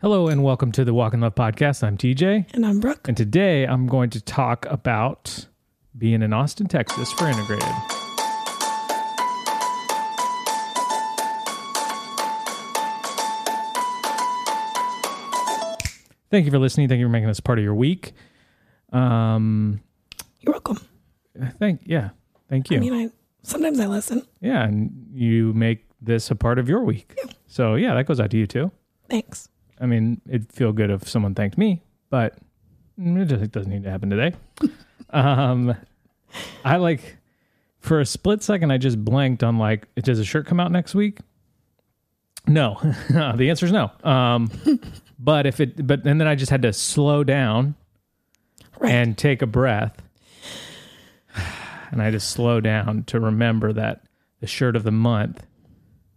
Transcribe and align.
Hello 0.00 0.28
and 0.28 0.42
welcome 0.42 0.72
to 0.72 0.84
the 0.84 0.94
Walk 0.94 1.12
in 1.14 1.20
Love 1.20 1.34
podcast. 1.34 1.82
I'm 1.82 1.96
TJ, 1.98 2.54
And 2.54 2.64
I'm 2.64 2.80
Brooke. 2.80 3.06
and 3.08 3.16
today 3.16 3.64
I'm 3.66 3.86
going 3.86 4.10
to 4.10 4.20
talk 4.20 4.64
about 4.66 5.46
being 5.96 6.22
in 6.22 6.32
Austin, 6.32 6.66
Texas 6.66 7.12
for 7.12 7.26
Integrated. 7.28 7.68
Thank 16.30 16.44
you 16.44 16.52
for 16.52 16.60
listening. 16.60 16.88
Thank 16.88 17.00
you 17.00 17.06
for 17.06 17.10
making 17.10 17.26
this 17.26 17.40
part 17.40 17.58
of 17.58 17.64
your 17.64 17.74
week. 17.74 18.12
Um, 18.92 19.80
You're 20.40 20.52
welcome. 20.52 20.78
thank 21.58 21.80
yeah, 21.84 22.10
thank 22.48 22.70
you. 22.70 22.76
I 22.76 22.80
mean, 22.80 22.94
I 22.94 23.08
sometimes 23.42 23.80
I 23.80 23.86
listen. 23.86 24.24
yeah, 24.40 24.62
and 24.64 25.08
you 25.12 25.52
make 25.54 25.86
this 26.00 26.30
a 26.30 26.36
part 26.36 26.58
of 26.60 26.68
your 26.68 26.84
week. 26.84 27.14
Yeah. 27.18 27.32
So 27.48 27.74
yeah, 27.74 27.94
that 27.94 28.06
goes 28.06 28.20
out 28.20 28.30
to 28.30 28.36
you 28.36 28.46
too. 28.46 28.70
Thanks. 29.08 29.48
I 29.80 29.86
mean, 29.86 30.20
it'd 30.28 30.52
feel 30.52 30.72
good 30.72 30.90
if 30.90 31.08
someone 31.08 31.34
thanked 31.34 31.56
me, 31.56 31.82
but 32.10 32.36
it 32.98 33.24
just 33.26 33.50
doesn't 33.50 33.70
need 33.72 33.84
to 33.84 33.90
happen 33.90 34.10
today. 34.10 34.34
um, 35.10 35.74
I 36.64 36.76
like 36.76 37.16
for 37.80 38.00
a 38.00 38.06
split 38.06 38.42
second, 38.42 38.70
I 38.70 38.78
just 38.78 39.02
blanked 39.02 39.42
on 39.42 39.58
like, 39.58 39.86
does 39.96 40.18
a 40.18 40.24
shirt 40.24 40.46
come 40.46 40.60
out 40.60 40.70
next 40.70 40.94
week? 40.94 41.18
No, 42.46 42.78
the 43.10 43.48
answer 43.48 43.66
is 43.66 43.72
no. 43.72 43.90
Um, 44.04 44.50
but 45.18 45.46
if 45.46 45.60
it, 45.60 45.86
but 45.86 46.04
and 46.04 46.20
then 46.20 46.28
I 46.28 46.34
just 46.34 46.50
had 46.50 46.62
to 46.62 46.72
slow 46.72 47.24
down 47.24 47.74
Right. 48.78 48.92
and 48.92 49.16
take 49.18 49.42
a 49.42 49.46
breath, 49.46 50.00
and 51.90 52.00
I 52.02 52.10
just 52.10 52.30
slow 52.30 52.60
down 52.60 53.04
to 53.04 53.20
remember 53.20 53.72
that 53.74 54.04
the 54.40 54.46
shirt 54.46 54.74
of 54.74 54.84
the 54.84 54.90
month 54.90 55.44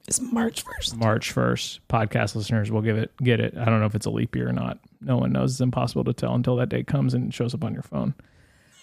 it's 0.08 0.20
March 0.20 0.66
1st. 0.66 0.96
March 0.96 1.34
1st. 1.34 1.80
Podcast 1.90 2.36
listeners 2.36 2.72
will 2.72 2.82
give 2.82 2.98
it 2.98 3.12
get 3.24 3.40
it. 3.40 3.56
I 3.58 3.66
don't 3.66 3.80
know 3.80 3.86
if 3.86 3.96
it's 3.96 4.06
a 4.06 4.10
leap 4.12 4.36
year 4.36 4.50
or 4.50 4.54
not. 4.54 4.80
No 5.02 5.18
one 5.18 5.32
knows. 5.32 5.52
It's 5.54 5.62
impossible 5.62 6.04
to 6.06 6.14
tell 6.14 6.34
until 6.36 6.56
that 6.58 6.70
day 6.70 6.84
comes 6.84 7.14
and 7.14 7.28
it 7.30 7.34
shows 7.34 7.54
up 7.54 7.64
on 7.64 7.74
your 7.74 7.84
phone. 7.84 8.14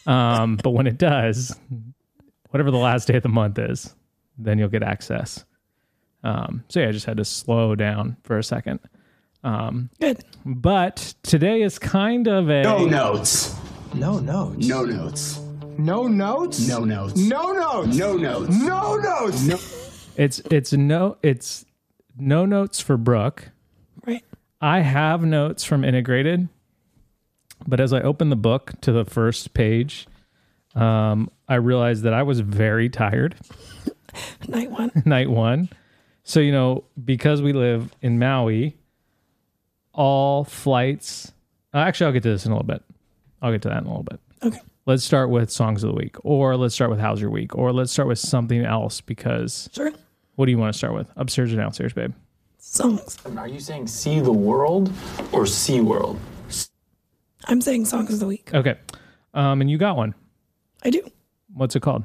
Um, 0.07 0.57
but 0.63 0.71
when 0.71 0.87
it 0.87 0.99
does, 0.99 1.55
whatever 2.51 2.71
the 2.71 2.79
last 2.79 3.07
day 3.09 3.17
of 3.17 3.23
the 3.23 3.29
month 3.29 3.59
is, 3.59 3.95
then 4.39 4.59
you'll 4.59 4.69
get 4.69 4.83
access. 4.83 5.45
Um, 6.25 6.65
so 6.69 6.81
yeah, 6.81 6.89
I 6.89 6.93
just 6.93 7.07
had 7.07 7.19
to 7.19 7.25
slow 7.25 7.75
down 7.75 8.17
for 8.25 8.39
a 8.39 8.45
second. 8.45 8.81
Good. 9.43 10.23
But 10.45 11.15
today 11.23 11.63
is 11.63 11.79
kind 11.79 12.29
of 12.29 12.49
a 12.51 12.63
No 12.63 12.85
notes. 12.87 13.55
No 13.95 14.19
notes. 14.19 14.67
No 14.67 14.85
notes. 14.85 15.41
No 15.79 16.07
notes? 16.07 16.69
No 16.69 16.85
notes. 16.85 17.17
No 17.17 17.53
notes. 17.53 17.97
No 17.97 18.17
notes. 18.17 18.55
No 18.55 18.97
notes. 18.97 19.43
No. 19.47 19.80
It's 20.21 20.39
it's 20.51 20.73
no 20.73 21.17
it's 21.23 21.65
no 22.19 22.45
notes 22.45 22.81
for 22.81 22.97
Brooke. 22.97 23.51
Right. 24.07 24.25
I 24.61 24.81
have 24.81 25.25
notes 25.25 25.65
from 25.65 25.85
Integrated, 25.85 26.49
but 27.67 27.81
as 27.81 27.93
I 27.93 28.01
opened 28.03 28.31
the 28.31 28.37
book 28.37 28.73
to 28.83 28.93
the 28.93 29.05
first 29.05 29.55
page, 29.55 30.07
um, 30.75 31.31
I 31.49 31.55
realized 31.55 32.03
that 32.03 32.13
I 32.13 32.23
was 32.23 32.41
very 32.41 32.89
tired 32.91 33.35
Night 34.49 34.71
one. 34.71 34.91
night 35.05 35.31
one. 35.31 35.69
So, 36.23 36.41
you 36.41 36.53
know, 36.53 36.85
because 37.03 37.43
we 37.43 37.53
live 37.53 37.91
in 38.03 38.19
Maui, 38.19 38.77
all 39.93 40.45
flights. 40.45 41.33
Uh, 41.73 41.79
actually, 41.79 42.07
I'll 42.07 42.13
get 42.13 42.23
to 42.25 42.31
this 42.31 42.45
in 42.47 42.53
a 42.53 42.55
little 42.55 42.67
bit. 42.67 42.83
I'll 43.43 43.53
get 43.53 43.63
to 43.63 43.69
that 43.69 43.79
in 43.79 43.87
a 43.87 43.89
little 43.89 44.03
bit. 44.03 44.21
Okay. 44.43 44.61
Let's 44.87 45.05
start 45.05 45.31
with 45.31 45.51
songs 45.51 45.85
of 45.85 45.91
the 45.91 45.97
week, 45.97 46.17
or 46.25 46.57
let's 46.57 46.75
start 46.75 46.91
with 46.91 47.01
how's 47.01 47.21
your 47.21 47.31
week, 47.31 47.57
or 47.57 47.73
let's 47.73 47.93
start 47.93 48.09
with 48.09 48.19
something 48.19 48.65
else 48.65 49.01
because 49.01 49.69
Sure. 49.73 49.93
What 50.41 50.47
do 50.47 50.53
you 50.53 50.59
want 50.59 50.73
to 50.73 50.79
start 50.79 50.95
with? 50.95 51.13
Upstairs 51.17 51.53
or 51.53 51.57
downstairs, 51.57 51.93
babe? 51.93 52.15
Songs. 52.57 53.19
Are 53.37 53.47
you 53.47 53.61
saying 53.61 53.89
see 53.89 54.21
the 54.21 54.33
world 54.33 54.91
or 55.33 55.45
sea 55.45 55.83
world? 55.83 56.19
I'm 57.45 57.61
saying 57.61 57.85
songs 57.85 58.15
of 58.15 58.21
the 58.21 58.27
week. 58.27 58.49
Okay. 58.55 58.79
Um, 59.35 59.61
and 59.61 59.71
you 59.71 59.77
got 59.77 59.99
one. 59.99 60.15
I 60.83 60.89
do. 60.89 61.07
What's 61.53 61.77
it 61.77 61.81
called? 61.81 62.05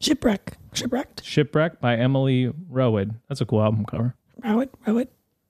Shipwreck. 0.00 0.58
Shipwrecked. 0.72 1.22
Shipwreck 1.24 1.80
by 1.80 1.94
Emily 1.94 2.52
Rowed. 2.68 3.14
That's 3.28 3.40
a 3.40 3.46
cool 3.46 3.62
album 3.62 3.84
cover. 3.84 4.16
Row 4.42 4.58
it. 4.58 4.74
Row. 4.84 5.04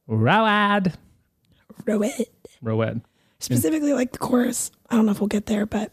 Rowad. 0.06 0.92
Row 1.86 2.02
it. 2.02 2.50
Rowad. 2.62 3.00
Specifically 3.38 3.94
like 3.94 4.12
the 4.12 4.18
chorus. 4.18 4.70
I 4.90 4.96
don't 4.96 5.06
know 5.06 5.12
if 5.12 5.22
we'll 5.22 5.28
get 5.28 5.46
there, 5.46 5.64
but 5.64 5.90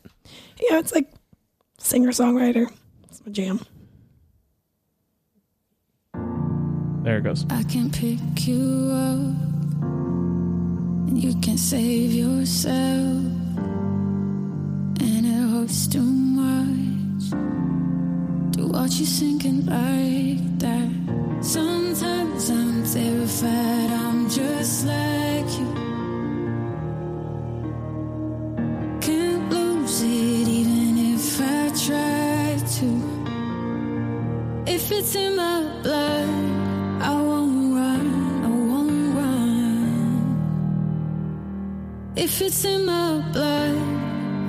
yeah, 0.59 0.77
it's 0.79 0.93
like 0.93 1.09
singer 1.77 2.09
songwriter. 2.09 2.69
It's 3.09 3.25
my 3.25 3.31
jam. 3.31 3.61
There 7.07 7.19
it 7.19 7.23
goes. 7.23 7.45
I 7.49 7.63
can 7.63 7.89
pick 7.89 8.19
you 8.47 8.91
up 8.91 9.37
and 11.07 11.17
you 11.17 11.33
can 11.39 11.57
save 11.57 12.11
yourself. 12.11 13.23
And 14.99 15.25
it 15.25 15.49
hurts 15.49 15.87
too 15.87 16.01
much 16.01 17.31
to 18.57 18.67
watch 18.67 18.95
you 18.99 19.05
sinking 19.05 19.67
like 19.67 20.59
that. 20.59 20.89
Sometimes 21.39 22.49
I'm 22.49 22.83
terrified, 22.83 23.89
I'm 23.89 24.29
just 24.29 24.85
like 24.85 25.49
you. 25.59 25.73
Can't 28.99 29.49
lose 29.49 30.01
it 30.01 30.47
even 30.59 30.97
if 31.15 31.39
I 31.39 31.69
try 31.85 32.57
to. 32.75 32.87
If 34.69 34.91
it's 34.91 35.15
in 35.15 35.37
my 35.37 35.61
blood, 35.81 36.36
If 42.19 42.41
it's 42.41 42.65
in 42.65 42.87
my 42.87 43.19
blood, 43.31 43.77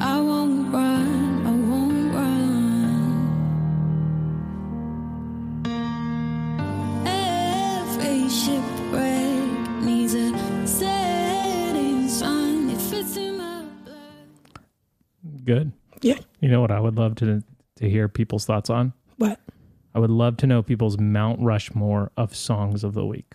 I 0.01 0.19
won't 0.23 0.73
run, 0.73 1.47
I 1.47 1.51
won't 1.51 2.15
run. 2.15 3.27
Every 7.07 8.27
shipwreck 8.31 9.83
needs 9.83 10.15
a 10.15 10.33
setting 10.67 12.09
sun. 12.09 12.71
If 12.71 12.91
it's 12.95 13.19
in 13.19 13.37
my 13.37 13.65
blood. 13.85 15.45
Good. 15.45 15.73
Yeah. 16.01 16.21
You 16.41 16.49
know 16.49 16.63
what 16.63 16.71
I 16.71 16.81
would 16.81 16.97
love 16.97 17.17
to 17.17 17.45
to 17.77 17.91
hear 17.91 18.09
people's 18.09 18.47
thoughts 18.47 18.71
on? 18.71 18.95
What? 19.19 19.41
I 19.95 19.99
would 19.99 20.09
love 20.09 20.39
to 20.39 20.47
know 20.47 20.63
people's 20.63 20.97
Mount 20.97 21.39
Rushmore 21.43 22.13
of 22.17 22.35
songs 22.35 22.83
of 22.83 22.95
the 22.95 23.05
week. 23.05 23.31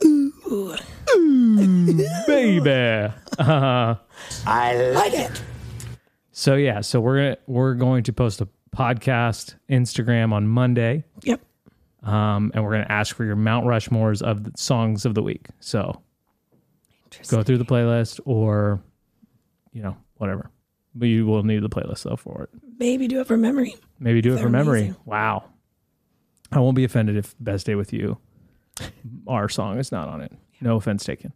Baby. 2.26 3.12
Uh, 3.38 3.94
I 4.46 4.74
Like 4.94 5.14
it. 5.14 5.42
so 6.32 6.54
yeah, 6.54 6.80
so 6.80 7.00
we're 7.00 7.36
we're 7.46 7.74
going 7.74 8.02
to 8.04 8.12
post 8.12 8.40
a 8.40 8.48
podcast 8.74 9.54
Instagram 9.70 10.32
on 10.32 10.46
Monday. 10.48 11.04
Yep. 11.22 11.40
Um, 12.02 12.52
and 12.54 12.62
we're 12.64 12.72
gonna 12.72 12.86
ask 12.88 13.14
for 13.16 13.24
your 13.24 13.36
Mount 13.36 13.66
Rushmores 13.66 14.22
of 14.22 14.44
the 14.44 14.52
songs 14.56 15.04
of 15.04 15.14
the 15.14 15.22
week. 15.22 15.46
So 15.60 16.02
go 17.28 17.42
through 17.42 17.58
the 17.58 17.64
playlist 17.64 18.20
or 18.24 18.80
you 19.72 19.82
know, 19.82 19.96
whatever. 20.16 20.50
But 20.94 21.08
you 21.08 21.26
will 21.26 21.42
need 21.42 21.62
the 21.62 21.68
playlist 21.68 22.04
though 22.04 22.16
for 22.16 22.44
it. 22.44 22.50
Maybe 22.78 23.08
do 23.08 23.20
it 23.20 23.26
for 23.26 23.36
memory. 23.36 23.74
Maybe 23.98 24.20
do 24.20 24.30
it 24.32 24.34
They're 24.36 24.44
for 24.44 24.50
memory. 24.50 24.80
amazing. 24.82 25.00
Wow. 25.04 25.44
I 26.52 26.60
won't 26.60 26.76
be 26.76 26.84
offended 26.84 27.16
if 27.16 27.34
Best 27.40 27.66
Day 27.66 27.74
with 27.74 27.92
You, 27.92 28.18
our 29.26 29.48
song 29.48 29.78
is 29.78 29.90
not 29.90 30.08
on 30.08 30.20
it. 30.20 30.32
No 30.60 30.76
offense 30.76 31.04
taken. 31.04 31.32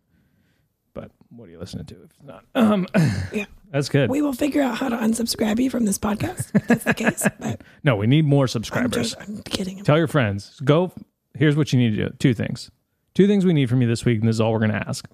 What 1.31 1.49
are 1.49 1.53
you 1.53 1.59
listening 1.59 1.87
to 1.87 1.95
if 1.95 2.11
it's 2.11 2.23
not? 2.23 2.45
Um, 2.55 2.87
Yeah. 3.33 3.47
that's 3.71 3.89
good. 3.89 4.11
We 4.11 4.21
will 4.23 4.33
figure 4.33 4.63
out 4.63 4.77
how 4.77 4.89
to 4.89 4.97
unsubscribe 4.97 5.59
you 5.61 5.71
from 5.71 5.85
this 5.87 5.99
podcast 5.99 6.51
if 6.55 6.67
that's 6.67 6.85
the 6.85 6.95
case. 6.95 7.27
But 7.41 7.61
no, 7.85 7.97
we 7.97 8.07
need 8.07 8.25
more 8.25 8.45
I'm 8.45 8.49
subscribers. 8.49 9.15
just 9.15 9.17
I'm 9.29 9.43
kidding. 9.43 9.83
Tell 9.85 9.97
your 9.99 10.09
friends. 10.09 10.59
Go. 10.65 10.93
Here's 11.35 11.57
what 11.57 11.73
you 11.73 11.79
need 11.79 11.97
to 11.97 12.09
do. 12.09 12.15
Two 12.19 12.35
things. 12.35 12.71
Two 13.15 13.27
things 13.27 13.45
we 13.45 13.53
need 13.53 13.69
from 13.71 13.81
you 13.83 13.89
this 13.89 14.05
week, 14.05 14.19
and 14.21 14.29
this 14.29 14.37
is 14.37 14.41
all 14.41 14.53
we're 14.53 14.59
going 14.61 14.71
to 14.73 14.89
ask. 14.89 15.09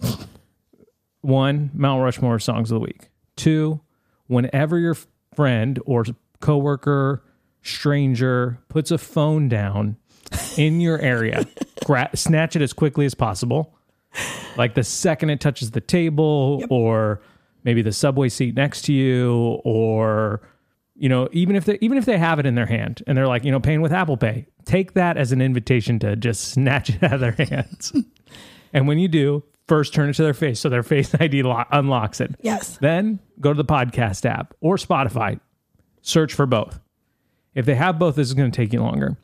One, 1.20 1.70
Mount 1.74 2.02
Rushmore 2.02 2.38
songs 2.38 2.70
of 2.70 2.76
the 2.76 2.80
week. 2.80 3.08
Two, 3.36 3.80
whenever 4.26 4.78
your 4.78 4.96
friend 5.34 5.78
or 5.86 6.04
coworker, 6.40 7.22
stranger 7.62 8.58
puts 8.68 8.90
a 8.90 8.98
phone 8.98 9.48
down 9.48 9.96
in 10.56 10.80
your 10.80 10.98
area, 11.00 11.46
gra- 11.84 12.10
snatch 12.14 12.54
it 12.56 12.62
as 12.62 12.72
quickly 12.72 13.06
as 13.06 13.14
possible. 13.14 13.74
Like 14.56 14.74
the 14.74 14.84
second 14.84 15.30
it 15.30 15.40
touches 15.40 15.70
the 15.72 15.80
table, 15.80 16.64
or 16.70 17.20
maybe 17.64 17.82
the 17.82 17.92
subway 17.92 18.28
seat 18.28 18.54
next 18.54 18.82
to 18.86 18.92
you, 18.92 19.60
or 19.64 20.40
you 20.94 21.08
know, 21.08 21.28
even 21.32 21.56
if 21.56 21.64
they 21.66 21.78
even 21.80 21.98
if 21.98 22.04
they 22.06 22.16
have 22.18 22.38
it 22.38 22.46
in 22.46 22.54
their 22.54 22.66
hand 22.66 23.02
and 23.06 23.16
they're 23.18 23.26
like, 23.28 23.44
you 23.44 23.50
know, 23.50 23.60
paying 23.60 23.82
with 23.82 23.92
Apple 23.92 24.16
Pay, 24.16 24.46
take 24.64 24.94
that 24.94 25.16
as 25.16 25.32
an 25.32 25.40
invitation 25.42 25.98
to 26.00 26.16
just 26.16 26.48
snatch 26.52 26.90
it 26.90 27.02
out 27.02 27.14
of 27.14 27.20
their 27.20 27.32
hands. 27.32 27.92
and 28.72 28.88
when 28.88 28.98
you 28.98 29.08
do, 29.08 29.44
first 29.68 29.92
turn 29.92 30.08
it 30.08 30.14
to 30.14 30.22
their 30.22 30.32
face 30.34 30.60
so 30.60 30.68
their 30.68 30.82
face 30.82 31.14
ID 31.20 31.42
lo- 31.42 31.64
unlocks 31.70 32.20
it. 32.20 32.34
Yes. 32.40 32.78
Then 32.78 33.18
go 33.40 33.52
to 33.52 33.56
the 33.56 33.64
podcast 33.64 34.24
app 34.24 34.54
or 34.60 34.76
Spotify, 34.76 35.38
search 36.02 36.32
for 36.32 36.46
both. 36.46 36.80
If 37.54 37.66
they 37.66 37.74
have 37.74 37.98
both, 37.98 38.16
this 38.16 38.28
is 38.28 38.34
going 38.34 38.50
to 38.50 38.56
take 38.56 38.72
you 38.72 38.80
longer. 38.80 39.16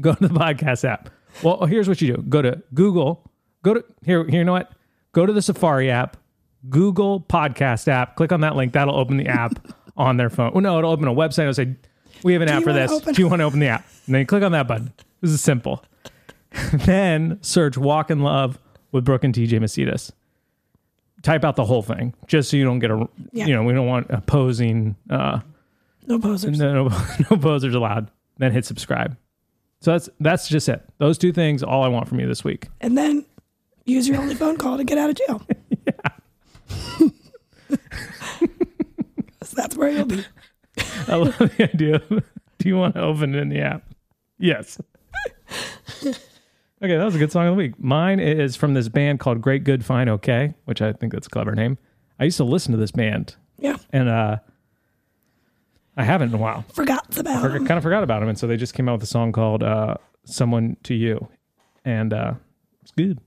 Go 0.00 0.14
to 0.14 0.28
the 0.28 0.34
podcast 0.38 0.84
app. 0.84 1.10
Well, 1.42 1.66
here's 1.66 1.88
what 1.88 2.00
you 2.00 2.16
do: 2.16 2.22
go 2.22 2.40
to 2.42 2.62
Google. 2.72 3.30
Go 3.66 3.74
to 3.74 3.84
here. 4.04 4.22
Here, 4.24 4.38
you 4.38 4.44
know 4.44 4.52
what? 4.52 4.70
go 5.10 5.26
to 5.26 5.32
the 5.32 5.42
Safari 5.42 5.90
app, 5.90 6.16
Google 6.68 7.20
Podcast 7.20 7.88
app, 7.88 8.14
click 8.14 8.30
on 8.30 8.42
that 8.42 8.54
link. 8.54 8.74
That'll 8.74 8.94
open 8.94 9.16
the 9.16 9.26
app 9.26 9.58
on 9.96 10.18
their 10.18 10.30
phone. 10.30 10.52
Well, 10.52 10.60
no, 10.60 10.78
it'll 10.78 10.92
open 10.92 11.08
a 11.08 11.12
website. 11.12 11.40
It'll 11.40 11.54
say, 11.54 11.74
"We 12.22 12.32
have 12.34 12.42
an 12.42 12.48
app 12.48 12.62
for 12.62 12.72
this. 12.72 12.92
open- 12.92 13.12
Do 13.14 13.20
you 13.22 13.28
want 13.28 13.40
to 13.40 13.44
open 13.44 13.58
the 13.58 13.66
app?" 13.66 13.84
And 14.06 14.14
then 14.14 14.20
you 14.20 14.26
click 14.26 14.44
on 14.44 14.52
that 14.52 14.68
button. 14.68 14.92
This 15.20 15.32
is 15.32 15.40
simple. 15.40 15.84
then 16.84 17.38
search 17.42 17.76
"Walk 17.76 18.08
in 18.12 18.20
Love" 18.20 18.56
with 18.92 19.04
Brooke 19.04 19.24
and 19.24 19.34
TJ 19.34 19.58
Mousetis. 19.58 20.12
Type 21.22 21.44
out 21.44 21.56
the 21.56 21.64
whole 21.64 21.82
thing, 21.82 22.14
just 22.28 22.48
so 22.50 22.56
you 22.56 22.62
don't 22.62 22.78
get 22.78 22.92
a. 22.92 23.08
Yeah. 23.32 23.46
You 23.46 23.54
know, 23.54 23.64
we 23.64 23.72
don't 23.72 23.88
want 23.88 24.06
opposing. 24.10 24.94
Uh, 25.10 25.40
No 26.06 26.20
posers. 26.20 26.56
no, 26.56 26.72
no, 26.88 27.04
no 27.30 27.36
posers 27.36 27.74
allowed. 27.74 28.12
Then 28.38 28.52
hit 28.52 28.64
subscribe. 28.64 29.16
So 29.80 29.90
that's 29.92 30.08
that's 30.20 30.46
just 30.48 30.68
it. 30.68 30.84
Those 30.98 31.18
two 31.18 31.32
things, 31.32 31.64
all 31.64 31.82
I 31.82 31.88
want 31.88 32.06
from 32.08 32.20
you 32.20 32.28
this 32.28 32.44
week. 32.44 32.68
And 32.80 32.96
then 32.96 33.24
use 33.86 34.06
your 34.06 34.18
only 34.20 34.34
phone 34.42 34.56
call 34.58 34.76
to 34.76 34.84
get 34.84 34.98
out 34.98 35.08
of 35.10 35.16
jail. 35.16 35.42
So 39.42 39.54
that's 39.56 39.76
where 39.76 39.88
you'll 39.90 40.04
be. 40.06 40.24
I 41.08 41.14
love 41.16 41.36
the 41.38 41.70
idea. 41.72 41.96
Of, 41.96 42.24
do 42.58 42.68
you 42.68 42.76
want 42.76 42.94
to 42.94 43.00
open 43.00 43.34
it 43.34 43.38
in 43.38 43.48
the 43.48 43.60
app? 43.60 43.82
Yes. 44.38 44.80
okay, 46.02 46.12
that 46.80 47.04
was 47.04 47.14
a 47.14 47.18
good 47.18 47.32
song 47.32 47.46
of 47.46 47.52
the 47.52 47.56
week. 47.56 47.78
Mine 47.78 48.20
is 48.20 48.56
from 48.56 48.74
this 48.74 48.88
band 48.88 49.20
called 49.20 49.40
Great 49.40 49.64
Good 49.64 49.84
Fine 49.84 50.08
Okay, 50.08 50.54
which 50.64 50.82
I 50.82 50.92
think 50.92 51.12
that's 51.12 51.26
a 51.26 51.30
clever 51.30 51.54
name. 51.54 51.78
I 52.18 52.24
used 52.24 52.36
to 52.38 52.44
listen 52.44 52.72
to 52.72 52.78
this 52.78 52.90
band, 52.92 53.36
Yeah. 53.58 53.76
and 53.92 54.08
uh, 54.08 54.38
I 55.96 56.04
haven't 56.04 56.30
in 56.30 56.34
a 56.34 56.38
while. 56.38 56.64
Forgot 56.74 57.16
about 57.18 57.44
I 57.44 57.48
them. 57.48 57.66
kind 57.66 57.78
of 57.78 57.82
forgot 57.82 58.02
about 58.02 58.20
them, 58.20 58.28
and 58.28 58.38
so 58.38 58.46
they 58.46 58.56
just 58.56 58.74
came 58.74 58.88
out 58.88 58.92
with 58.94 59.02
a 59.04 59.06
song 59.06 59.32
called 59.32 59.62
uh, 59.62 59.94
"Someone 60.24 60.76
to 60.84 60.94
You," 60.94 61.28
and 61.84 62.12
uh, 62.12 62.34
it's 62.82 62.90
good. 62.92 63.20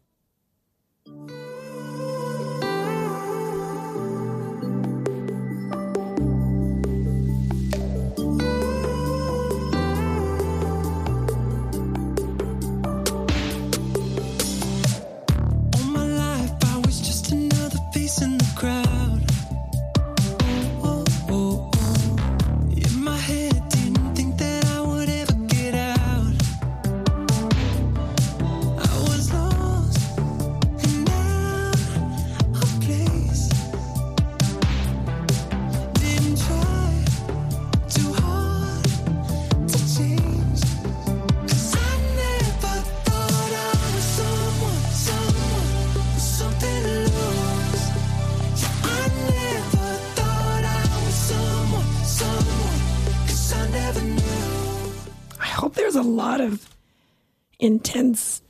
Intense 57.59 58.41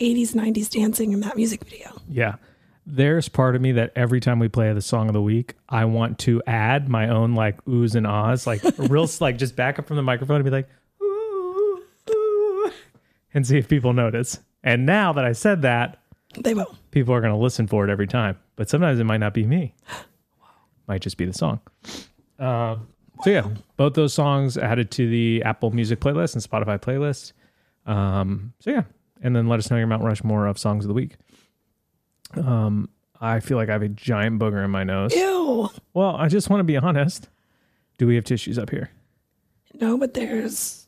80s, 0.00 0.32
90s 0.32 0.70
dancing 0.70 1.12
in 1.12 1.20
that 1.20 1.36
music 1.36 1.64
video. 1.64 1.90
Yeah. 2.08 2.36
There's 2.88 3.28
part 3.28 3.56
of 3.56 3.62
me 3.62 3.72
that 3.72 3.92
every 3.96 4.20
time 4.20 4.38
we 4.38 4.48
play 4.48 4.72
the 4.72 4.80
song 4.80 5.08
of 5.08 5.12
the 5.12 5.22
week, 5.22 5.54
I 5.68 5.84
want 5.86 6.18
to 6.20 6.40
add 6.46 6.88
my 6.88 7.08
own 7.08 7.34
like 7.34 7.62
oohs 7.64 7.94
and 7.96 8.06
ahs, 8.06 8.46
like 8.46 8.62
real, 8.78 9.08
like 9.20 9.38
just 9.38 9.56
back 9.56 9.78
up 9.78 9.86
from 9.88 9.96
the 9.96 10.02
microphone 10.02 10.36
and 10.36 10.44
be 10.44 10.50
like, 10.50 10.68
ooh, 11.02 11.82
ooh, 12.10 12.70
and 13.34 13.44
see 13.46 13.58
if 13.58 13.68
people 13.68 13.92
notice. 13.92 14.38
And 14.62 14.86
now 14.86 15.12
that 15.14 15.24
I 15.24 15.32
said 15.32 15.62
that, 15.62 15.98
They 16.38 16.54
will. 16.54 16.76
people 16.92 17.12
are 17.14 17.20
going 17.20 17.32
to 17.32 17.38
listen 17.38 17.66
for 17.66 17.84
it 17.84 17.90
every 17.90 18.06
time. 18.06 18.38
But 18.54 18.68
sometimes 18.70 19.00
it 19.00 19.04
might 19.04 19.18
not 19.20 19.34
be 19.34 19.46
me. 19.46 19.74
Might 20.88 21.00
just 21.02 21.16
be 21.16 21.24
the 21.24 21.32
song. 21.32 21.58
Um, 22.38 22.86
so 23.24 23.30
yeah, 23.30 23.48
both 23.76 23.94
those 23.94 24.14
songs 24.14 24.56
added 24.56 24.92
to 24.92 25.10
the 25.10 25.42
Apple 25.44 25.72
Music 25.72 25.98
playlist 25.98 26.34
and 26.34 26.42
Spotify 26.44 26.80
playlist. 26.80 27.32
Um, 27.86 28.52
so 28.60 28.70
yeah, 28.70 28.82
and 29.22 29.34
then 29.34 29.48
let 29.48 29.58
us 29.58 29.70
know 29.70 29.76
your 29.76 29.86
Mount 29.86 30.02
Rushmore 30.02 30.46
of 30.46 30.58
songs 30.58 30.84
of 30.84 30.88
the 30.88 30.94
week. 30.94 31.16
Um, 32.34 32.88
I 33.20 33.40
feel 33.40 33.56
like 33.56 33.68
I 33.68 33.72
have 33.72 33.82
a 33.82 33.88
giant 33.88 34.38
booger 34.40 34.64
in 34.64 34.70
my 34.70 34.84
nose. 34.84 35.14
Ew. 35.14 35.70
Well, 35.94 36.16
I 36.16 36.28
just 36.28 36.50
want 36.50 36.60
to 36.60 36.64
be 36.64 36.76
honest. 36.76 37.28
Do 37.98 38.06
we 38.06 38.14
have 38.16 38.24
tissues 38.24 38.58
up 38.58 38.70
here? 38.70 38.90
No, 39.80 39.96
but 39.96 40.14
there's. 40.14 40.86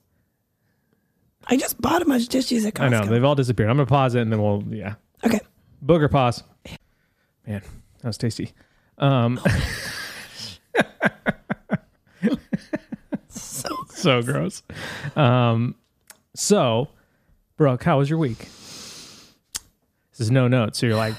I 1.47 1.57
just 1.57 1.81
bought 1.81 2.03
a 2.03 2.05
bunch 2.05 2.25
of 2.25 2.29
tissues 2.29 2.67
at 2.67 2.75
Costco. 2.75 2.83
I 2.83 2.89
know 2.89 3.07
they've 3.07 3.25
all 3.25 3.35
disappeared. 3.35 3.71
I'm 3.71 3.77
gonna 3.77 3.87
pause 3.87 4.15
it 4.15 4.21
and 4.21 4.31
then 4.33 4.43
we'll 4.43 4.63
yeah. 4.69 4.97
Okay. 5.25 5.41
Booger 5.85 6.11
pause. 6.11 6.43
Man, 7.47 7.63
that 8.03 8.09
was 8.09 8.19
tasty. 8.19 8.53
Um, 8.99 9.41
So 13.29 13.69
so 13.89 14.23
gross. 14.23 14.63
Um, 15.17 15.75
so, 16.39 16.89
Brooke, 17.57 17.83
how 17.83 17.99
was 17.99 18.09
your 18.09 18.19
week? 18.19 18.39
This 18.39 20.21
is 20.21 20.31
no 20.31 20.49
notes, 20.49 20.79
so 20.79 20.87
you're 20.87 20.97
like, 20.97 21.15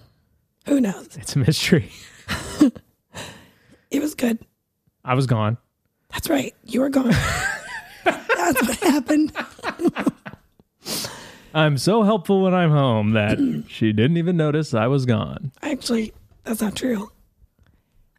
who 0.66 0.80
knows? 0.80 1.16
it's 1.16 1.34
a 1.36 1.38
mystery. 1.38 1.90
It 3.90 4.00
was 4.00 4.14
good. 4.14 4.38
I 5.04 5.14
was 5.14 5.26
gone. 5.26 5.58
That's 6.12 6.30
right. 6.30 6.54
You 6.64 6.80
were 6.80 6.90
gone. 6.90 7.10
That's 8.04 8.62
what 8.62 8.76
happened. 8.78 9.32
I'm 11.52 11.76
so 11.76 12.04
helpful 12.04 12.42
when 12.42 12.54
I'm 12.54 12.70
home 12.70 13.12
that 13.12 13.64
she 13.68 13.92
didn't 13.92 14.16
even 14.16 14.36
notice 14.36 14.72
I 14.74 14.86
was 14.86 15.06
gone. 15.06 15.50
Actually, 15.62 16.12
that's 16.44 16.60
not 16.60 16.76
true. 16.76 17.10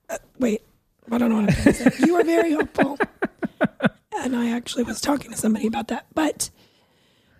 Uh, 0.09 0.17
wait, 0.39 0.61
I 1.09 1.17
don't 1.17 1.29
know 1.29 1.35
what 1.37 1.49
I'm 1.49 1.55
trying 1.55 1.75
to 1.75 1.91
say. 1.91 2.05
You 2.05 2.15
were 2.15 2.23
very 2.25 2.51
helpful. 2.51 2.97
And 4.21 4.35
I 4.35 4.51
actually 4.51 4.83
was 4.83 5.01
talking 5.01 5.31
to 5.31 5.37
somebody 5.37 5.65
about 5.65 5.87
that. 5.87 6.05
But 6.13 6.51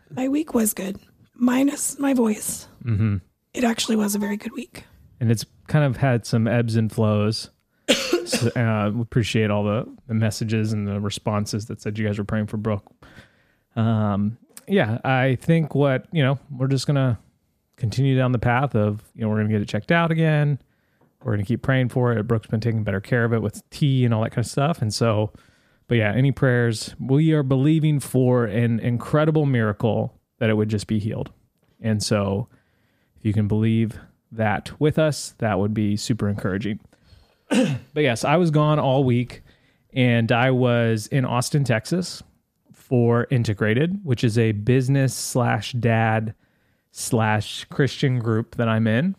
my 0.10 0.28
week 0.28 0.54
was 0.54 0.74
good, 0.74 1.00
minus 1.36 2.00
my 2.00 2.14
voice. 2.14 2.68
Mm-hmm. 2.84 3.18
It 3.54 3.64
actually 3.64 3.98
was 3.98 4.16
a 4.16 4.20
very 4.20 4.38
good 4.38 4.54
week. 4.54 4.86
And 5.20 5.32
it's 5.32 5.46
kind 5.68 5.86
of 5.86 5.98
had 5.98 6.26
some 6.26 6.48
ebbs 6.48 6.76
and 6.76 6.92
flows. 6.92 7.52
so, 8.26 8.48
uh, 8.56 8.92
we 8.94 9.02
appreciate 9.02 9.52
all 9.52 9.64
the, 9.64 9.88
the 10.08 10.16
messages 10.16 10.74
and 10.74 10.88
the 10.88 11.00
responses 11.00 11.68
that 11.68 11.82
said 11.82 12.00
you 12.00 12.06
guys 12.06 12.18
were 12.18 12.24
praying 12.24 12.48
for 12.48 12.58
Brooke. 12.58 12.92
Um, 13.76 14.38
yeah, 14.68 15.00
I 15.04 15.36
think 15.36 15.76
what, 15.76 16.08
you 16.12 16.24
know, 16.24 16.40
we're 16.50 16.68
just 16.68 16.88
going 16.88 16.96
to 16.96 17.18
continue 17.78 18.18
down 18.18 18.32
the 18.32 18.40
path 18.40 18.76
of, 18.76 19.04
you 19.16 19.22
know, 19.22 19.30
we're 19.30 19.36
going 19.36 19.50
to 19.50 19.54
get 19.54 19.62
it 19.62 19.68
checked 19.68 19.92
out 19.92 20.12
again. 20.12 20.60
We're 21.24 21.34
going 21.34 21.46
to 21.46 21.48
keep 21.48 21.62
praying 21.62 21.90
for 21.90 22.14
it. 22.14 22.28
Brooke's 22.28 22.48
been 22.48 22.60
taking 22.60 22.84
better 22.84 23.02
care 23.02 23.24
of 23.24 23.34
it 23.34 23.42
with 23.42 23.68
tea 23.70 24.06
and 24.06 24.14
all 24.14 24.24
that 24.24 24.32
kind 24.32 24.44
of 24.44 24.50
stuff. 24.50 24.82
And 24.82 24.92
so, 24.92 25.32
but 25.92 25.98
yeah, 25.98 26.14
any 26.16 26.32
prayers, 26.32 26.96
we 27.02 27.34
are 27.34 27.44
believing 27.44 28.00
for 28.00 28.46
an 28.46 28.80
incredible 28.80 29.46
miracle 29.46 30.18
that 30.40 30.50
it 30.50 30.54
would 30.54 30.70
just 30.70 30.88
be 30.88 31.00
healed. 31.00 31.34
And 31.82 32.02
so, 32.02 32.48
if 33.18 33.26
you 33.26 33.34
can 33.34 33.50
believe 33.50 34.00
that 34.32 34.72
with 34.80 34.98
us, 34.98 35.36
that 35.40 35.60
would 35.60 35.74
be 35.74 35.98
super 35.98 36.30
encouraging. 36.30 36.80
but 37.50 37.78
yes, 38.04 38.24
I 38.24 38.38
was 38.38 38.52
gone 38.52 38.80
all 38.80 39.04
week 39.04 39.42
and 39.92 40.32
I 40.32 40.52
was 40.52 41.08
in 41.08 41.26
Austin, 41.26 41.66
Texas 41.66 42.24
for 42.72 43.28
Integrated, 43.30 44.00
which 44.06 44.24
is 44.24 44.38
a 44.38 44.54
business 44.54 45.14
slash 45.14 45.74
dad 45.74 46.36
slash 46.92 47.66
Christian 47.66 48.20
group 48.20 48.56
that 48.56 48.70
I'm 48.70 48.88
in, 48.88 49.18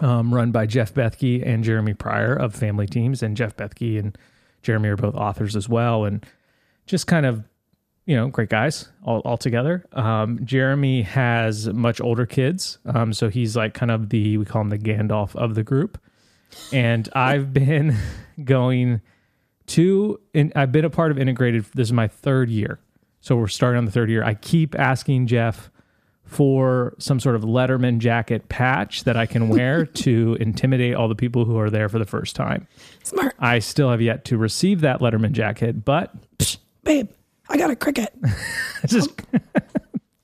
um, 0.00 0.34
run 0.34 0.50
by 0.50 0.66
Jeff 0.66 0.92
Bethke 0.92 1.46
and 1.46 1.62
Jeremy 1.62 1.94
Pryor 1.94 2.34
of 2.34 2.52
Family 2.52 2.88
Teams. 2.88 3.22
And 3.22 3.36
Jeff 3.36 3.56
Bethke 3.56 4.00
and 4.00 4.18
Jeremy 4.62 4.88
are 4.90 4.96
both 4.96 5.14
authors 5.14 5.56
as 5.56 5.68
well. 5.68 6.04
And 6.04 6.24
just 6.86 7.06
kind 7.06 7.26
of 7.26 7.44
you 8.08 8.16
know, 8.16 8.28
great 8.28 8.48
guys 8.48 8.88
all, 9.04 9.18
all 9.20 9.36
together. 9.36 9.84
Um, 9.92 10.42
Jeremy 10.42 11.02
has 11.02 11.68
much 11.68 12.00
older 12.00 12.24
kids. 12.24 12.78
Um, 12.86 13.12
so 13.12 13.28
he's 13.28 13.54
like 13.54 13.74
kind 13.74 13.90
of 13.90 14.08
the, 14.08 14.38
we 14.38 14.46
call 14.46 14.62
him 14.62 14.70
the 14.70 14.78
Gandalf 14.78 15.36
of 15.36 15.54
the 15.54 15.62
group. 15.62 16.00
And 16.72 17.06
I've 17.12 17.52
been 17.52 17.94
going 18.42 19.02
to, 19.66 20.18
and 20.32 20.54
I've 20.56 20.72
been 20.72 20.86
a 20.86 20.90
part 20.90 21.10
of 21.10 21.18
Integrated. 21.18 21.66
This 21.74 21.88
is 21.88 21.92
my 21.92 22.08
third 22.08 22.48
year. 22.48 22.80
So 23.20 23.36
we're 23.36 23.46
starting 23.46 23.76
on 23.76 23.84
the 23.84 23.90
third 23.90 24.08
year. 24.08 24.24
I 24.24 24.32
keep 24.32 24.74
asking 24.78 25.26
Jeff 25.26 25.70
for 26.28 26.94
some 26.98 27.18
sort 27.18 27.34
of 27.34 27.42
Letterman 27.42 27.98
jacket 27.98 28.48
patch 28.50 29.04
that 29.04 29.16
I 29.16 29.24
can 29.24 29.48
wear 29.48 29.86
to 30.04 30.36
intimidate 30.38 30.94
all 30.94 31.08
the 31.08 31.14
people 31.14 31.46
who 31.46 31.58
are 31.58 31.70
there 31.70 31.88
for 31.88 31.98
the 31.98 32.04
first 32.04 32.36
time. 32.36 32.68
Smart. 33.02 33.34
I 33.38 33.58
still 33.60 33.90
have 33.90 34.02
yet 34.02 34.26
to 34.26 34.36
receive 34.36 34.82
that 34.82 35.00
Letterman 35.00 35.32
jacket, 35.32 35.84
but 35.84 36.14
Babe, 36.84 37.08
I 37.48 37.56
got 37.56 37.70
a 37.70 37.76
cricket. 37.76 38.14
Is 38.84 39.08
I'm 39.34 39.40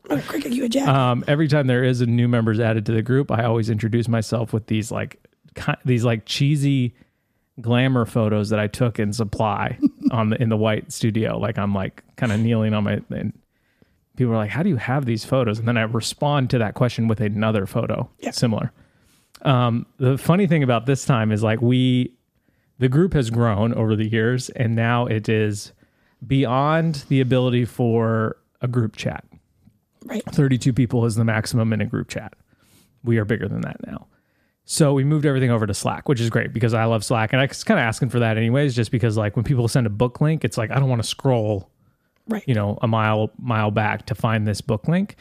gonna 0.08 0.23
cricket 0.23 0.52
you 0.52 0.64
a 0.66 0.68
jack. 0.68 0.87
um, 0.87 1.25
every 1.26 1.49
time 1.49 1.66
there 1.66 1.82
is 1.82 2.02
a 2.02 2.06
new 2.06 2.28
members 2.28 2.61
added 2.61 2.84
to 2.87 2.92
the 2.92 3.02
group, 3.02 3.30
I 3.30 3.44
always 3.44 3.70
introduce 3.70 4.06
myself 4.06 4.52
with 4.52 4.66
these 4.66 4.92
like 4.92 5.18
ki- 5.54 5.73
these 5.87 6.04
like 6.04 6.26
cheesy 6.26 6.94
glamour 7.61 8.04
photos 8.04 8.50
that 8.50 8.61
I 8.61 8.66
took 8.66 8.99
in 8.99 9.12
supply 9.14 9.78
on 10.11 10.28
the 10.30 10.40
in 10.40 10.50
the 10.50 10.56
white 10.58 10.92
studio. 10.92 11.38
Like 11.38 11.56
I'm 11.58 11.75
like 11.75 12.02
kind 12.16 12.30
of 12.30 12.40
kneeling 12.40 12.75
on 12.75 12.84
my 12.84 13.00
and 13.08 13.32
people 14.16 14.33
are 14.33 14.37
like, 14.37 14.50
"How 14.50 14.62
do 14.62 14.68
you 14.68 14.76
have 14.76 15.04
these 15.06 15.25
photos?" 15.25 15.59
And 15.59 15.66
then 15.68 15.76
I 15.76 15.83
respond 15.83 16.50
to 16.50 16.59
that 16.59 16.75
question 16.75 17.09
with 17.09 17.21
another 17.21 17.66
photo 17.66 18.09
Yeah. 18.21 18.30
similar. 18.33 18.73
Um, 19.42 19.87
the 19.99 20.16
funny 20.16 20.47
thing 20.47 20.62
about 20.62 20.87
this 20.87 21.04
time 21.04 21.30
is 21.33 21.42
like 21.42 21.61
we 21.61 22.12
the 22.78 22.88
group 22.88 23.12
has 23.12 23.30
grown 23.30 23.73
over 23.75 23.94
the 23.94 24.09
years 24.09 24.49
and 24.50 24.75
now 24.75 25.06
it 25.06 25.28
is 25.28 25.73
beyond 26.26 27.04
the 27.09 27.21
ability 27.21 27.64
for 27.64 28.37
a 28.62 28.68
group 28.68 28.97
chat. 28.97 29.25
right. 30.06 30.23
32 30.33 30.73
people 30.73 31.04
is 31.06 31.14
the 31.14 31.25
maximum 31.25 31.73
in 31.73 31.80
a 31.80 31.87
group 31.87 32.09
chat. 32.09 32.35
We 33.04 33.18
are 33.18 33.25
bigger 33.25 33.49
than 33.49 33.61
that 33.62 33.87
now. 33.87 34.06
So 34.66 34.92
we 34.94 35.04
moved 35.04 35.25
everything 35.26 35.50
over 35.50 35.66
to 35.66 35.75
Slack, 35.75 36.09
which 36.09 36.21
is 36.21 36.30
great 36.30 36.52
because 36.52 36.73
I 36.75 36.85
love 36.85 37.04
Slack. 37.04 37.33
And 37.33 37.40
I 37.40 37.47
was 37.47 37.62
kind 37.64 37.78
of 37.78 37.85
asking 37.85 38.09
for 38.09 38.18
that 38.21 38.37
anyways, 38.38 38.75
just 38.75 38.90
because 38.90 39.16
like 39.16 39.37
when 39.37 39.44
people 39.44 39.68
send 39.68 39.87
a 39.87 39.90
book 39.90 40.21
link, 40.23 40.44
it's 40.44 40.56
like 40.59 40.71
I 40.71 40.78
don't 40.80 40.88
want 40.88 41.02
to 41.02 41.09
scroll, 41.09 41.71
Right. 42.26 42.43
you 42.47 42.54
know, 42.54 42.78
a 42.81 42.88
mile 42.88 43.31
mile 43.38 43.71
back 43.71 44.07
to 44.07 44.14
find 44.14 44.47
this 44.47 44.61
book 44.61 44.88
link. 44.88 45.16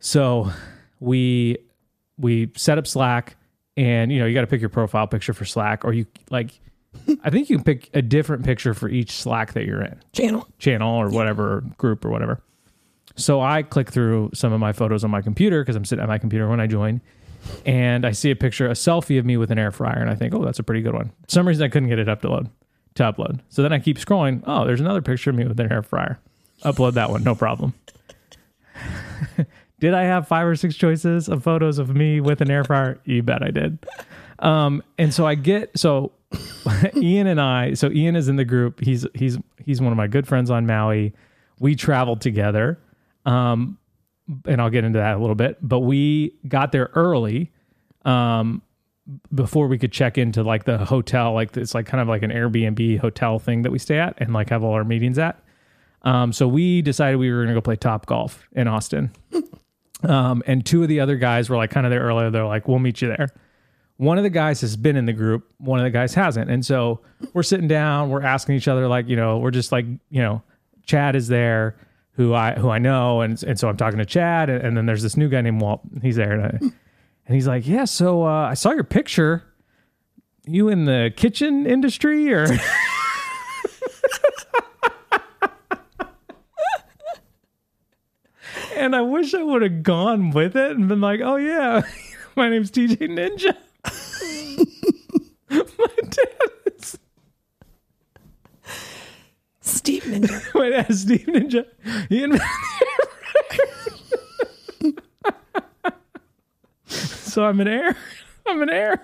So 0.00 0.50
we 1.00 1.58
we 2.18 2.50
set 2.56 2.78
up 2.78 2.86
Slack 2.86 3.36
and 3.76 4.10
you 4.10 4.18
know, 4.18 4.26
you 4.26 4.34
got 4.34 4.40
to 4.40 4.46
pick 4.48 4.60
your 4.60 4.70
profile 4.70 5.06
picture 5.06 5.32
for 5.32 5.44
Slack 5.44 5.84
or 5.84 5.92
you 5.92 6.06
like 6.30 6.60
I 7.24 7.30
think 7.30 7.50
you 7.50 7.56
can 7.56 7.64
pick 7.64 7.90
a 7.94 8.02
different 8.02 8.44
picture 8.44 8.74
for 8.74 8.88
each 8.88 9.12
Slack 9.12 9.52
that 9.52 9.64
you're 9.64 9.82
in 9.82 10.00
Channel. 10.12 10.48
channel 10.58 10.94
or 10.96 11.08
whatever 11.10 11.64
group 11.76 12.04
or 12.04 12.10
whatever. 12.10 12.42
So 13.16 13.40
I 13.40 13.62
click 13.62 13.90
through 13.90 14.30
some 14.34 14.52
of 14.52 14.60
my 14.60 14.72
photos 14.72 15.04
on 15.04 15.10
my 15.10 15.22
computer 15.22 15.62
because 15.62 15.76
I'm 15.76 15.84
sitting 15.84 16.02
at 16.02 16.08
my 16.08 16.18
computer 16.18 16.48
when 16.48 16.60
I 16.60 16.66
join, 16.68 17.00
and 17.66 18.06
I 18.06 18.12
see 18.12 18.30
a 18.30 18.36
picture, 18.36 18.68
a 18.68 18.74
selfie 18.74 19.18
of 19.18 19.26
me 19.26 19.36
with 19.36 19.50
an 19.50 19.58
air 19.58 19.72
fryer, 19.72 19.98
and 19.98 20.08
I 20.08 20.14
think, 20.14 20.34
oh, 20.34 20.44
that's 20.44 20.60
a 20.60 20.62
pretty 20.62 20.82
good 20.82 20.94
one. 20.94 21.08
For 21.08 21.30
some 21.30 21.48
reason 21.48 21.64
I 21.64 21.68
couldn't 21.68 21.88
get 21.88 21.98
it 21.98 22.08
up 22.08 22.22
to 22.22 22.30
load 22.30 22.48
to 22.98 23.04
upload. 23.04 23.40
So 23.48 23.62
then 23.62 23.72
I 23.72 23.78
keep 23.78 23.98
scrolling. 23.98 24.42
Oh, 24.46 24.66
there's 24.66 24.80
another 24.80 25.02
picture 25.02 25.30
of 25.30 25.36
me 25.36 25.46
with 25.46 25.58
an 25.58 25.72
air 25.72 25.82
fryer. 25.82 26.20
Upload 26.64 26.94
that 26.94 27.10
one, 27.10 27.24
no 27.24 27.34
problem. 27.34 27.74
did 29.80 29.94
I 29.94 30.02
have 30.02 30.28
five 30.28 30.46
or 30.46 30.56
six 30.56 30.76
choices 30.76 31.28
of 31.28 31.42
photos 31.42 31.78
of 31.78 31.94
me 31.94 32.20
with 32.20 32.40
an 32.40 32.50
air 32.50 32.64
fryer? 32.64 33.00
You 33.04 33.22
bet 33.22 33.42
I 33.42 33.50
did. 33.50 33.78
Um, 34.40 34.82
and 34.98 35.12
so 35.12 35.26
I 35.26 35.34
get 35.34 35.76
so 35.78 36.12
Ian 36.96 37.26
and 37.26 37.40
I. 37.40 37.74
So 37.74 37.90
Ian 37.90 38.16
is 38.16 38.28
in 38.28 38.36
the 38.36 38.44
group. 38.44 38.80
He's 38.80 39.06
he's 39.14 39.38
he's 39.64 39.80
one 39.80 39.92
of 39.92 39.96
my 39.96 40.06
good 40.06 40.26
friends 40.26 40.50
on 40.50 40.66
Maui. 40.66 41.12
We 41.60 41.74
traveled 41.74 42.20
together, 42.20 42.78
um, 43.24 43.78
and 44.44 44.60
I'll 44.60 44.70
get 44.70 44.84
into 44.84 44.98
that 44.98 45.16
a 45.16 45.18
little 45.18 45.34
bit. 45.34 45.58
But 45.60 45.80
we 45.80 46.34
got 46.46 46.72
there 46.72 46.90
early, 46.94 47.52
um, 48.04 48.62
before 49.34 49.68
we 49.68 49.78
could 49.78 49.92
check 49.92 50.18
into 50.18 50.42
like 50.42 50.64
the 50.64 50.78
hotel. 50.78 51.32
Like 51.32 51.56
it's 51.56 51.74
like 51.74 51.86
kind 51.86 52.00
of 52.00 52.08
like 52.08 52.22
an 52.22 52.30
Airbnb 52.30 52.98
hotel 52.98 53.38
thing 53.38 53.62
that 53.62 53.72
we 53.72 53.78
stay 53.78 53.98
at 53.98 54.14
and 54.18 54.32
like 54.32 54.50
have 54.50 54.62
all 54.62 54.72
our 54.72 54.84
meetings 54.84 55.18
at. 55.18 55.42
Um, 56.02 56.32
so 56.32 56.46
we 56.46 56.82
decided 56.82 57.16
we 57.16 57.30
were 57.30 57.38
going 57.38 57.48
to 57.48 57.54
go 57.54 57.60
play 57.60 57.76
Top 57.76 58.06
Golf 58.06 58.48
in 58.52 58.68
Austin. 58.68 59.10
Um, 60.04 60.44
and 60.46 60.64
two 60.64 60.84
of 60.84 60.88
the 60.88 61.00
other 61.00 61.16
guys 61.16 61.50
were 61.50 61.56
like 61.56 61.70
kind 61.70 61.84
of 61.84 61.90
there 61.90 62.02
earlier. 62.02 62.30
They're 62.30 62.46
like, 62.46 62.68
"We'll 62.68 62.78
meet 62.78 63.02
you 63.02 63.08
there." 63.08 63.30
one 63.98 64.16
of 64.16 64.22
the 64.24 64.30
guys 64.30 64.60
has 64.62 64.76
been 64.76 64.96
in 64.96 65.04
the 65.04 65.12
group 65.12 65.52
one 65.58 65.78
of 65.78 65.84
the 65.84 65.90
guys 65.90 66.14
hasn't 66.14 66.50
and 66.50 66.64
so 66.64 67.00
we're 67.34 67.42
sitting 67.42 67.68
down 67.68 68.08
we're 68.08 68.22
asking 68.22 68.54
each 68.54 68.68
other 68.68 68.88
like 68.88 69.06
you 69.08 69.16
know 69.16 69.38
we're 69.38 69.50
just 69.50 69.70
like 69.70 69.84
you 70.08 70.22
know 70.22 70.42
chad 70.86 71.14
is 71.14 71.28
there 71.28 71.76
who 72.12 72.32
i 72.32 72.52
who 72.54 72.70
i 72.70 72.78
know 72.78 73.20
and, 73.20 73.42
and 73.42 73.58
so 73.58 73.68
i'm 73.68 73.76
talking 73.76 73.98
to 73.98 74.06
chad 74.06 74.48
and, 74.48 74.64
and 74.64 74.76
then 74.76 74.86
there's 74.86 75.02
this 75.02 75.16
new 75.16 75.28
guy 75.28 75.40
named 75.40 75.60
walt 75.60 75.80
he's 76.00 76.16
there 76.16 76.32
and, 76.32 76.42
I, 76.42 76.74
and 77.28 77.34
he's 77.34 77.46
like 77.46 77.64
yeah 77.66 77.84
so 77.84 78.24
uh, 78.24 78.48
i 78.48 78.54
saw 78.54 78.72
your 78.72 78.82
picture 78.82 79.44
you 80.46 80.68
in 80.68 80.86
the 80.86 81.12
kitchen 81.14 81.66
industry 81.66 82.32
or 82.32 82.46
and 88.74 88.96
i 88.96 89.02
wish 89.02 89.34
i 89.34 89.42
would 89.42 89.62
have 89.62 89.82
gone 89.82 90.30
with 90.30 90.56
it 90.56 90.72
and 90.72 90.88
been 90.88 91.00
like 91.02 91.20
oh 91.20 91.36
yeah 91.36 91.82
my 92.36 92.48
name's 92.48 92.70
tj 92.70 92.96
ninja 92.96 93.54
my 95.50 95.88
dad 96.10 96.50
is 96.76 96.98
Steve 99.60 100.02
Ninja. 100.04 100.54
my 100.54 100.70
dad 100.70 100.90
is 100.90 101.02
Steve 101.02 101.26
Ninja. 101.26 101.66
Ian 102.10 102.38
So 107.38 107.44
I'm 107.44 107.60
an 107.60 107.68
heir. 107.68 107.96
I'm 108.48 108.60
an 108.62 108.68
heir. 108.68 109.00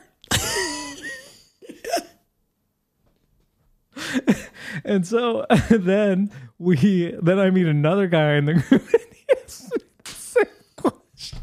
and 4.85 5.07
so 5.07 5.47
then 5.71 6.33
we 6.59 7.15
then 7.23 7.39
I 7.39 7.51
meet 7.51 7.69
another 7.69 8.09
guy 8.09 8.33
in 8.35 8.47
the 8.47 8.55
group 8.55 8.73
and 8.73 9.07
he 9.13 9.25
me 9.29 9.85
the 10.03 10.11
same 10.11 10.47
question. 10.75 11.39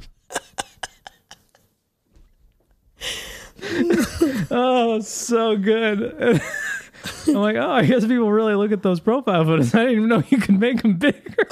oh, 4.51 4.99
so 4.99 5.55
good. 5.55 6.41
I'm 7.25 7.35
like, 7.35 7.55
oh, 7.55 7.71
I 7.71 7.85
guess 7.85 8.05
people 8.05 8.29
really 8.29 8.55
look 8.55 8.73
at 8.73 8.83
those 8.83 8.99
profile 8.99 9.45
photos. 9.45 9.73
I 9.73 9.85
didn't 9.85 9.95
even 9.95 10.09
know 10.09 10.23
you 10.27 10.39
could 10.39 10.59
make 10.59 10.81
them 10.81 10.95
bigger. 10.97 11.47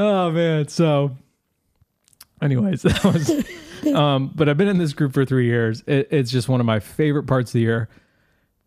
Oh 0.00 0.30
man. 0.32 0.68
So, 0.68 1.16
anyways, 2.42 2.82
that 2.82 3.04
was. 3.04 3.94
Um, 3.94 4.30
but 4.34 4.48
I've 4.48 4.58
been 4.58 4.68
in 4.68 4.78
this 4.78 4.92
group 4.92 5.12
for 5.14 5.24
three 5.24 5.46
years. 5.46 5.82
It, 5.86 6.08
it's 6.10 6.30
just 6.30 6.48
one 6.48 6.60
of 6.60 6.66
my 6.66 6.80
favorite 6.80 7.24
parts 7.24 7.50
of 7.50 7.54
the 7.54 7.60
year. 7.60 7.88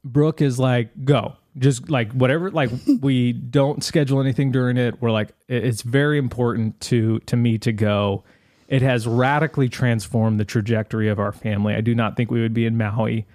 Brooke 0.03 0.41
is 0.41 0.59
like, 0.59 1.05
go, 1.05 1.35
just 1.57 1.89
like 1.89 2.11
whatever. 2.13 2.49
Like 2.51 2.71
we 3.01 3.31
don't 3.31 3.83
schedule 3.83 4.19
anything 4.19 4.51
during 4.51 4.77
it. 4.77 5.01
We're 5.01 5.11
like, 5.11 5.29
it- 5.47 5.63
it's 5.65 5.81
very 5.81 6.17
important 6.17 6.79
to 6.81 7.19
to 7.21 7.35
me 7.35 7.57
to 7.59 7.71
go. 7.71 8.23
It 8.67 8.81
has 8.81 9.05
radically 9.05 9.69
transformed 9.69 10.39
the 10.39 10.45
trajectory 10.45 11.07
of 11.09 11.19
our 11.19 11.31
family. 11.31 11.75
I 11.75 11.81
do 11.81 11.93
not 11.93 12.15
think 12.15 12.31
we 12.31 12.41
would 12.41 12.53
be 12.53 12.65
in 12.65 12.75
Maui 12.77 13.27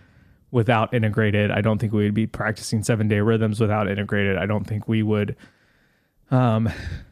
without 0.50 0.92
integrated. 0.92 1.50
I 1.52 1.60
don't 1.60 1.78
think 1.78 1.92
we 1.92 2.02
would 2.04 2.14
be 2.14 2.26
practicing 2.26 2.82
seven 2.82 3.06
day 3.06 3.20
rhythms 3.20 3.60
without 3.60 3.88
integrated. 3.88 4.36
I 4.36 4.46
don't 4.46 4.64
think 4.64 4.88
we 4.88 5.02
would 5.04 5.36
um, 6.30 6.68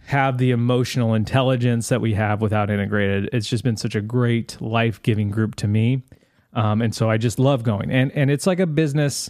have 0.07 0.39
the 0.39 0.53
emotional 0.53 1.15
intelligence 1.15 1.89
that 1.89 2.01
we 2.01 2.15
have 2.15 2.41
without 2.41 2.71
integrated. 2.71 3.29
It's 3.33 3.49
just 3.49 3.65
been 3.65 3.77
such 3.77 3.95
a 3.95 4.01
great 4.01 4.57
life 4.61 5.03
giving 5.03 5.31
group 5.31 5.57
to 5.57 5.67
me. 5.69 6.03
Um, 6.53 6.81
and 6.81 6.95
so 6.95 7.11
I 7.11 7.19
just 7.19 7.39
love 7.39 7.63
going. 7.65 7.91
And 7.91 8.13
and 8.13 8.31
it's 8.31 8.47
like 8.47 8.61
a 8.61 8.67
business. 8.67 9.29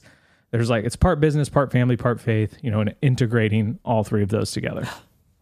There's 0.50 0.70
like 0.70 0.84
it's 0.84 0.94
part 0.96 1.18
business, 1.18 1.48
part 1.48 1.72
family, 1.72 1.96
part 1.96 2.20
faith, 2.20 2.56
you 2.62 2.70
know, 2.70 2.80
and 2.80 2.94
integrating 3.02 3.78
all 3.84 4.04
three 4.04 4.22
of 4.22 4.28
those 4.28 4.52
together. 4.52 4.88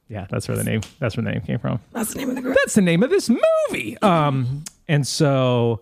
Yeah, 0.07 0.26
that's 0.29 0.47
where 0.49 0.57
the 0.57 0.64
name 0.64 0.83
that's 0.99 1.17
where 1.17 1.25
the 1.25 1.31
name 1.33 1.41
came 1.41 1.59
from 1.59 1.81
That's 1.93 2.12
the 2.12 2.19
name 2.21 2.29
of 2.29 2.37
the 2.37 2.43
group. 2.43 2.57
that's 2.57 2.75
the 2.75 2.83
name 2.83 3.03
of 3.03 3.09
this 3.09 3.31
movie. 3.31 3.97
Um, 4.03 4.62
and 4.87 5.05
so, 5.05 5.81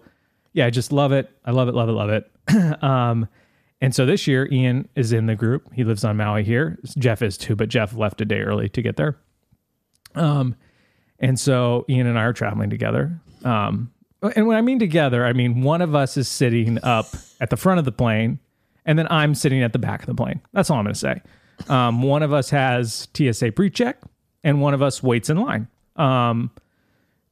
yeah, 0.52 0.66
I 0.66 0.70
just 0.70 0.92
love 0.92 1.10
it. 1.10 1.28
I 1.44 1.50
love 1.50 1.66
it, 1.68 1.74
love 1.74 1.88
it, 1.88 1.92
love 1.92 2.08
it. 2.10 2.30
um, 2.84 3.26
and 3.80 3.92
so 3.92 4.06
this 4.06 4.28
year, 4.28 4.48
Ian 4.52 4.88
is 4.94 5.12
in 5.12 5.26
the 5.26 5.34
group. 5.34 5.72
He 5.74 5.82
lives 5.82 6.04
on 6.04 6.16
Maui 6.16 6.44
here. 6.44 6.78
Jeff 6.98 7.20
is 7.20 7.36
too, 7.36 7.56
but 7.56 7.68
Jeff 7.68 7.94
left 7.96 8.20
a 8.20 8.24
day 8.24 8.42
early 8.42 8.68
to 8.68 8.80
get 8.80 8.96
there. 8.96 9.18
Um, 10.14 10.56
and 11.18 11.38
so 11.38 11.84
Ian 11.88 12.06
and 12.06 12.18
I 12.18 12.24
are 12.24 12.32
traveling 12.32 12.70
together. 12.70 13.20
Um, 13.44 13.92
and 14.36 14.46
when 14.46 14.56
I 14.56 14.60
mean 14.60 14.78
together, 14.78 15.24
I 15.24 15.32
mean 15.32 15.62
one 15.62 15.82
of 15.82 15.94
us 15.94 16.16
is 16.16 16.28
sitting 16.28 16.78
up 16.82 17.06
at 17.40 17.50
the 17.50 17.56
front 17.56 17.78
of 17.78 17.84
the 17.84 17.92
plane, 17.92 18.38
and 18.84 18.98
then 18.98 19.06
I'm 19.10 19.34
sitting 19.34 19.62
at 19.62 19.72
the 19.72 19.78
back 19.78 20.00
of 20.00 20.06
the 20.06 20.14
plane. 20.14 20.40
That's 20.52 20.70
all 20.70 20.78
I'm 20.78 20.84
going 20.84 20.94
to 20.94 20.98
say. 20.98 21.22
Um, 21.68 22.02
one 22.02 22.22
of 22.22 22.32
us 22.32 22.50
has 22.50 23.08
TSA 23.14 23.52
pre-check, 23.52 23.98
and 24.44 24.60
one 24.60 24.74
of 24.74 24.82
us 24.82 25.02
waits 25.02 25.30
in 25.30 25.38
line. 25.38 25.68
Um, 25.96 26.50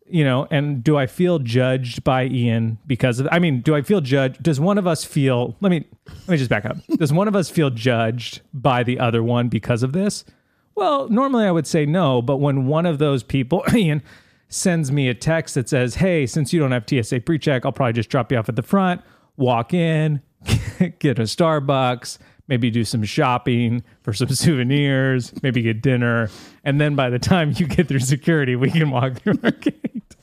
you 0.08 0.24
know, 0.24 0.46
and 0.50 0.82
do 0.82 0.96
I 0.96 1.06
feel 1.06 1.38
judged 1.38 2.02
by 2.02 2.26
Ian 2.26 2.78
because 2.86 3.20
of? 3.20 3.28
I 3.30 3.38
mean, 3.38 3.60
do 3.60 3.76
I 3.76 3.82
feel 3.82 4.00
judged? 4.00 4.42
Does 4.42 4.58
one 4.58 4.76
of 4.76 4.86
us 4.86 5.04
feel? 5.04 5.56
Let 5.60 5.70
me 5.70 5.84
let 6.06 6.28
me 6.28 6.36
just 6.36 6.50
back 6.50 6.64
up. 6.64 6.76
Does 6.98 7.12
one 7.12 7.28
of 7.28 7.36
us 7.36 7.48
feel 7.48 7.70
judged 7.70 8.40
by 8.52 8.82
the 8.82 8.98
other 8.98 9.22
one 9.22 9.48
because 9.48 9.82
of 9.84 9.92
this? 9.92 10.24
Well, 10.74 11.08
normally 11.08 11.44
I 11.44 11.50
would 11.50 11.66
say 11.66 11.86
no, 11.86 12.22
but 12.22 12.38
when 12.38 12.66
one 12.66 12.86
of 12.86 12.98
those 12.98 13.22
people, 13.22 13.64
Ian, 13.74 14.02
sends 14.48 14.90
me 14.90 15.08
a 15.08 15.14
text 15.14 15.54
that 15.54 15.68
says, 15.68 15.96
"Hey, 15.96 16.26
since 16.26 16.52
you 16.52 16.60
don't 16.60 16.72
have 16.72 16.84
TSA 16.88 17.20
pre-check, 17.20 17.64
I'll 17.64 17.72
probably 17.72 17.92
just 17.92 18.10
drop 18.10 18.32
you 18.32 18.38
off 18.38 18.48
at 18.48 18.56
the 18.56 18.62
front, 18.62 19.00
walk 19.36 19.72
in, 19.72 20.20
get 20.98 21.18
a 21.18 21.22
Starbucks, 21.22 22.18
maybe 22.48 22.70
do 22.70 22.84
some 22.84 23.04
shopping 23.04 23.82
for 24.02 24.12
some 24.12 24.28
souvenirs, 24.30 25.32
maybe 25.42 25.62
get 25.62 25.82
dinner, 25.82 26.30
and 26.64 26.80
then 26.80 26.96
by 26.96 27.10
the 27.10 27.18
time 27.18 27.52
you 27.56 27.66
get 27.66 27.88
through 27.88 28.00
security, 28.00 28.56
we 28.56 28.70
can 28.70 28.90
walk 28.90 29.16
through 29.16 29.38
our 29.42 29.50
gate." 29.52 30.16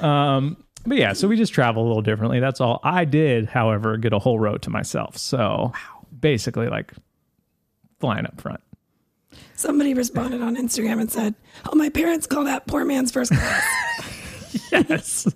Um, 0.00 0.62
but 0.86 0.98
yeah, 0.98 1.12
so 1.12 1.26
we 1.26 1.36
just 1.36 1.52
travel 1.52 1.84
a 1.84 1.86
little 1.86 2.02
differently. 2.02 2.38
That's 2.38 2.60
all. 2.60 2.80
I 2.84 3.04
did, 3.04 3.46
however, 3.46 3.96
get 3.96 4.12
a 4.12 4.18
whole 4.18 4.38
row 4.38 4.56
to 4.58 4.70
myself. 4.70 5.18
So 5.18 5.72
basically, 6.20 6.68
like 6.68 6.92
flying 7.98 8.26
up 8.26 8.40
front. 8.40 8.60
Somebody 9.54 9.94
responded 9.94 10.42
on 10.42 10.56
Instagram 10.56 11.00
and 11.00 11.10
said, 11.10 11.34
"Oh, 11.70 11.74
my 11.74 11.88
parents 11.88 12.26
call 12.26 12.44
that 12.44 12.66
poor 12.66 12.84
man's 12.84 13.10
first 13.10 13.32
class." 13.32 14.68
yes. 14.72 15.34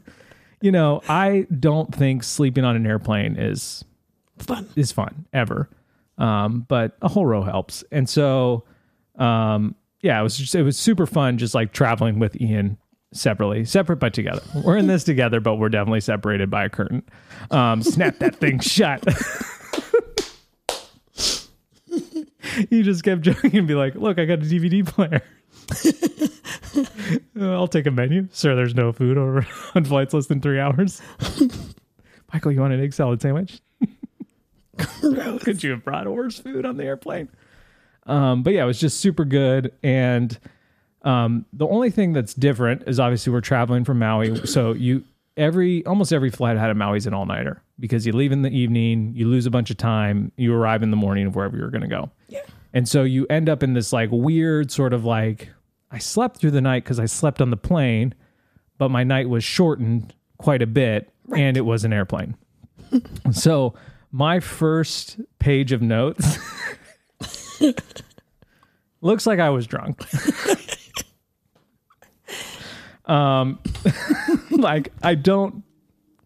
You 0.60 0.72
know, 0.72 1.00
I 1.08 1.46
don't 1.58 1.94
think 1.94 2.22
sleeping 2.22 2.64
on 2.64 2.76
an 2.76 2.86
airplane 2.86 3.36
is 3.36 3.84
Fun. 4.38 4.68
is 4.76 4.92
fun 4.92 5.26
ever. 5.32 5.68
Um, 6.18 6.66
but 6.68 6.96
a 7.00 7.08
whole 7.08 7.24
row 7.24 7.42
helps. 7.42 7.82
And 7.90 8.06
so, 8.08 8.64
um, 9.16 9.74
yeah, 10.02 10.20
it 10.20 10.22
was 10.22 10.36
just, 10.36 10.54
it 10.54 10.62
was 10.62 10.76
super 10.76 11.06
fun 11.06 11.38
just 11.38 11.54
like 11.54 11.72
traveling 11.72 12.18
with 12.18 12.38
Ian 12.40 12.76
separately, 13.12 13.64
separate 13.64 13.96
but 13.96 14.12
together. 14.12 14.42
We're 14.54 14.76
in 14.76 14.86
this 14.86 15.02
together, 15.02 15.40
but 15.40 15.56
we're 15.56 15.70
definitely 15.70 16.00
separated 16.02 16.50
by 16.50 16.64
a 16.66 16.68
curtain. 16.68 17.02
Um, 17.50 17.82
snap 17.82 18.18
that 18.18 18.36
thing 18.36 18.60
shut. 18.60 19.02
he 22.70 22.82
just 22.82 23.04
kept 23.04 23.22
joking 23.22 23.56
and 23.56 23.66
be 23.66 23.74
like, 23.74 23.94
"Look, 23.94 24.18
I 24.18 24.24
got 24.24 24.38
a 24.38 24.42
DVD 24.42 24.86
player." 24.86 25.22
Uh, 27.38 27.52
I'll 27.52 27.66
take 27.66 27.86
a 27.86 27.90
menu, 27.90 28.28
sir. 28.30 28.54
There's 28.54 28.74
no 28.76 28.92
food 28.92 29.18
over 29.18 29.44
on 29.74 29.84
flights 29.84 30.14
less 30.14 30.26
than 30.26 30.40
three 30.40 30.60
hours. 30.60 31.02
Michael, 32.32 32.52
you 32.52 32.60
want 32.60 32.72
an 32.72 32.80
egg 32.80 32.92
salad 32.92 33.20
sandwich? 33.20 33.60
Gross. 35.00 35.42
could 35.42 35.62
you 35.64 35.72
have 35.72 35.84
brought 35.84 36.06
horse 36.06 36.38
food 36.38 36.64
on 36.64 36.76
the 36.76 36.84
airplane? 36.84 37.28
Um, 38.06 38.42
but 38.42 38.52
yeah, 38.52 38.62
it 38.62 38.66
was 38.66 38.78
just 38.78 39.00
super 39.00 39.24
good. 39.24 39.72
And 39.82 40.38
um, 41.02 41.44
the 41.52 41.66
only 41.66 41.90
thing 41.90 42.12
that's 42.12 42.34
different 42.34 42.84
is 42.86 43.00
obviously 43.00 43.32
we're 43.32 43.40
traveling 43.40 43.84
from 43.84 43.98
Maui, 43.98 44.46
so 44.46 44.72
you 44.72 45.04
every 45.36 45.84
almost 45.86 46.12
every 46.12 46.30
flight 46.30 46.56
had 46.56 46.70
a 46.70 46.74
Maui's 46.74 47.06
an 47.06 47.14
all 47.14 47.26
nighter 47.26 47.62
because 47.78 48.06
you 48.06 48.12
leave 48.12 48.32
in 48.32 48.42
the 48.42 48.50
evening, 48.50 49.12
you 49.14 49.26
lose 49.28 49.46
a 49.46 49.50
bunch 49.50 49.70
of 49.70 49.76
time, 49.76 50.32
you 50.36 50.54
arrive 50.54 50.82
in 50.82 50.90
the 50.90 50.96
morning 50.96 51.26
of 51.26 51.34
wherever 51.34 51.56
you're 51.56 51.70
going 51.70 51.82
to 51.82 51.88
go. 51.88 52.10
Yeah. 52.28 52.40
And 52.72 52.88
so 52.88 53.02
you 53.02 53.26
end 53.28 53.48
up 53.48 53.62
in 53.62 53.74
this 53.74 53.92
like 53.92 54.10
weird 54.12 54.70
sort 54.70 54.92
of 54.92 55.04
like 55.04 55.48
I 55.90 55.98
slept 55.98 56.38
through 56.38 56.52
the 56.52 56.60
night 56.60 56.84
because 56.84 57.00
I 57.00 57.06
slept 57.06 57.40
on 57.40 57.50
the 57.50 57.56
plane, 57.56 58.14
but 58.78 58.90
my 58.90 59.02
night 59.02 59.28
was 59.28 59.42
shortened 59.42 60.14
quite 60.38 60.62
a 60.62 60.66
bit 60.66 61.12
and 61.34 61.56
it 61.56 61.62
was 61.62 61.84
an 61.84 61.92
airplane. 61.92 62.36
so 63.32 63.74
my 64.12 64.40
first 64.40 65.20
page 65.38 65.72
of 65.72 65.82
notes 65.82 66.38
looks 69.00 69.26
like 69.26 69.38
I 69.38 69.50
was 69.50 69.66
drunk. 69.66 70.02
um 73.06 73.58
like 74.64 74.92
I 75.02 75.14
don't 75.14 75.62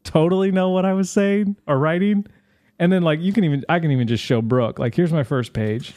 totally 0.03 0.51
know 0.51 0.71
what 0.71 0.85
I 0.85 0.93
was 0.93 1.11
saying 1.11 1.57
or 1.67 1.79
writing. 1.79 2.27
And 2.79 2.93
then 2.93 3.03
like 3.03 3.21
you 3.21 3.33
can 3.33 3.45
even 3.45 3.65
I 3.69 3.79
can 3.81 3.91
even 3.91 4.07
just 4.09 4.25
show 4.25 4.43
Brooke. 4.43 4.79
Like 4.79 4.95
here's 4.95 5.13
my 5.13 5.25
first 5.25 5.53
page. 5.53 5.95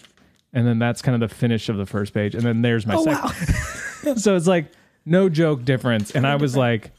And 0.53 0.65
then 0.65 0.79
that's 0.79 1.01
kind 1.01 1.21
of 1.21 1.29
the 1.29 1.33
finish 1.33 1.69
of 1.69 1.77
the 1.77 1.85
first 1.85 2.13
page. 2.13 2.33
And 2.33 2.43
then 2.43 2.61
there's 2.61 2.85
my 2.87 2.95
Oh 2.95 3.03
second 3.03 4.05
wow. 4.05 4.15
so 4.15 4.35
it's 4.35 4.47
like 4.47 4.71
no 5.07 5.29
joke 5.29 5.63
difference 5.63 6.11
and 6.11 6.27
i 6.27 6.35
was 6.35 6.55
like 6.55 6.91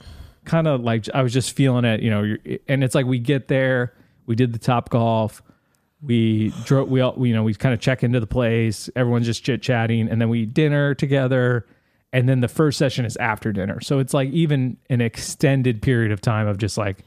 kind 0.47 0.67
of 0.67 0.81
like 0.81 1.05
i 1.13 1.23
was 1.23 1.33
just 1.33 1.55
feeling 1.55 1.85
it 1.85 2.01
you 2.01 2.09
know 2.11 2.23
you're, 2.23 2.39
and 2.67 2.83
it's 2.83 2.95
like 2.95 3.05
we 3.05 3.19
get 3.19 3.49
there 3.49 3.93
we 4.25 4.35
did 4.35 4.53
the 4.53 4.59
top 4.59 4.89
golf 4.89 5.43
we 6.01 6.49
drove 6.65 6.89
we 6.89 7.03
all 7.03 7.15
you 7.27 7.35
know 7.35 7.43
we 7.43 7.53
kind 7.55 7.75
of 7.75 7.81
check 7.81 8.03
into 8.03 8.19
the 8.19 8.27
place 8.27 8.89
everyone's 8.97 9.27
just 9.27 9.45
chit 9.45 9.61
chatting 9.61 10.09
and 10.09 10.21
then 10.21 10.31
we 10.31 10.41
eat 10.41 10.55
dinner 10.55 10.95
together 10.95 11.67
and 12.13 12.29
then 12.29 12.41
the 12.41 12.49
first 12.49 12.79
session 12.79 13.05
is 13.05 13.17
after 13.19 13.53
dinner 13.53 13.81
so 13.81 13.99
it's 13.99 14.15
like 14.15 14.31
even 14.31 14.77
an 14.91 15.01
extended 15.01 15.83
period 15.83 16.13
of 16.13 16.21
time 16.21 16.47
of 16.47 16.59
just 16.59 16.79
like 16.79 17.05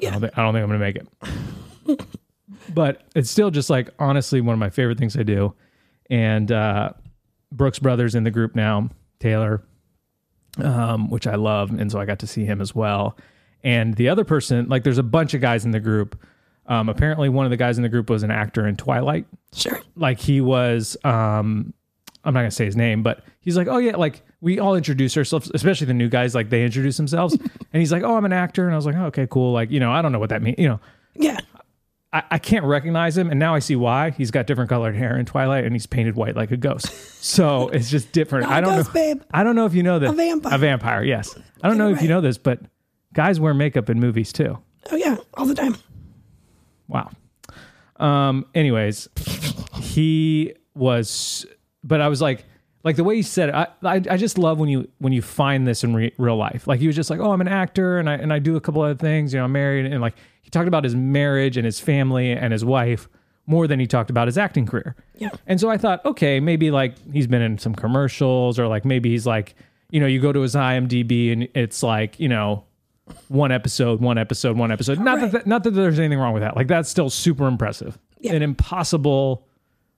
I, 0.00 0.10
don't 0.10 0.20
think, 0.20 0.38
I 0.38 0.42
don't 0.42 0.54
think 0.54 0.62
i'm 0.62 0.68
gonna 0.68 0.78
make 0.78 0.96
it 0.96 2.06
but 2.74 3.02
it's 3.14 3.30
still 3.30 3.50
just 3.50 3.70
like 3.70 3.90
honestly 3.98 4.40
one 4.40 4.54
of 4.54 4.58
my 4.58 4.70
favorite 4.70 4.98
things 4.98 5.16
i 5.16 5.22
do 5.22 5.54
and 6.08 6.50
uh 6.50 6.90
brooks 7.52 7.78
brothers 7.78 8.14
in 8.14 8.24
the 8.24 8.30
group 8.30 8.54
now 8.54 8.88
taylor 9.18 9.62
um, 10.58 11.10
which 11.10 11.26
I 11.26 11.36
love, 11.36 11.70
and 11.70 11.90
so 11.90 12.00
I 12.00 12.04
got 12.04 12.18
to 12.20 12.26
see 12.26 12.44
him 12.44 12.60
as 12.60 12.74
well. 12.74 13.16
And 13.62 13.94
the 13.94 14.08
other 14.08 14.24
person, 14.24 14.68
like, 14.68 14.84
there's 14.84 14.98
a 14.98 15.02
bunch 15.02 15.34
of 15.34 15.40
guys 15.40 15.64
in 15.64 15.70
the 15.70 15.80
group. 15.80 16.20
Um, 16.66 16.88
apparently, 16.88 17.28
one 17.28 17.46
of 17.46 17.50
the 17.50 17.56
guys 17.56 17.78
in 17.78 17.82
the 17.82 17.88
group 17.88 18.10
was 18.10 18.22
an 18.22 18.30
actor 18.30 18.66
in 18.66 18.76
Twilight. 18.76 19.26
Sure. 19.54 19.80
Like, 19.96 20.18
he 20.18 20.40
was, 20.40 20.96
um, 21.04 21.74
I'm 22.24 22.34
not 22.34 22.40
gonna 22.40 22.50
say 22.50 22.64
his 22.64 22.76
name, 22.76 23.02
but 23.02 23.24
he's 23.40 23.56
like, 23.56 23.68
oh 23.68 23.78
yeah, 23.78 23.96
like 23.96 24.22
we 24.40 24.58
all 24.58 24.74
introduce 24.74 25.16
ourselves, 25.16 25.50
especially 25.54 25.86
the 25.86 25.94
new 25.94 26.08
guys, 26.08 26.34
like 26.34 26.50
they 26.50 26.64
introduce 26.64 26.96
themselves, 26.96 27.34
and 27.72 27.80
he's 27.80 27.92
like, 27.92 28.02
oh, 28.02 28.16
I'm 28.16 28.24
an 28.24 28.32
actor, 28.32 28.64
and 28.64 28.72
I 28.72 28.76
was 28.76 28.86
like, 28.86 28.96
oh, 28.96 29.06
okay, 29.06 29.26
cool, 29.28 29.52
like 29.52 29.70
you 29.70 29.80
know, 29.80 29.92
I 29.92 30.02
don't 30.02 30.12
know 30.12 30.18
what 30.18 30.30
that 30.30 30.42
means, 30.42 30.56
you 30.58 30.68
know. 30.68 30.80
Yeah. 31.14 31.38
I, 32.12 32.22
I 32.32 32.38
can't 32.38 32.64
recognize 32.64 33.16
him, 33.16 33.30
and 33.30 33.38
now 33.38 33.54
I 33.54 33.60
see 33.60 33.76
why. 33.76 34.10
He's 34.10 34.30
got 34.30 34.46
different 34.46 34.68
colored 34.68 34.96
hair 34.96 35.16
in 35.16 35.26
Twilight, 35.26 35.64
and 35.64 35.72
he's 35.74 35.86
painted 35.86 36.16
white 36.16 36.36
like 36.36 36.50
a 36.50 36.56
ghost. 36.56 36.92
So 37.22 37.68
it's 37.68 37.90
just 37.90 38.12
different. 38.12 38.48
Not 38.48 38.52
I 38.54 38.60
don't 38.62 38.76
ghost, 38.76 38.88
know. 38.88 38.94
babe. 38.94 39.22
I 39.30 39.44
don't 39.44 39.54
know 39.54 39.66
if 39.66 39.74
you 39.74 39.82
know 39.82 39.98
this. 39.98 40.10
A 40.10 40.14
vampire. 40.14 40.54
A 40.54 40.58
vampire. 40.58 41.04
Yes. 41.04 41.38
I 41.62 41.68
don't 41.68 41.76
know 41.76 41.90
it 41.90 41.92
if 41.92 41.98
you 42.00 42.08
right. 42.08 42.14
know 42.14 42.20
this, 42.22 42.38
but 42.38 42.60
guys 43.12 43.38
wear 43.38 43.52
makeup 43.52 43.90
in 43.90 44.00
movies 44.00 44.32
too. 44.32 44.58
Oh 44.90 44.96
yeah. 44.96 45.18
All 45.34 45.44
the 45.44 45.54
time. 45.54 45.76
Wow. 46.88 47.10
Um. 47.96 48.46
Anyways, 48.54 49.10
he 49.82 50.54
was, 50.74 51.44
but 51.84 52.00
I 52.00 52.08
was 52.08 52.20
like, 52.20 52.44
like 52.84 52.96
the 52.96 53.04
way 53.04 53.16
he 53.16 53.22
said 53.22 53.50
it. 53.50 53.54
I 53.54 53.66
I, 53.82 53.94
I 54.10 54.16
just 54.16 54.38
love 54.38 54.58
when 54.58 54.68
you 54.68 54.88
when 54.98 55.12
you 55.12 55.22
find 55.22 55.66
this 55.66 55.84
in 55.84 55.94
re- 55.94 56.14
real 56.18 56.36
life. 56.36 56.66
Like 56.66 56.80
he 56.80 56.86
was 56.86 56.96
just 56.96 57.10
like, 57.10 57.20
oh, 57.20 57.30
I'm 57.32 57.40
an 57.40 57.48
actor 57.48 57.98
and 57.98 58.08
I 58.08 58.14
and 58.14 58.32
I 58.32 58.38
do 58.38 58.56
a 58.56 58.60
couple 58.60 58.82
other 58.82 58.94
things. 58.94 59.32
You 59.32 59.38
know, 59.38 59.44
I'm 59.44 59.52
married 59.52 59.86
and 59.86 60.00
like 60.00 60.14
he 60.42 60.50
talked 60.50 60.68
about 60.68 60.84
his 60.84 60.94
marriage 60.96 61.56
and 61.56 61.64
his 61.66 61.78
family 61.80 62.32
and 62.32 62.52
his 62.52 62.64
wife 62.64 63.08
more 63.46 63.66
than 63.66 63.80
he 63.80 63.86
talked 63.86 64.10
about 64.10 64.28
his 64.28 64.38
acting 64.38 64.64
career. 64.64 64.94
Yeah. 65.16 65.30
And 65.46 65.60
so 65.60 65.68
I 65.68 65.76
thought, 65.76 66.04
okay, 66.06 66.40
maybe 66.40 66.70
like 66.70 66.94
he's 67.12 67.26
been 67.26 67.42
in 67.42 67.58
some 67.58 67.74
commercials 67.74 68.58
or 68.58 68.66
like 68.68 68.84
maybe 68.84 69.10
he's 69.10 69.26
like, 69.26 69.54
you 69.90 69.98
know, 70.00 70.06
you 70.06 70.20
go 70.20 70.32
to 70.32 70.40
his 70.40 70.54
IMDb 70.54 71.32
and 71.32 71.48
it's 71.54 71.82
like, 71.82 72.18
you 72.20 72.28
know, 72.28 72.64
one 73.28 73.50
episode, 73.50 74.00
one 74.00 74.18
episode, 74.18 74.56
one 74.56 74.70
episode. 74.70 75.00
Not 75.00 75.18
Right. 75.18 75.32
that 75.32 75.46
not 75.46 75.64
that 75.64 75.72
there's 75.72 75.98
anything 75.98 76.18
wrong 76.18 76.32
with 76.32 76.42
that. 76.42 76.56
Like 76.56 76.68
that's 76.68 76.88
still 76.88 77.10
super 77.10 77.46
impressive. 77.48 77.98
Yeah. 78.20 78.34
An 78.34 78.42
impossible, 78.42 79.46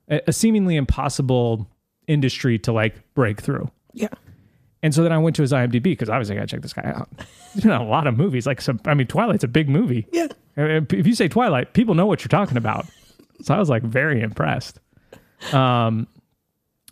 a 0.09 0.33
seemingly 0.33 0.77
impossible 0.77 1.69
industry 2.13 2.59
to 2.61 2.73
like 2.73 3.15
break 3.15 3.41
through. 3.41 3.71
Yeah. 3.93 4.09
And 4.83 4.93
so 4.93 5.03
then 5.03 5.13
I 5.13 5.19
went 5.19 5.37
to 5.37 5.43
his 5.43 5.53
IMDb 5.53 5.83
because 5.83 6.09
obviously 6.09 6.37
I 6.37 6.39
gotta 6.41 6.49
check 6.49 6.63
this 6.63 6.73
guy 6.73 6.83
out. 6.83 7.09
He's 7.55 7.63
been 7.63 7.73
in 7.73 7.81
a 7.81 7.87
lot 7.87 8.07
of 8.07 8.17
movies. 8.17 8.47
Like 8.47 8.61
some, 8.61 8.81
I 8.85 8.95
mean, 8.95 9.07
Twilight's 9.07 9.45
a 9.45 9.49
big 9.49 9.69
movie. 9.69 10.07
Yeah. 10.13 10.29
If 10.57 11.07
you 11.07 11.15
say 11.15 11.29
Twilight, 11.29 11.73
people 11.73 11.95
know 11.95 12.07
what 12.07 12.23
you're 12.23 12.29
talking 12.29 12.57
about. 12.57 12.87
So 13.43 13.55
I 13.55 13.59
was 13.59 13.69
like 13.69 13.83
very 13.83 14.21
impressed. 14.23 14.81
Um. 15.53 16.07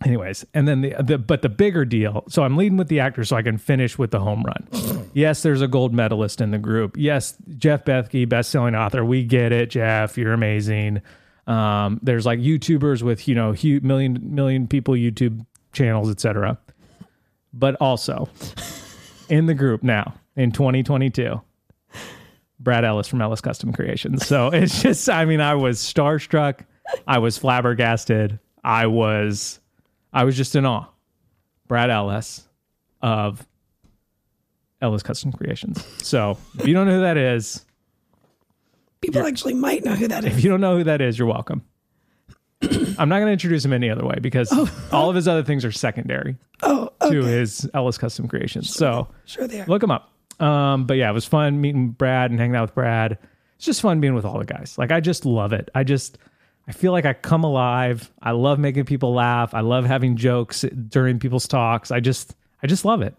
Anyways, 0.02 0.46
and 0.54 0.66
then 0.66 0.80
the, 0.80 0.94
the 1.02 1.18
but 1.18 1.42
the 1.42 1.50
bigger 1.50 1.84
deal. 1.84 2.24
So 2.28 2.42
I'm 2.42 2.56
leading 2.56 2.78
with 2.78 2.88
the 2.88 3.00
actor, 3.00 3.22
so 3.22 3.36
I 3.36 3.42
can 3.42 3.58
finish 3.58 3.98
with 3.98 4.12
the 4.12 4.18
home 4.18 4.42
run. 4.44 5.10
yes, 5.12 5.42
there's 5.42 5.60
a 5.60 5.68
gold 5.68 5.92
medalist 5.92 6.40
in 6.40 6.52
the 6.52 6.58
group. 6.58 6.96
Yes, 6.96 7.36
Jeff 7.58 7.84
Bethke, 7.84 8.26
best-selling 8.26 8.74
author. 8.74 9.04
We 9.04 9.24
get 9.24 9.52
it, 9.52 9.68
Jeff. 9.68 10.16
You're 10.16 10.32
amazing. 10.32 11.02
Um, 11.50 11.98
there's 12.02 12.24
like 12.24 12.38
YouTubers 12.38 13.02
with 13.02 13.26
you 13.26 13.34
know 13.34 13.52
hu 13.52 13.80
million 13.80 14.18
million 14.34 14.68
people 14.68 14.94
YouTube 14.94 15.44
channels, 15.72 16.10
etc. 16.10 16.58
But 17.52 17.74
also 17.80 18.28
in 19.28 19.46
the 19.46 19.54
group 19.54 19.82
now 19.82 20.14
in 20.36 20.52
2022. 20.52 21.40
Brad 22.60 22.84
Ellis 22.84 23.08
from 23.08 23.22
Ellis 23.22 23.40
Custom 23.40 23.72
Creations. 23.72 24.26
So 24.26 24.48
it's 24.52 24.82
just, 24.82 25.08
I 25.08 25.24
mean, 25.24 25.40
I 25.40 25.54
was 25.54 25.78
starstruck. 25.78 26.60
I 27.06 27.18
was 27.18 27.38
flabbergasted. 27.38 28.38
I 28.62 28.86
was, 28.86 29.60
I 30.12 30.24
was 30.24 30.36
just 30.36 30.54
in 30.54 30.66
awe. 30.66 30.86
Brad 31.66 31.88
Ellis 31.88 32.46
of 33.00 33.46
Ellis 34.82 35.02
Custom 35.02 35.32
Creations. 35.32 35.84
So 36.02 36.36
if 36.58 36.66
you 36.66 36.74
don't 36.74 36.86
know 36.86 36.94
who 36.94 37.00
that 37.00 37.16
is, 37.16 37.64
People 39.00 39.26
actually 39.26 39.54
might 39.54 39.84
know 39.84 39.94
who 39.94 40.08
that 40.08 40.24
is. 40.24 40.36
if 40.36 40.44
you 40.44 40.50
don't 40.50 40.60
know 40.60 40.76
who 40.76 40.84
that 40.84 41.00
is, 41.00 41.18
you're 41.18 41.28
welcome. 41.28 41.62
I'm 42.62 43.08
not 43.08 43.16
going 43.18 43.26
to 43.26 43.32
introduce 43.32 43.64
him 43.64 43.72
any 43.72 43.88
other 43.88 44.04
way 44.04 44.16
because 44.20 44.52
all 44.92 45.08
of 45.08 45.16
his 45.16 45.26
other 45.26 45.42
things 45.42 45.64
are 45.64 45.72
secondary 45.72 46.36
Oh, 46.62 46.90
to 47.10 47.24
his 47.24 47.68
Ellis 47.72 47.96
Custom 47.96 48.28
Creations. 48.28 48.74
So 48.74 49.08
Sure 49.24 49.46
they 49.46 49.60
are. 49.62 49.66
look 49.66 49.82
him 49.82 49.90
up. 49.90 50.12
Um, 50.40 50.84
but 50.86 50.94
yeah, 50.98 51.08
it 51.10 51.14
was 51.14 51.24
fun 51.24 51.60
meeting 51.60 51.88
Brad 51.90 52.30
and 52.30 52.38
hanging 52.38 52.56
out 52.56 52.62
with 52.62 52.74
Brad. 52.74 53.18
It's 53.56 53.64
just 53.64 53.80
fun 53.80 54.00
being 54.00 54.14
with 54.14 54.24
all 54.26 54.38
the 54.38 54.44
guys. 54.44 54.76
Like 54.76 54.90
I 54.90 55.00
just 55.00 55.24
love 55.24 55.52
it. 55.54 55.70
I 55.74 55.84
just 55.84 56.18
I 56.68 56.72
feel 56.72 56.92
like 56.92 57.04
I 57.06 57.14
come 57.14 57.44
alive. 57.44 58.10
I 58.22 58.30
love 58.32 58.58
making 58.58 58.84
people 58.84 59.12
laugh. 59.14 59.54
I 59.54 59.60
love 59.60 59.84
having 59.86 60.16
jokes 60.16 60.62
during 60.88 61.18
people's 61.18 61.48
talks. 61.48 61.90
I 61.90 62.00
just 62.00 62.34
I 62.62 62.66
just 62.66 62.84
love 62.84 63.00
it. 63.02 63.14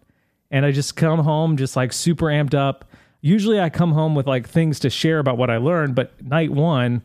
And 0.51 0.65
I 0.65 0.71
just 0.71 0.95
come 0.95 1.19
home 1.19 1.57
just 1.57 1.75
like 1.75 1.93
super 1.93 2.25
amped 2.27 2.53
up. 2.53 2.85
Usually 3.21 3.59
I 3.59 3.69
come 3.69 3.91
home 3.91 4.15
with 4.15 4.27
like 4.27 4.47
things 4.49 4.79
to 4.81 4.89
share 4.89 5.19
about 5.19 5.37
what 5.37 5.49
I 5.49 5.57
learned, 5.57 5.95
but 5.95 6.19
night 6.23 6.51
1 6.51 7.03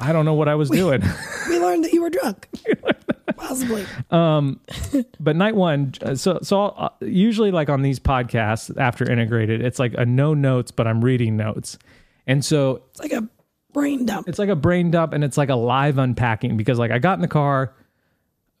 I 0.00 0.12
don't 0.12 0.24
know 0.24 0.34
what 0.34 0.48
I 0.48 0.54
was 0.54 0.70
doing. 0.70 1.02
We 1.48 1.58
learned 1.58 1.82
that 1.84 1.92
you 1.92 2.02
were 2.02 2.10
drunk. 2.10 2.46
Possibly. 3.36 3.86
Um, 4.10 4.60
but 5.20 5.34
night 5.34 5.56
one 5.56 5.94
uh, 6.02 6.14
so 6.14 6.38
so 6.42 6.64
uh, 6.66 6.90
usually 7.00 7.50
like 7.50 7.70
on 7.70 7.80
these 7.82 7.98
podcasts 7.98 8.76
after 8.76 9.10
integrated 9.10 9.62
it's 9.64 9.78
like 9.78 9.94
a 9.96 10.04
no 10.04 10.34
notes 10.34 10.70
but 10.70 10.86
i'm 10.86 11.02
reading 11.02 11.36
notes 11.36 11.78
and 12.26 12.44
so 12.44 12.82
It's 12.90 13.00
like 13.00 13.12
a 13.12 13.26
brain 13.72 14.04
dump. 14.04 14.28
it's 14.28 14.38
like 14.38 14.48
a 14.50 14.56
brain 14.56 14.90
dump 14.90 15.12
and 15.14 15.22
it's 15.24 15.38
like 15.38 15.48
a 15.48 15.54
live 15.54 15.96
unpacking 15.98 16.56
because 16.58 16.78
like 16.78 16.90
i 16.90 16.98
got 16.98 17.14
in 17.14 17.22
the 17.22 17.28
car 17.28 17.72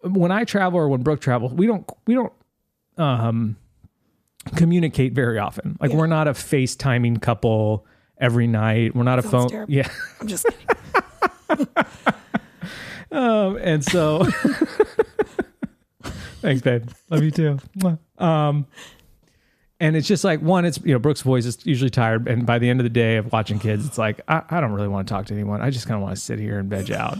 when 0.02 0.30
I 0.30 0.44
travel 0.44 0.78
or 0.78 0.88
when 0.88 1.02
Brooke 1.02 1.20
travels, 1.20 1.52
we 1.52 1.66
don't 1.66 1.84
we 2.06 2.14
don't 2.14 2.32
um 2.96 3.56
communicate 4.56 5.12
very 5.12 5.38
often. 5.38 5.76
Like 5.80 5.92
we're 5.92 6.06
not 6.06 6.28
a 6.28 6.32
FaceTiming 6.32 7.22
couple 7.22 7.86
every 8.18 8.46
night. 8.46 8.94
We're 8.94 9.02
not 9.04 9.18
a 9.18 9.22
phone. 9.22 9.48
terrible. 9.48 9.72
Yeah. 9.72 9.88
I'm 10.20 10.26
just 10.26 10.46
kidding. 10.46 11.66
Um, 13.10 13.56
and 13.56 13.82
so 13.82 14.24
thanks, 16.42 16.62
babe. 16.62 16.88
Love 17.10 17.22
you 17.22 17.30
too. 17.30 17.58
Um, 18.18 18.66
and 19.80 19.96
it's 19.96 20.06
just 20.06 20.24
like 20.24 20.42
one, 20.42 20.64
it's 20.64 20.78
you 20.84 20.92
know, 20.92 20.98
Brooke's 20.98 21.22
voice 21.22 21.46
is 21.46 21.64
usually 21.64 21.90
tired, 21.90 22.28
and 22.28 22.44
by 22.44 22.58
the 22.58 22.68
end 22.68 22.80
of 22.80 22.84
the 22.84 22.90
day 22.90 23.16
of 23.16 23.32
watching 23.32 23.58
kids, 23.58 23.86
it's 23.86 23.96
like 23.98 24.20
I, 24.28 24.42
I 24.50 24.60
don't 24.60 24.72
really 24.72 24.88
want 24.88 25.08
to 25.08 25.14
talk 25.14 25.26
to 25.26 25.34
anyone. 25.34 25.62
I 25.62 25.70
just 25.70 25.86
kind 25.86 25.96
of 25.96 26.02
want 26.02 26.16
to 26.16 26.20
sit 26.20 26.38
here 26.38 26.58
and 26.58 26.68
veg 26.68 26.90
out. 26.90 27.18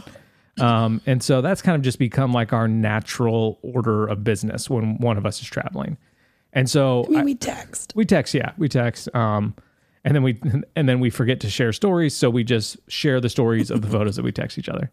Um, 0.59 1.01
and 1.05 1.23
so 1.23 1.41
that's 1.41 1.61
kind 1.61 1.75
of 1.77 1.81
just 1.81 1.99
become 1.99 2.33
like 2.33 2.51
our 2.51 2.67
natural 2.67 3.59
order 3.61 4.05
of 4.07 4.25
business 4.25 4.69
when 4.69 4.97
one 4.97 5.17
of 5.17 5.25
us 5.25 5.41
is 5.41 5.47
traveling. 5.47 5.97
And 6.53 6.69
so 6.69 7.05
I 7.07 7.09
mean, 7.09 7.25
we 7.25 7.35
text. 7.35 7.93
we 7.95 8.05
text, 8.05 8.33
yeah, 8.33 8.53
we 8.57 8.67
text. 8.69 9.13
Um, 9.15 9.55
and 10.03 10.15
then 10.15 10.23
we 10.23 10.39
and 10.75 10.89
then 10.89 10.99
we 10.99 11.09
forget 11.09 11.39
to 11.41 11.49
share 11.49 11.73
stories, 11.73 12.15
so 12.15 12.29
we 12.29 12.43
just 12.43 12.77
share 12.87 13.19
the 13.19 13.29
stories 13.29 13.69
of 13.69 13.81
the 13.81 13.87
photos 13.89 14.15
that 14.15 14.23
we 14.23 14.31
text 14.31 14.57
each 14.57 14.69
other. 14.69 14.89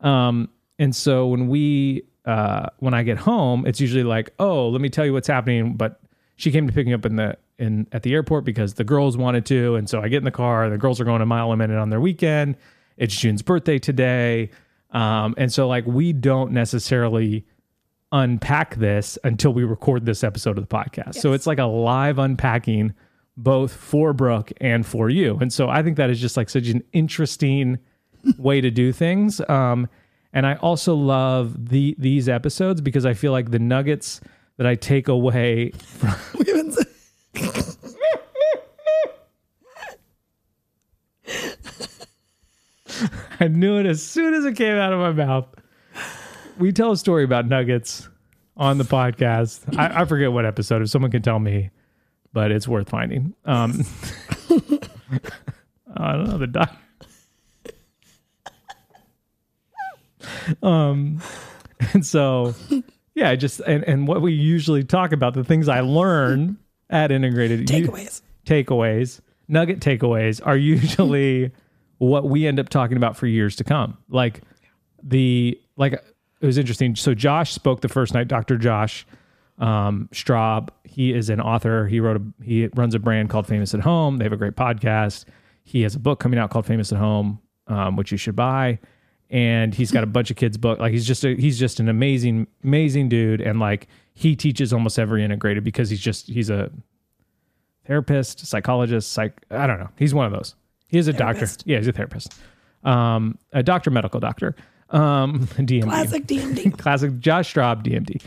Um, 0.00 0.48
and 0.78 0.94
so 0.94 1.26
when 1.26 1.48
we 1.48 2.02
uh, 2.24 2.68
when 2.78 2.94
I 2.94 3.02
get 3.02 3.18
home, 3.18 3.66
it's 3.66 3.80
usually 3.80 4.04
like, 4.04 4.30
oh, 4.38 4.68
let 4.68 4.80
me 4.80 4.90
tell 4.90 5.06
you 5.06 5.12
what's 5.12 5.28
happening. 5.28 5.74
But 5.74 6.00
she 6.36 6.50
came 6.50 6.66
to 6.66 6.72
pick 6.72 6.86
me 6.86 6.92
up 6.92 7.06
in 7.06 7.16
the 7.16 7.36
in 7.58 7.86
at 7.92 8.02
the 8.02 8.14
airport 8.14 8.44
because 8.44 8.74
the 8.74 8.84
girls 8.84 9.16
wanted 9.16 9.46
to, 9.46 9.76
and 9.76 9.88
so 9.88 10.00
I 10.00 10.08
get 10.08 10.18
in 10.18 10.24
the 10.24 10.30
car. 10.30 10.68
The 10.68 10.78
girls 10.78 11.00
are 11.00 11.04
going 11.04 11.22
a 11.22 11.26
mile 11.26 11.52
a 11.52 11.56
minute 11.56 11.78
on 11.78 11.90
their 11.90 12.00
weekend. 12.00 12.56
It's 12.96 13.14
June's 13.14 13.42
birthday 13.42 13.78
today, 13.78 14.50
um, 14.90 15.34
and 15.38 15.52
so 15.52 15.68
like 15.68 15.86
we 15.86 16.12
don't 16.12 16.52
necessarily 16.52 17.46
unpack 18.12 18.76
this 18.76 19.18
until 19.24 19.52
we 19.52 19.64
record 19.64 20.06
this 20.06 20.24
episode 20.24 20.56
of 20.58 20.66
the 20.68 20.74
podcast. 20.74 21.16
So 21.16 21.32
it's 21.32 21.46
like 21.46 21.58
a 21.58 21.64
live 21.64 22.18
unpacking 22.18 22.94
both 23.36 23.72
for 23.72 24.12
Brooke 24.12 24.52
and 24.60 24.86
for 24.86 25.10
you. 25.10 25.38
And 25.40 25.52
so 25.52 25.68
I 25.68 25.82
think 25.82 25.96
that 25.96 26.10
is 26.10 26.20
just 26.20 26.36
like 26.36 26.48
such 26.48 26.68
an 26.68 26.82
interesting 26.92 27.78
way 28.38 28.60
to 28.60 28.70
do 28.70 28.92
things. 28.92 29.40
Um, 29.48 29.88
and 30.32 30.46
I 30.46 30.54
also 30.56 30.94
love 30.94 31.68
the 31.70 31.94
these 31.98 32.28
episodes 32.28 32.80
because 32.80 33.06
I 33.06 33.14
feel 33.14 33.32
like 33.32 33.50
the 33.50 33.58
nuggets 33.58 34.20
that 34.56 34.66
I 34.66 34.74
take 34.74 35.08
away 35.08 35.72
said- 37.34 37.34
I 43.40 43.48
knew 43.48 43.78
it 43.78 43.86
as 43.86 44.02
soon 44.02 44.34
as 44.34 44.44
it 44.44 44.56
came 44.56 44.76
out 44.76 44.92
of 44.92 44.98
my 44.98 45.12
mouth. 45.12 45.46
We 46.58 46.72
tell 46.72 46.92
a 46.92 46.96
story 46.96 47.24
about 47.24 47.46
nuggets 47.46 48.08
on 48.56 48.78
the 48.78 48.84
podcast. 48.84 49.78
I, 49.78 50.02
I 50.02 50.04
forget 50.04 50.32
what 50.32 50.44
episode. 50.44 50.82
If 50.82 50.90
someone 50.90 51.10
can 51.10 51.22
tell 51.22 51.38
me, 51.38 51.70
but 52.32 52.50
it's 52.50 52.66
worth 52.66 52.90
finding. 52.90 53.34
Um, 53.44 53.84
I 55.96 56.12
don't 56.12 56.28
know 56.28 56.38
the 56.38 56.46
doc. 56.48 56.76
Um, 60.62 61.20
and 61.92 62.04
so, 62.04 62.54
yeah, 63.14 63.34
just 63.36 63.60
and 63.60 63.84
and 63.84 64.08
what 64.08 64.20
we 64.20 64.32
usually 64.32 64.82
talk 64.84 65.12
about 65.12 65.34
the 65.34 65.44
things 65.44 65.68
I 65.68 65.80
learn 65.80 66.58
at 66.90 67.12
integrated 67.12 67.66
takeaways. 67.66 68.20
takeaways, 68.46 69.20
nugget 69.46 69.80
takeaways 69.80 70.40
are 70.44 70.56
usually 70.56 71.52
what 71.98 72.24
we 72.24 72.46
end 72.46 72.58
up 72.58 72.68
talking 72.68 72.96
about 72.96 73.16
for 73.16 73.26
years 73.26 73.56
to 73.56 73.64
come. 73.64 73.96
Like 74.08 74.42
the 75.02 75.60
like 75.76 76.02
it 76.40 76.46
was 76.46 76.58
interesting. 76.58 76.94
So 76.96 77.14
Josh 77.14 77.52
spoke 77.52 77.80
the 77.80 77.88
first 77.88 78.14
night, 78.14 78.28
Dr. 78.28 78.56
Josh 78.58 79.06
um 79.58 80.08
Straub. 80.12 80.68
He 80.84 81.12
is 81.12 81.30
an 81.30 81.40
author. 81.40 81.86
He 81.88 81.98
wrote 82.00 82.16
a 82.16 82.44
he 82.44 82.68
runs 82.74 82.94
a 82.94 82.98
brand 83.00 83.28
called 83.30 83.46
Famous 83.46 83.74
at 83.74 83.80
Home. 83.80 84.18
They 84.18 84.24
have 84.24 84.32
a 84.32 84.36
great 84.36 84.54
podcast. 84.54 85.24
He 85.64 85.82
has 85.82 85.94
a 85.94 85.98
book 85.98 86.20
coming 86.20 86.38
out 86.38 86.50
called 86.50 86.64
Famous 86.64 86.92
at 86.92 86.98
Home, 86.98 87.40
um, 87.66 87.96
which 87.96 88.12
you 88.12 88.18
should 88.18 88.36
buy. 88.36 88.78
And 89.30 89.74
he's 89.74 89.90
got 89.90 90.04
a 90.04 90.06
bunch 90.06 90.30
of 90.30 90.36
kids' 90.38 90.56
book. 90.56 90.78
Like 90.78 90.92
he's 90.92 91.06
just 91.06 91.22
a, 91.24 91.34
he's 91.34 91.58
just 91.58 91.80
an 91.80 91.88
amazing, 91.90 92.46
amazing 92.64 93.08
dude. 93.10 93.40
And 93.42 93.58
like 93.60 93.88
he 94.14 94.34
teaches 94.36 94.72
almost 94.72 94.98
every 94.98 95.22
integrated 95.24 95.64
because 95.64 95.90
he's 95.90 96.00
just 96.00 96.28
he's 96.28 96.48
a 96.50 96.70
therapist, 97.86 98.46
psychologist, 98.46 99.12
psych. 99.12 99.32
I 99.50 99.66
don't 99.66 99.78
know. 99.80 99.90
He's 99.98 100.14
one 100.14 100.26
of 100.26 100.32
those. 100.32 100.54
He 100.88 100.98
is 100.98 101.08
a 101.08 101.12
Therapist. 101.12 101.58
doctor. 101.60 101.70
Yeah, 101.70 101.78
he's 101.78 101.88
a 101.88 101.92
therapist. 101.92 102.34
Um, 102.84 103.38
a 103.52 103.62
doctor, 103.62 103.90
medical 103.90 104.20
doctor. 104.20 104.54
Um, 104.90 105.46
DMD. 105.56 105.82
Classic 105.82 106.26
DMD. 106.26 106.78
Classic 106.78 107.18
Josh 107.18 107.52
Straub, 107.52 107.82
DMD. 107.82 108.22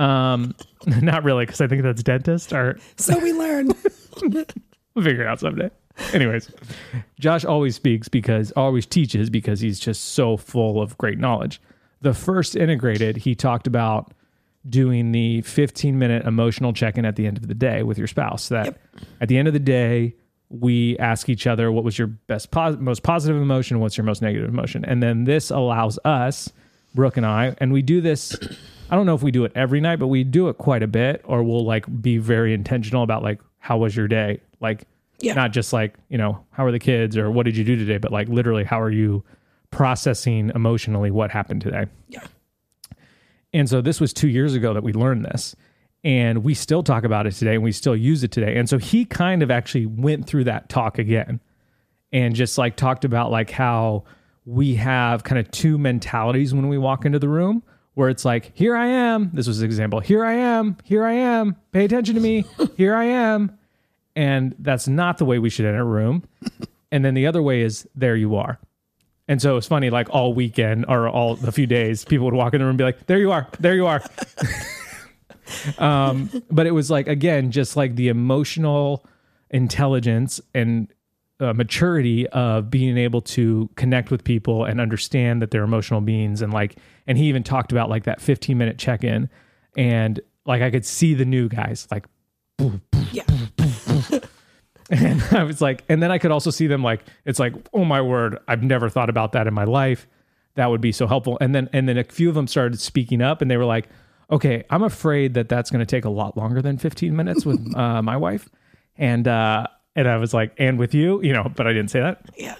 Um, 0.00 0.54
not 1.02 1.24
really, 1.24 1.46
because 1.46 1.60
I 1.60 1.66
think 1.66 1.82
that's 1.82 2.02
dentist. 2.02 2.52
Or 2.52 2.78
so 2.96 3.18
we 3.18 3.32
learned. 3.32 3.74
we'll 4.22 5.04
figure 5.04 5.22
it 5.22 5.26
out 5.26 5.40
someday. 5.40 5.70
Anyways, 6.12 6.50
Josh 7.18 7.44
always 7.44 7.74
speaks 7.74 8.06
because 8.08 8.52
always 8.52 8.84
teaches 8.84 9.30
because 9.30 9.60
he's 9.60 9.80
just 9.80 10.12
so 10.12 10.36
full 10.36 10.82
of 10.82 10.96
great 10.98 11.18
knowledge. 11.18 11.60
The 12.02 12.12
first 12.12 12.54
integrated, 12.54 13.16
he 13.16 13.34
talked 13.34 13.66
about 13.66 14.12
doing 14.68 15.12
the 15.12 15.40
15 15.42 15.98
minute 15.98 16.26
emotional 16.26 16.72
check 16.72 16.98
in 16.98 17.04
at 17.06 17.16
the 17.16 17.26
end 17.26 17.38
of 17.38 17.48
the 17.48 17.54
day 17.54 17.82
with 17.82 17.96
your 17.96 18.06
spouse. 18.06 18.48
That 18.50 18.76
at 19.22 19.28
the 19.28 19.38
end 19.38 19.48
of 19.48 19.54
the 19.54 19.60
day, 19.60 20.14
we 20.48 20.96
ask 20.98 21.28
each 21.28 21.46
other 21.46 21.72
what 21.72 21.82
was 21.84 21.98
your 21.98 22.06
best, 22.06 22.50
pos- 22.50 22.76
most 22.78 23.02
positive 23.02 23.40
emotion, 23.40 23.80
what's 23.80 23.96
your 23.96 24.04
most 24.04 24.22
negative 24.22 24.48
emotion, 24.48 24.84
and 24.84 25.02
then 25.02 25.24
this 25.24 25.50
allows 25.50 25.98
us, 26.04 26.52
Brooke 26.94 27.16
and 27.16 27.26
I, 27.26 27.54
and 27.58 27.72
we 27.72 27.82
do 27.82 28.00
this. 28.00 28.36
I 28.90 28.94
don't 28.94 29.06
know 29.06 29.14
if 29.16 29.22
we 29.22 29.32
do 29.32 29.44
it 29.44 29.52
every 29.56 29.80
night, 29.80 29.98
but 29.98 30.06
we 30.06 30.22
do 30.24 30.48
it 30.48 30.58
quite 30.58 30.82
a 30.82 30.86
bit, 30.86 31.22
or 31.24 31.42
we'll 31.42 31.64
like 31.64 31.84
be 32.00 32.18
very 32.18 32.54
intentional 32.54 33.02
about 33.02 33.22
like 33.22 33.40
how 33.58 33.78
was 33.78 33.96
your 33.96 34.06
day, 34.08 34.40
like 34.60 34.84
Yeah. 35.18 35.34
not 35.34 35.52
just 35.52 35.72
like 35.72 35.94
you 36.08 36.16
know 36.18 36.44
how 36.52 36.64
are 36.64 36.70
the 36.72 36.78
kids 36.78 37.16
or 37.16 37.28
what 37.30 37.44
did 37.44 37.56
you 37.56 37.64
do 37.64 37.74
today, 37.76 37.98
but 37.98 38.12
like 38.12 38.28
literally 38.28 38.62
how 38.64 38.80
are 38.80 38.90
you 38.90 39.24
processing 39.72 40.52
emotionally 40.54 41.10
what 41.10 41.30
happened 41.32 41.60
today. 41.62 41.86
Yeah. 42.08 42.20
And 43.52 43.68
so 43.68 43.80
this 43.80 44.00
was 44.00 44.12
two 44.12 44.28
years 44.28 44.54
ago 44.54 44.72
that 44.74 44.82
we 44.82 44.92
learned 44.92 45.24
this. 45.24 45.56
And 46.04 46.44
we 46.44 46.54
still 46.54 46.82
talk 46.82 47.04
about 47.04 47.26
it 47.26 47.32
today 47.32 47.54
and 47.54 47.64
we 47.64 47.72
still 47.72 47.96
use 47.96 48.22
it 48.22 48.30
today. 48.30 48.56
And 48.56 48.68
so 48.68 48.78
he 48.78 49.04
kind 49.04 49.42
of 49.42 49.50
actually 49.50 49.86
went 49.86 50.26
through 50.26 50.44
that 50.44 50.68
talk 50.68 50.98
again 50.98 51.40
and 52.12 52.34
just 52.34 52.58
like 52.58 52.76
talked 52.76 53.04
about 53.04 53.30
like 53.30 53.50
how 53.50 54.04
we 54.44 54.76
have 54.76 55.24
kind 55.24 55.38
of 55.40 55.50
two 55.50 55.78
mentalities 55.78 56.54
when 56.54 56.68
we 56.68 56.78
walk 56.78 57.04
into 57.04 57.18
the 57.18 57.28
room 57.28 57.62
where 57.94 58.10
it's 58.10 58.24
like, 58.24 58.52
here 58.54 58.76
I 58.76 58.86
am. 58.86 59.30
This 59.32 59.48
was 59.48 59.60
an 59.60 59.64
example. 59.64 60.00
Here 60.00 60.24
I 60.24 60.34
am. 60.34 60.76
Here 60.84 61.04
I 61.04 61.14
am. 61.14 61.56
Pay 61.72 61.86
attention 61.86 62.14
to 62.14 62.20
me. 62.20 62.44
Here 62.76 62.94
I 62.94 63.04
am. 63.04 63.58
And 64.14 64.54
that's 64.58 64.86
not 64.86 65.16
the 65.16 65.24
way 65.24 65.38
we 65.38 65.48
should 65.48 65.64
enter 65.64 65.80
a 65.80 65.84
room. 65.84 66.22
And 66.92 67.04
then 67.04 67.14
the 67.14 67.26
other 67.26 67.42
way 67.42 67.62
is 67.62 67.88
there 67.94 68.14
you 68.14 68.36
are. 68.36 68.58
And 69.28 69.40
so 69.40 69.56
it's 69.56 69.66
funny, 69.66 69.90
like 69.90 70.08
all 70.10 70.34
weekend 70.34 70.84
or 70.88 71.08
all 71.08 71.38
a 71.46 71.52
few 71.52 71.66
days, 71.66 72.04
people 72.04 72.26
would 72.26 72.34
walk 72.34 72.52
in 72.54 72.60
the 72.60 72.64
room 72.64 72.72
and 72.72 72.78
be 72.78 72.84
like, 72.84 73.06
there 73.06 73.18
you 73.18 73.32
are, 73.32 73.48
there 73.58 73.74
you 73.74 73.86
are. 73.86 74.02
um, 75.78 76.30
but 76.50 76.66
it 76.66 76.72
was 76.72 76.90
like, 76.90 77.08
again, 77.08 77.50
just 77.50 77.76
like 77.76 77.96
the 77.96 78.08
emotional 78.08 79.06
intelligence 79.50 80.40
and 80.54 80.88
uh, 81.38 81.52
maturity 81.52 82.26
of 82.28 82.70
being 82.70 82.96
able 82.96 83.20
to 83.20 83.68
connect 83.76 84.10
with 84.10 84.24
people 84.24 84.64
and 84.64 84.80
understand 84.80 85.42
that 85.42 85.50
they're 85.50 85.64
emotional 85.64 86.00
beings. 86.00 86.40
And 86.42 86.52
like, 86.52 86.76
and 87.06 87.18
he 87.18 87.24
even 87.28 87.42
talked 87.42 87.72
about 87.72 87.90
like 87.90 88.04
that 88.04 88.20
15 88.20 88.56
minute 88.56 88.78
check 88.78 89.04
in. 89.04 89.28
And 89.76 90.18
like, 90.46 90.62
I 90.62 90.70
could 90.70 90.86
see 90.86 91.14
the 91.14 91.24
new 91.26 91.48
guys 91.48 91.86
like, 91.90 92.06
Yeah. 93.12 93.24
and 94.90 95.22
I 95.32 95.42
was 95.44 95.60
like, 95.60 95.84
and 95.88 96.02
then 96.02 96.10
I 96.10 96.18
could 96.18 96.30
also 96.30 96.50
see 96.50 96.66
them 96.66 96.82
like, 96.82 97.04
it's 97.24 97.38
like, 97.38 97.54
oh 97.74 97.84
my 97.84 98.00
word, 98.00 98.38
I've 98.48 98.62
never 98.62 98.88
thought 98.88 99.10
about 99.10 99.32
that 99.32 99.46
in 99.46 99.54
my 99.54 99.64
life. 99.64 100.06
That 100.54 100.70
would 100.70 100.80
be 100.80 100.92
so 100.92 101.06
helpful. 101.06 101.36
And 101.40 101.54
then, 101.54 101.68
and 101.72 101.86
then 101.88 101.98
a 101.98 102.04
few 102.04 102.28
of 102.30 102.34
them 102.34 102.46
started 102.46 102.80
speaking 102.80 103.20
up 103.20 103.42
and 103.42 103.50
they 103.50 103.56
were 103.58 103.64
like, 103.66 103.88
okay, 104.30 104.64
I'm 104.70 104.82
afraid 104.82 105.34
that 105.34 105.48
that's 105.48 105.70
going 105.70 105.80
to 105.80 105.86
take 105.86 106.04
a 106.04 106.10
lot 106.10 106.36
longer 106.36 106.62
than 106.62 106.78
15 106.78 107.14
minutes 107.14 107.46
with 107.46 107.74
uh, 107.76 108.02
my 108.02 108.16
wife. 108.16 108.48
And, 108.96 109.26
uh, 109.28 109.66
and 109.94 110.08
I 110.08 110.16
was 110.16 110.34
like, 110.34 110.52
and 110.58 110.78
with 110.78 110.94
you, 110.94 111.22
you 111.22 111.32
know, 111.32 111.50
but 111.54 111.66
I 111.66 111.72
didn't 111.72 111.90
say 111.90 112.00
that. 112.00 112.22
Yeah. 112.36 112.56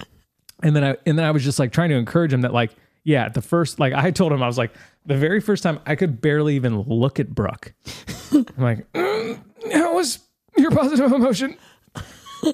And 0.62 0.74
then 0.74 0.84
I, 0.84 0.96
and 1.04 1.18
then 1.18 1.24
I 1.24 1.30
was 1.30 1.44
just 1.44 1.58
like 1.58 1.72
trying 1.72 1.90
to 1.90 1.96
encourage 1.96 2.32
him 2.32 2.42
that 2.42 2.52
like, 2.52 2.74
yeah, 3.04 3.28
the 3.28 3.42
first, 3.42 3.78
like 3.78 3.92
I 3.92 4.10
told 4.10 4.32
him, 4.32 4.42
I 4.42 4.46
was 4.46 4.58
like, 4.58 4.72
the 5.04 5.16
very 5.16 5.40
first 5.40 5.62
time 5.62 5.78
I 5.86 5.94
could 5.94 6.20
barely 6.20 6.56
even 6.56 6.80
look 6.80 7.20
at 7.20 7.34
Brooke. 7.34 7.72
I'm 8.32 8.46
like, 8.58 8.92
"Mm, 8.92 9.40
how 9.72 9.94
was 9.94 10.18
your 10.56 10.70
positive 10.72 11.12
emotion? 11.12 11.56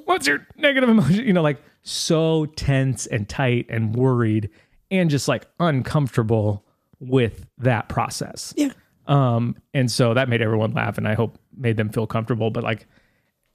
What's 0.04 0.26
your 0.26 0.46
negative 0.56 0.88
emotion? 0.90 1.26
You 1.26 1.32
know, 1.32 1.42
like 1.42 1.62
so 1.82 2.46
tense 2.46 3.06
and 3.06 3.28
tight 3.28 3.66
and 3.68 3.94
worried 3.96 4.50
and 4.90 5.10
just 5.10 5.28
like 5.28 5.46
uncomfortable 5.58 6.64
with 7.00 7.46
that 7.58 7.88
process. 7.88 8.54
Yeah. 8.56 8.72
Um, 9.06 9.56
and 9.74 9.90
so 9.90 10.14
that 10.14 10.28
made 10.28 10.42
everyone 10.42 10.72
laugh, 10.72 10.98
and 10.98 11.08
I 11.08 11.14
hope 11.14 11.38
made 11.56 11.76
them 11.76 11.90
feel 11.90 12.06
comfortable. 12.06 12.50
But 12.50 12.64
like, 12.64 12.86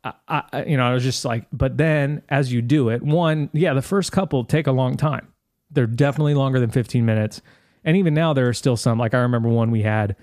I, 0.03 0.13
I, 0.27 0.63
you 0.65 0.77
know, 0.77 0.86
I 0.86 0.93
was 0.93 1.03
just 1.03 1.25
like, 1.25 1.45
but 1.51 1.77
then 1.77 2.21
as 2.29 2.51
you 2.51 2.62
do 2.62 2.89
it, 2.89 3.01
one, 3.01 3.49
yeah, 3.53 3.73
the 3.73 3.81
first 3.81 4.12
couple 4.12 4.43
take 4.43 4.67
a 4.67 4.71
long 4.71 4.97
time. 4.97 5.27
They're 5.71 5.88
definitely 5.88 6.33
longer 6.33 6.60
than 6.60 6.69
15 6.69 7.05
minutes. 7.05 7.41
And 7.83 7.97
even 7.97 8.13
now, 8.13 8.33
there 8.33 8.47
are 8.47 8.53
still 8.53 8.77
some. 8.77 8.97
Like 8.97 9.13
I 9.13 9.19
remember 9.19 9.49
one 9.49 9.71
we 9.71 9.81
had. 9.81 10.15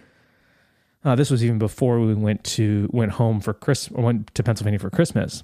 Uh, 1.04 1.14
this 1.14 1.30
was 1.30 1.44
even 1.44 1.58
before 1.58 2.00
we 2.00 2.14
went 2.14 2.42
to 2.44 2.88
went 2.92 3.12
home 3.12 3.40
for 3.40 3.52
Christmas, 3.52 3.98
went 4.02 4.34
to 4.34 4.42
Pennsylvania 4.42 4.78
for 4.78 4.90
Christmas. 4.90 5.42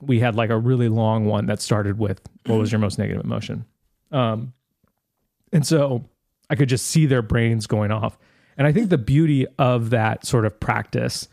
We 0.00 0.20
had 0.20 0.36
like 0.36 0.50
a 0.50 0.58
really 0.58 0.88
long 0.88 1.26
one 1.26 1.46
that 1.46 1.60
started 1.60 1.98
with 1.98 2.20
"What 2.46 2.58
was 2.58 2.70
your 2.70 2.78
most 2.78 2.98
negative 2.98 3.24
emotion?" 3.24 3.64
Um, 4.12 4.52
and 5.52 5.66
so 5.66 6.08
I 6.48 6.54
could 6.54 6.68
just 6.68 6.86
see 6.86 7.06
their 7.06 7.22
brains 7.22 7.66
going 7.66 7.90
off. 7.90 8.18
And 8.60 8.66
I 8.66 8.72
think 8.72 8.90
the 8.90 8.98
beauty 8.98 9.46
of 9.58 9.88
that 9.88 10.26
sort 10.26 10.44
of 10.44 10.60
practice 10.60 11.30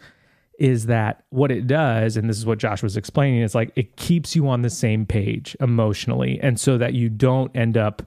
is 0.59 0.85
that 0.85 1.25
what 1.29 1.51
it 1.51 1.67
does, 1.67 2.15
and 2.15 2.29
this 2.29 2.37
is 2.37 2.45
what 2.45 2.57
Josh 2.57 2.81
was 2.81 2.95
explaining, 2.95 3.41
is 3.41 3.53
like 3.53 3.69
it 3.75 3.97
keeps 3.97 4.33
you 4.33 4.47
on 4.47 4.61
the 4.61 4.69
same 4.69 5.05
page 5.05 5.53
emotionally. 5.59 6.39
And 6.41 6.57
so 6.57 6.77
that 6.77 6.93
you 6.93 7.09
don't 7.09 7.53
end 7.53 7.75
up 7.75 8.01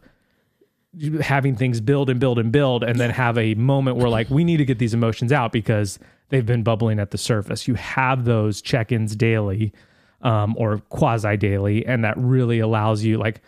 having 1.21 1.55
things 1.55 1.83
build 1.83 2.09
and 2.09 2.19
build 2.19 2.39
and 2.39 2.51
build 2.51 2.83
and 2.83 2.99
then 2.99 3.11
have 3.11 3.37
a 3.37 3.55
moment 3.57 3.99
where 3.99 4.09
like 4.09 4.31
we 4.31 4.43
need 4.43 4.57
to 4.57 4.65
get 4.65 4.79
these 4.79 4.95
emotions 4.95 5.33
out 5.33 5.53
because 5.53 5.99
they've 6.31 6.47
been 6.47 6.63
bubbling 6.63 6.99
at 6.99 7.11
the 7.11 7.19
surface. 7.19 7.69
You 7.69 7.75
have 7.75 8.25
those 8.25 8.63
check-ins 8.63 9.15
daily 9.15 9.75
um, 10.23 10.55
or 10.57 10.79
quasi 10.89 11.37
daily, 11.37 11.85
and 11.85 12.05
that 12.05 12.17
really 12.17 12.59
allows 12.59 13.05
you 13.05 13.19
like 13.19 13.43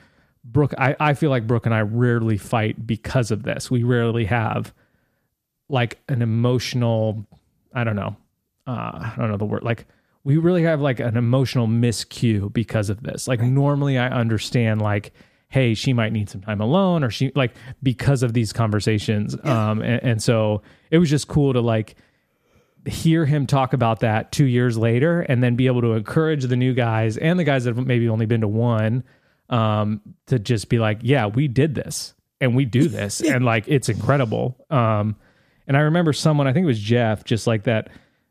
Brooke. 0.45 0.75
I, 0.77 0.97
I 1.01 1.15
feel 1.15 1.31
like 1.31 1.47
Brooke 1.47 1.65
and 1.65 1.75
I 1.75 1.81
rarely 1.81 2.37
fight 2.37 2.87
because 2.87 3.31
of 3.31 3.45
this. 3.45 3.71
We 3.71 3.85
rarely 3.85 4.27
have 4.27 4.75
like 5.73 5.99
an 6.09 6.23
emotional, 6.23 7.27
I 7.75 7.83
don't 7.83 7.97
know, 7.97 8.15
uh, 8.67 8.71
I 8.71 9.15
don't 9.17 9.31
know 9.31 9.39
the 9.39 9.47
word 9.47 9.65
like 9.65 9.87
we 10.23 10.37
really 10.37 10.63
have 10.63 10.81
like 10.81 11.01
an 11.01 11.17
emotional 11.17 11.67
miscue 11.67 12.53
because 12.53 12.91
of 12.91 13.03
this. 13.03 13.27
Like 13.27 13.41
normally 13.41 13.99
I 13.99 14.09
understand 14.09 14.81
like, 14.81 15.13
hey, 15.49 15.75
she 15.75 15.93
might 15.93 16.13
need 16.13 16.29
some 16.31 16.41
time 16.41 16.61
alone 16.61 17.03
or 17.03 17.11
she 17.11 17.33
like 17.35 17.55
because 17.83 18.23
of 18.23 18.33
these 18.33 18.53
conversations. 18.53 19.35
Um 19.43 19.83
and, 19.83 20.03
and 20.03 20.23
so 20.23 20.63
it 20.91 20.99
was 20.99 21.11
just 21.11 21.27
cool 21.27 21.53
to 21.55 21.61
like 21.61 21.97
hear 22.87 23.25
him 23.25 23.47
talk 23.47 23.73
about 23.73 24.01
that 24.01 24.31
two 24.31 24.45
years 24.45 24.77
later 24.77 25.21
and 25.23 25.43
then 25.43 25.57
be 25.57 25.67
able 25.67 25.81
to 25.81 25.93
encourage 25.93 26.45
the 26.45 26.57
new 26.57 26.75
guys 26.75 27.17
and 27.17 27.39
the 27.39 27.45
guys 27.45 27.65
that 27.65 27.77
have 27.77 27.87
maybe 27.87 28.09
only 28.09 28.27
been 28.27 28.41
to 28.43 28.49
one 28.49 29.05
um 29.49 30.01
to 30.27 30.39
just 30.39 30.69
be 30.69 30.79
like, 30.79 30.99
yeah, 31.03 31.27
we 31.27 31.49
did 31.49 31.75
this 31.75 32.15
and 32.41 32.55
we 32.55 32.65
do 32.65 32.89
this 32.89 33.21
and 33.21 33.45
like 33.45 33.65
it's 33.67 33.89
incredible. 33.89 34.65
Um 34.71 35.17
and 35.73 35.79
I 35.79 35.85
remember 35.85 36.13
someone, 36.13 36.47
I 36.47 36.53
think 36.53 36.65
it 36.65 36.67
was 36.67 36.79
Jeff, 36.79 37.25
just 37.25 37.47
like 37.47 37.63
that. 37.65 37.89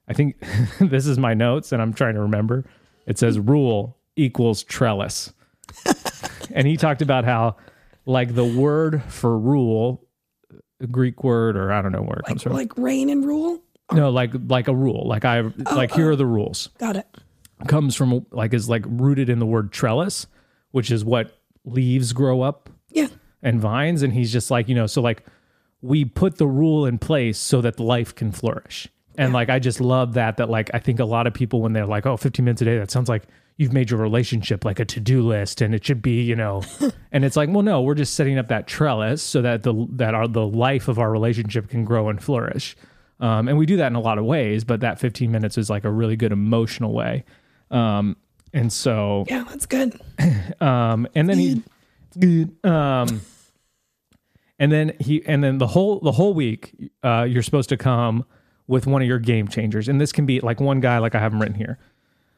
I 0.08 0.14
think 0.14 0.36
this 0.80 1.08
is 1.08 1.18
my 1.18 1.34
notes 1.34 1.72
and 1.72 1.82
I'm 1.82 1.92
trying 1.92 2.14
to 2.14 2.22
remember. 2.22 2.66
It 3.08 3.18
says 3.18 3.40
rule 3.40 3.98
equals 4.16 4.62
trellis. 4.62 5.34
and 6.54 6.68
he 6.68 6.78
talked 6.78 7.02
about 7.02 7.26
how 7.26 7.56
like 8.06 8.36
the 8.36 8.46
word 8.46 9.02
for 9.08 9.40
rule, 9.40 10.06
a 10.80 10.86
Greek 10.86 11.24
word 11.24 11.58
or 11.58 11.72
I 11.72 11.82
don't 11.82 11.92
know 11.92 12.04
where 12.04 12.20
it 12.20 12.26
comes 12.26 12.44
from. 12.44 12.54
Like 12.54 12.78
rain 12.78 13.10
and 13.10 13.26
rule. 13.26 13.60
no, 13.92 14.12
like 14.12 14.34
like 14.48 14.68
a 14.68 14.76
rule. 14.76 15.08
Like 15.08 15.26
I 15.26 15.40
oh, 15.40 15.54
like 15.72 15.92
here 15.94 16.12
are 16.12 16.16
the 16.16 16.28
rules. 16.28 16.70
Got 16.78 16.96
it. 16.96 17.08
Comes 17.68 17.96
from 17.96 18.24
like 18.30 18.54
is 18.54 18.70
like 18.70 18.84
rooted 18.88 19.30
in 19.30 19.40
the 19.40 19.48
word 19.48 19.72
trellis, 19.72 20.28
which 20.70 20.92
is 20.92 21.04
what 21.04 21.36
leaves 21.66 22.14
grow 22.14 22.44
up 22.44 22.70
Yeah. 22.92 23.08
and 23.42 23.60
vines 23.60 24.04
and 24.04 24.14
he's 24.14 24.32
just 24.32 24.52
like 24.52 24.70
you 24.70 24.76
know 24.76 24.86
so 24.86 25.02
like 25.02 25.26
we 25.82 26.06
put 26.06 26.38
the 26.38 26.48
rule 26.48 26.86
in 26.86 26.98
place 26.98 27.38
so 27.38 27.62
that 27.62 27.80
life 27.80 28.14
can 28.14 28.32
flourish. 28.32 28.88
And 29.18 29.34
like 29.34 29.50
i 29.50 29.60
just 29.60 29.82
love 29.82 30.14
that 30.14 30.38
that 30.38 30.50
like 30.50 30.72
i 30.74 30.80
think 30.80 31.00
a 31.00 31.06
lot 31.06 31.28
of 31.28 31.34
people 31.34 31.62
when 31.62 31.74
they're 31.74 31.86
like 31.86 32.06
oh 32.06 32.18
15 32.18 32.46
minutes 32.46 32.62
a 32.62 32.66
day 32.66 32.78
that 32.78 32.90
sounds 32.90 33.10
like 33.10 33.24
you've 33.58 33.74
made 33.74 33.92
your 33.92 34.00
relationship 34.00 34.64
like 34.64 34.80
a 34.80 34.86
to-do 34.86 35.22
list 35.22 35.62
and 35.62 35.76
it 35.76 35.86
should 35.86 36.02
be 36.02 36.22
you 36.22 36.36
know. 36.36 36.64
And 37.12 37.26
it's 37.26 37.36
like 37.36 37.50
well 37.50 37.62
no 37.62 37.82
we're 37.82 37.96
just 37.96 38.14
setting 38.14 38.38
up 38.38 38.48
that 38.48 38.68
trellis 38.68 39.22
so 39.22 39.42
that 39.42 39.64
the 39.64 39.86
that 39.92 40.16
our 40.16 40.28
the 40.28 40.48
life 40.48 40.88
of 40.88 40.98
our 40.98 41.12
relationship 41.12 41.70
can 41.70 41.84
grow 41.84 42.08
and 42.10 42.24
flourish. 42.24 42.76
Um, 43.20 43.50
and 43.50 43.58
we 43.58 43.66
do 43.66 43.78
that 43.78 43.88
in 43.88 43.96
a 43.96 44.00
lot 44.00 44.18
of 44.18 44.24
ways 44.26 44.64
but 44.64 44.80
that 44.80 44.98
15 44.98 45.30
minutes 45.30 45.58
is 45.58 45.70
like 45.70 45.84
a 45.84 45.92
really 45.92 46.16
good 46.16 46.32
emotional 46.32 46.94
way. 46.94 47.26
Um, 47.70 48.16
and 48.54 48.72
so 48.72 49.26
Yeah, 49.28 49.44
that's 49.50 49.66
good. 49.66 50.00
um, 50.62 51.06
and 51.14 51.30
then 51.30 51.38
he, 52.18 52.48
um, 52.64 53.22
and 54.62 54.72
then 54.72 54.94
he, 55.00 55.26
and 55.26 55.44
then 55.44 55.58
the 55.58 55.66
whole 55.66 56.00
the 56.02 56.12
whole 56.12 56.36
week, 56.36 56.76
uh, 57.02 57.26
you're 57.28 57.42
supposed 57.42 57.68
to 57.70 57.78
come 57.78 58.24
with 58.68 58.86
one 58.86 59.02
of 59.02 59.08
your 59.08 59.18
game 59.18 59.48
changers, 59.48 59.90
and 59.90 60.00
this 60.00 60.12
can 60.12 60.28
be 60.28 60.40
like 60.40 60.62
one 60.62 60.80
guy, 60.80 61.00
like 61.00 61.16
I 61.16 61.20
have 61.20 61.34
him 61.34 61.42
written 61.42 61.56
here. 61.56 61.80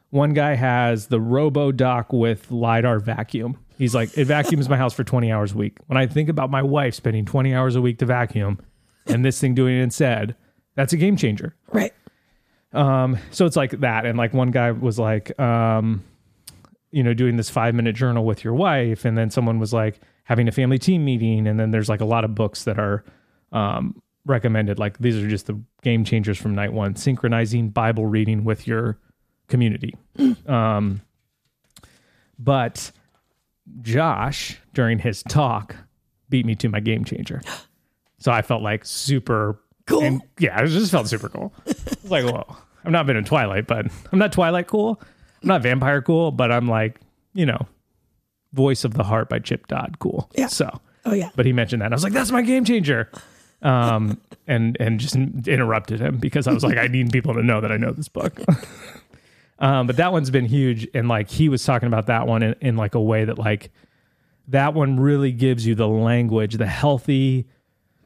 One 0.08 0.32
guy 0.32 0.54
has 0.54 1.08
the 1.08 1.20
Robo 1.20 1.70
Dock 1.70 2.14
with 2.14 2.50
lidar 2.50 2.98
vacuum. 2.98 3.58
He's 3.76 3.94
like, 3.94 4.16
it 4.16 4.24
vacuums 4.24 4.70
my 4.70 4.78
house 4.78 4.94
for 4.94 5.04
20 5.04 5.30
hours 5.30 5.52
a 5.52 5.56
week. 5.56 5.76
When 5.86 5.98
I 5.98 6.06
think 6.06 6.30
about 6.30 6.50
my 6.50 6.62
wife 6.62 6.94
spending 6.94 7.26
20 7.26 7.54
hours 7.54 7.76
a 7.76 7.82
week 7.82 7.98
to 7.98 8.06
vacuum, 8.06 8.58
and 9.06 9.22
this 9.22 9.38
thing 9.38 9.54
doing 9.54 9.76
it 9.76 9.82
instead, 9.82 10.34
that's 10.76 10.94
a 10.94 10.96
game 10.96 11.18
changer. 11.18 11.54
Right. 11.72 11.92
Um, 12.72 13.18
so 13.32 13.44
it's 13.44 13.56
like 13.56 13.72
that. 13.80 14.06
And 14.06 14.16
like 14.16 14.32
one 14.32 14.50
guy 14.50 14.70
was 14.70 14.98
like, 14.98 15.38
um, 15.38 16.02
you 16.90 17.02
know, 17.02 17.12
doing 17.12 17.36
this 17.36 17.50
five 17.50 17.74
minute 17.74 17.94
journal 17.94 18.24
with 18.24 18.44
your 18.44 18.54
wife. 18.54 19.04
And 19.04 19.18
then 19.18 19.28
someone 19.28 19.58
was 19.58 19.74
like 19.74 20.00
having 20.24 20.48
a 20.48 20.52
family 20.52 20.78
team 20.78 21.04
meeting. 21.04 21.46
And 21.46 21.58
then 21.58 21.70
there's 21.70 21.88
like 21.88 22.00
a 22.00 22.06
lot 22.06 22.24
of 22.24 22.34
books 22.34 22.64
that 22.64 22.78
are, 22.78 23.04
um, 23.52 24.00
recommended. 24.26 24.78
Like 24.78 24.98
these 24.98 25.16
are 25.16 25.28
just 25.28 25.46
the 25.46 25.60
game 25.82 26.04
changers 26.04 26.38
from 26.38 26.54
night 26.54 26.72
one, 26.72 26.96
synchronizing 26.96 27.70
Bible 27.70 28.06
reading 28.06 28.44
with 28.44 28.66
your 28.66 28.98
community. 29.48 29.94
Um, 30.46 31.00
but 32.38 32.90
Josh, 33.80 34.58
during 34.72 34.98
his 34.98 35.22
talk, 35.22 35.76
beat 36.28 36.44
me 36.44 36.54
to 36.56 36.68
my 36.68 36.80
game 36.80 37.04
changer. 37.04 37.40
So 38.18 38.32
I 38.32 38.40
felt 38.40 38.62
like 38.62 38.86
super 38.86 39.60
Cool. 39.86 40.02
And 40.02 40.22
yeah, 40.38 40.62
it 40.62 40.68
just 40.68 40.90
felt 40.90 41.08
super 41.08 41.28
cool. 41.28 41.52
It's 41.66 42.10
like, 42.10 42.24
whoa, 42.24 42.44
I've 42.84 42.92
not 42.92 43.06
been 43.06 43.16
in 43.16 43.24
Twilight, 43.24 43.66
but 43.66 43.86
I'm 44.12 44.18
not 44.18 44.32
Twilight 44.32 44.66
cool. 44.66 45.00
I'm 45.42 45.48
not 45.48 45.62
vampire 45.62 46.02
cool, 46.02 46.30
but 46.30 46.52
I'm 46.52 46.68
like, 46.68 47.00
you 47.32 47.46
know, 47.46 47.66
Voice 48.54 48.84
of 48.84 48.94
the 48.94 49.04
Heart 49.04 49.28
by 49.28 49.38
Chip 49.40 49.66
Dodd 49.66 49.98
cool. 49.98 50.30
Yeah. 50.34 50.46
So, 50.46 50.80
Oh 51.04 51.12
yeah. 51.12 51.30
but 51.36 51.44
he 51.44 51.52
mentioned 51.52 51.82
that. 51.82 51.92
I 51.92 51.94
was 51.94 52.04
like, 52.04 52.12
that's 52.14 52.30
my 52.30 52.40
game 52.42 52.64
changer. 52.64 53.10
Um, 53.62 54.20
and 54.46 54.76
and 54.80 54.98
just 55.00 55.16
interrupted 55.16 56.00
him 56.00 56.18
because 56.18 56.46
I 56.46 56.52
was 56.52 56.62
like, 56.64 56.78
I 56.78 56.86
need 56.86 57.10
people 57.12 57.34
to 57.34 57.42
know 57.42 57.60
that 57.60 57.70
I 57.72 57.76
know 57.76 57.92
this 57.92 58.08
book. 58.08 58.40
um, 59.58 59.86
but 59.86 59.96
that 59.96 60.12
one's 60.12 60.30
been 60.30 60.46
huge, 60.46 60.88
and 60.94 61.08
like 61.08 61.30
he 61.30 61.48
was 61.48 61.64
talking 61.64 61.86
about 61.86 62.06
that 62.06 62.26
one 62.26 62.42
in, 62.42 62.54
in 62.60 62.76
like 62.76 62.94
a 62.94 63.00
way 63.00 63.24
that 63.24 63.38
like 63.38 63.70
that 64.48 64.74
one 64.74 64.98
really 65.00 65.32
gives 65.32 65.66
you 65.66 65.74
the 65.74 65.88
language, 65.88 66.56
the 66.58 66.66
healthy, 66.66 67.46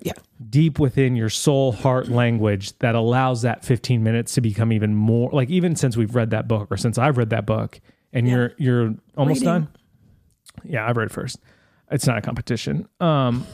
Yeah. 0.00 0.12
deep 0.48 0.78
within 0.78 1.16
your 1.16 1.30
soul 1.30 1.72
heart 1.72 2.08
language 2.08 2.78
that 2.78 2.94
allows 2.94 3.42
that 3.42 3.64
15 3.64 4.02
minutes 4.04 4.34
to 4.34 4.40
become 4.40 4.72
even 4.72 4.94
more 4.94 5.30
like 5.32 5.50
even 5.50 5.74
since 5.74 5.96
we've 5.96 6.14
read 6.14 6.30
that 6.30 6.46
book 6.46 6.68
or 6.70 6.76
since 6.76 6.96
I've 6.98 7.16
read 7.16 7.30
that 7.30 7.44
book 7.46 7.80
and 8.12 8.28
you're 8.28 8.52
you're 8.58 8.94
almost 9.16 9.40
Reading. 9.40 9.44
done. 9.46 9.68
Yeah, 10.64 10.86
I've 10.88 10.96
read 10.96 11.10
first. 11.12 11.38
It's 11.90 12.06
not 12.06 12.18
a 12.18 12.22
competition. 12.22 12.88
Um 13.00 13.46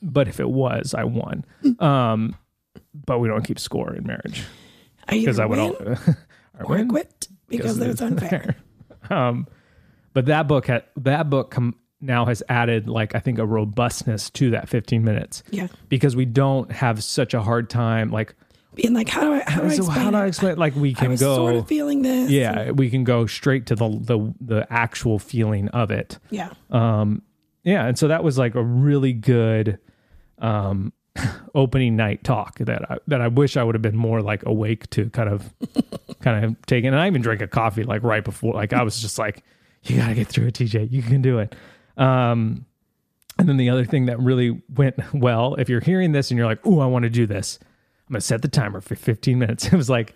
but 0.00 0.28
if 0.28 0.38
it 0.40 0.48
was, 0.48 0.94
I 0.94 1.04
won. 1.04 1.44
Um 1.78 2.36
but 2.94 3.18
we 3.18 3.28
don't 3.28 3.42
keep 3.44 3.58
score 3.58 3.94
in 3.94 4.06
marriage 4.06 4.44
because 5.08 5.38
I 5.38 5.46
would 5.46 5.58
all 5.58 5.76
or 6.64 6.84
quit 6.86 7.28
because 7.48 7.78
it's 7.78 8.00
that's 8.00 8.02
unfair. 8.02 8.56
um, 9.10 9.46
but 10.12 10.26
that 10.26 10.46
book 10.48 10.66
had 10.66 10.84
that 10.96 11.30
book 11.30 11.50
com- 11.50 11.76
now 12.00 12.24
has 12.26 12.42
added 12.48 12.88
like 12.88 13.14
I 13.14 13.20
think 13.20 13.38
a 13.38 13.46
robustness 13.46 14.30
to 14.30 14.50
that 14.50 14.68
15 14.68 15.02
minutes 15.04 15.42
Yeah. 15.50 15.68
because 15.88 16.14
we 16.14 16.24
don't 16.26 16.70
have 16.72 17.02
such 17.02 17.34
a 17.34 17.40
hard 17.42 17.68
time 17.70 18.10
like 18.10 18.34
Being 18.78 18.94
like, 18.94 19.08
how 19.08 19.22
do 19.22 19.32
I 19.34 19.42
how 19.50 19.60
do 19.62 19.66
I 19.66 19.70
so 19.70 19.84
explain 19.84 19.98
how 20.04 20.10
do 20.12 20.16
I 20.18 20.26
it? 20.50 20.56
like 20.58 20.74
we 20.76 20.94
can 20.94 21.10
go 21.16 21.34
sort 21.36 21.56
of 21.56 21.66
feeling 21.66 22.02
this. 22.02 22.30
yeah 22.30 22.70
we 22.70 22.88
can 22.90 23.02
go 23.04 23.26
straight 23.26 23.66
to 23.66 23.74
the 23.74 23.88
the 24.00 24.34
the 24.40 24.66
actual 24.72 25.18
feeling 25.18 25.68
of 25.70 25.90
it 25.90 26.18
Yeah. 26.30 26.50
um 26.70 27.22
yeah 27.64 27.86
and 27.86 27.98
so 27.98 28.06
that 28.08 28.22
was 28.22 28.38
like 28.38 28.54
a 28.54 28.62
really 28.62 29.12
good 29.12 29.80
um 30.38 30.92
opening 31.56 31.96
night 31.96 32.22
talk 32.22 32.58
that 32.58 32.88
I 32.90 32.98
that 33.08 33.20
I 33.20 33.26
wish 33.26 33.56
I 33.56 33.64
would 33.64 33.74
have 33.74 33.82
been 33.82 33.96
more 33.96 34.22
like 34.22 34.46
awake 34.46 34.88
to 34.90 35.10
kind 35.10 35.28
of 35.28 35.52
kind 36.20 36.44
of 36.44 36.56
taking 36.66 36.86
and 36.88 37.00
I 37.00 37.08
even 37.08 37.20
drank 37.20 37.42
a 37.42 37.48
coffee 37.48 37.82
like 37.82 38.04
right 38.04 38.24
before 38.24 38.54
like 38.54 38.72
I 38.72 38.82
was 38.84 39.00
just 39.00 39.18
like 39.18 39.42
you 39.82 39.96
got 39.96 40.08
to 40.08 40.14
get 40.14 40.28
through 40.28 40.46
it 40.46 40.54
TJ 40.54 40.92
you 40.92 41.02
can 41.02 41.20
do 41.20 41.40
it 41.40 41.56
um 41.96 42.64
and 43.40 43.48
then 43.48 43.56
the 43.56 43.70
other 43.70 43.84
thing 43.84 44.06
that 44.06 44.20
really 44.20 44.62
went 44.72 44.96
well 45.12 45.56
if 45.56 45.68
you're 45.68 45.80
hearing 45.80 46.12
this 46.12 46.30
and 46.30 46.38
you're 46.38 46.46
like 46.46 46.60
oh 46.64 46.78
I 46.78 46.86
want 46.86 47.02
to 47.02 47.10
do 47.10 47.26
this 47.26 47.58
I'm 48.08 48.14
to 48.14 48.20
set 48.20 48.42
the 48.42 48.48
timer 48.48 48.80
for 48.80 48.94
15 48.94 49.38
minutes 49.38 49.66
it 49.72 49.74
was 49.74 49.90
like 49.90 50.14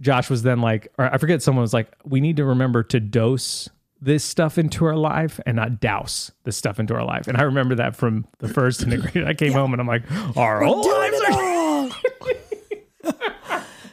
Josh 0.00 0.30
was 0.30 0.42
then 0.42 0.60
like 0.60 0.88
or 0.98 1.12
I 1.12 1.18
forget 1.18 1.42
someone 1.42 1.62
was 1.62 1.74
like 1.74 1.92
we 2.04 2.20
need 2.20 2.36
to 2.36 2.44
remember 2.44 2.82
to 2.84 3.00
dose 3.00 3.68
this 4.02 4.24
stuff 4.24 4.56
into 4.56 4.86
our 4.86 4.96
life 4.96 5.40
and 5.44 5.56
not 5.56 5.78
douse 5.78 6.32
this 6.44 6.56
stuff 6.56 6.80
into 6.80 6.94
our 6.94 7.04
life. 7.04 7.28
And 7.28 7.36
I 7.36 7.42
remember 7.42 7.74
that 7.74 7.94
from 7.94 8.26
the 8.38 8.48
first 8.48 8.82
integrated. 8.82 9.28
I 9.28 9.34
came 9.34 9.52
home 9.52 9.74
and 9.74 9.80
I'm 9.80 9.86
like, 9.86 10.10
our 10.38 10.64
whole 10.64 10.88
lives 10.88 11.20
are 11.28 11.60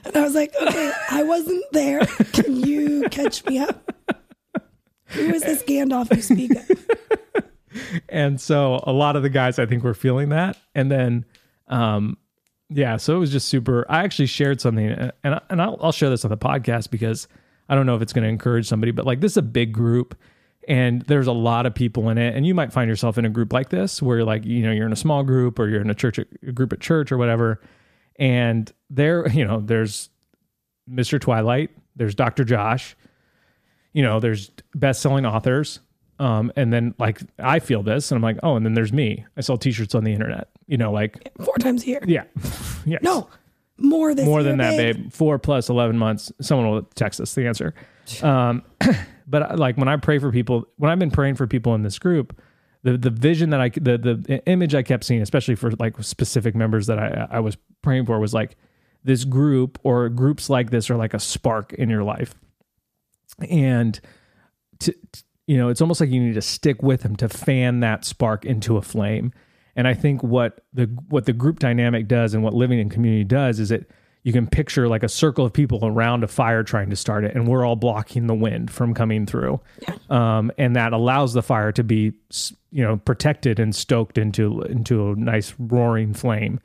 and 0.05 0.15
I 0.15 0.21
was 0.21 0.35
like, 0.35 0.53
okay, 0.61 0.91
I 1.11 1.23
wasn't 1.23 1.63
there. 1.71 2.05
Can 2.31 2.55
you 2.55 3.03
catch 3.09 3.45
me 3.45 3.59
up? 3.59 3.93
Who 5.07 5.33
is 5.33 5.43
this 5.43 5.63
Gandalf 5.63 6.13
you 6.15 6.21
speak 6.21 6.51
of? 6.55 7.43
and 8.09 8.39
so 8.39 8.81
a 8.83 8.91
lot 8.91 9.15
of 9.15 9.23
the 9.23 9.29
guys 9.29 9.59
I 9.59 9.65
think 9.65 9.83
were 9.83 9.93
feeling 9.93 10.29
that. 10.29 10.57
And 10.75 10.91
then, 10.91 11.25
um, 11.67 12.17
yeah, 12.69 12.97
so 12.97 13.15
it 13.15 13.19
was 13.19 13.31
just 13.31 13.47
super. 13.47 13.85
I 13.89 14.03
actually 14.03 14.25
shared 14.27 14.59
something, 14.61 14.89
uh, 14.91 15.11
and 15.23 15.35
I- 15.35 15.41
and 15.49 15.61
I'll, 15.61 15.77
I'll 15.81 15.91
share 15.91 16.09
this 16.09 16.25
on 16.25 16.29
the 16.31 16.37
podcast 16.37 16.89
because 16.91 17.27
I 17.69 17.75
don't 17.75 17.85
know 17.85 17.95
if 17.95 18.01
it's 18.01 18.13
going 18.13 18.23
to 18.23 18.29
encourage 18.29 18.67
somebody, 18.67 18.91
but 18.91 19.05
like 19.05 19.21
this 19.21 19.33
is 19.33 19.37
a 19.37 19.41
big 19.41 19.71
group, 19.73 20.15
and 20.67 21.01
there's 21.03 21.27
a 21.27 21.31
lot 21.33 21.65
of 21.65 21.73
people 21.73 22.09
in 22.09 22.17
it, 22.17 22.35
and 22.35 22.45
you 22.45 22.53
might 22.53 22.73
find 22.73 22.89
yourself 22.89 23.17
in 23.17 23.25
a 23.25 23.29
group 23.29 23.53
like 23.53 23.69
this 23.69 24.01
where 24.01 24.23
like 24.23 24.45
you 24.45 24.63
know 24.63 24.71
you're 24.71 24.85
in 24.85 24.93
a 24.93 24.97
small 24.97 25.23
group 25.23 25.59
or 25.59 25.67
you're 25.69 25.81
in 25.81 25.89
a 25.89 25.95
church 25.95 26.17
a 26.19 26.51
group 26.51 26.73
at 26.73 26.79
church 26.81 27.11
or 27.11 27.17
whatever, 27.17 27.61
and 28.17 28.71
there 28.89 29.27
you 29.31 29.45
know 29.45 29.59
there's 29.61 30.09
Mr. 30.89 31.19
Twilight, 31.19 31.71
there's 31.95 32.15
Dr. 32.15 32.43
Josh, 32.45 32.95
you 33.93 34.01
know, 34.03 34.19
there's 34.21 34.51
best-selling 34.75 35.25
authors. 35.25 35.79
Um, 36.19 36.51
and 36.55 36.71
then 36.73 36.95
like 36.97 37.19
I 37.37 37.59
feel 37.59 37.83
this 37.83 38.09
and 38.11 38.17
I'm 38.17 38.23
like, 38.23 38.37
oh, 38.41 38.55
and 38.55 38.65
then 38.65 38.73
there's 38.73 38.91
me. 38.93 39.25
I 39.35 39.41
sell 39.41 39.57
t-shirts 39.57 39.93
on 39.95 40.03
the 40.03 40.13
internet. 40.13 40.47
You 40.67 40.77
know, 40.77 40.91
like 40.91 41.31
Four 41.43 41.55
times 41.55 41.83
a 41.83 41.87
year. 41.87 42.01
yeah. 42.05 42.23
yes. 42.85 43.01
No, 43.01 43.29
more 43.77 44.13
this 44.13 44.25
More 44.25 44.43
than 44.43 44.57
that, 44.57 44.77
babe. 44.77 45.11
Four 45.11 45.39
plus 45.39 45.69
eleven 45.69 45.97
months. 45.97 46.31
Someone 46.41 46.69
will 46.69 46.83
text 46.95 47.21
us 47.21 47.33
the 47.33 47.47
answer. 47.47 47.73
Um, 48.21 48.63
but 49.27 49.57
like 49.57 49.77
when 49.77 49.87
I 49.87 49.97
pray 49.97 50.19
for 50.19 50.31
people, 50.31 50.65
when 50.77 50.91
I've 50.91 50.99
been 50.99 51.11
praying 51.11 51.35
for 51.35 51.47
people 51.47 51.75
in 51.75 51.83
this 51.83 51.99
group, 51.99 52.39
the 52.83 52.97
the 52.97 53.09
vision 53.09 53.49
that 53.51 53.61
I 53.61 53.69
the 53.69 53.97
the 53.97 54.43
image 54.45 54.75
I 54.75 54.83
kept 54.83 55.03
seeing, 55.03 55.21
especially 55.21 55.55
for 55.55 55.71
like 55.71 56.01
specific 56.03 56.55
members 56.55 56.87
that 56.87 56.99
I 56.99 57.27
I 57.31 57.39
was 57.39 57.57
praying 57.81 58.05
for, 58.05 58.19
was 58.19 58.33
like 58.33 58.55
this 59.03 59.23
group 59.23 59.79
or 59.83 60.09
groups 60.09 60.49
like 60.49 60.69
this 60.69 60.89
are 60.89 60.95
like 60.95 61.13
a 61.13 61.19
spark 61.19 61.73
in 61.73 61.89
your 61.89 62.03
life, 62.03 62.35
and 63.49 63.99
to 64.79 64.93
you 65.45 65.57
know 65.57 65.69
it's 65.69 65.81
almost 65.81 66.01
like 66.01 66.09
you 66.09 66.21
need 66.21 66.35
to 66.35 66.41
stick 66.41 66.81
with 66.81 67.01
them 67.03 67.15
to 67.17 67.29
fan 67.29 67.79
that 67.81 68.05
spark 68.05 68.43
into 68.45 68.77
a 68.77 68.81
flame 68.81 69.31
and 69.77 69.87
i 69.87 69.93
think 69.93 70.21
what 70.21 70.59
the 70.73 70.85
what 71.07 71.25
the 71.25 71.33
group 71.33 71.59
dynamic 71.59 72.07
does 72.07 72.33
and 72.33 72.43
what 72.43 72.53
living 72.53 72.79
in 72.79 72.89
community 72.89 73.23
does 73.23 73.59
is 73.61 73.71
it 73.71 73.89
you 74.23 74.33
can 74.33 74.45
picture 74.45 74.89
like 74.89 75.03
a 75.03 75.07
circle 75.07 75.45
of 75.45 75.53
people 75.53 75.79
around 75.83 76.21
a 76.21 76.27
fire 76.27 76.61
trying 76.61 76.89
to 76.89 76.97
start 76.97 77.23
it 77.23 77.33
and 77.33 77.47
we're 77.47 77.65
all 77.65 77.77
blocking 77.77 78.27
the 78.27 78.35
wind 78.35 78.69
from 78.69 78.93
coming 78.93 79.25
through 79.25 79.61
um, 80.09 80.51
and 80.57 80.75
that 80.75 80.91
allows 80.91 81.33
the 81.33 81.41
fire 81.41 81.71
to 81.71 81.83
be 81.83 82.11
you 82.71 82.83
know 82.83 82.97
protected 82.97 83.57
and 83.57 83.73
stoked 83.73 84.17
into 84.17 84.61
into 84.63 85.11
a 85.11 85.15
nice 85.15 85.53
roaring 85.57 86.13
flame 86.13 86.59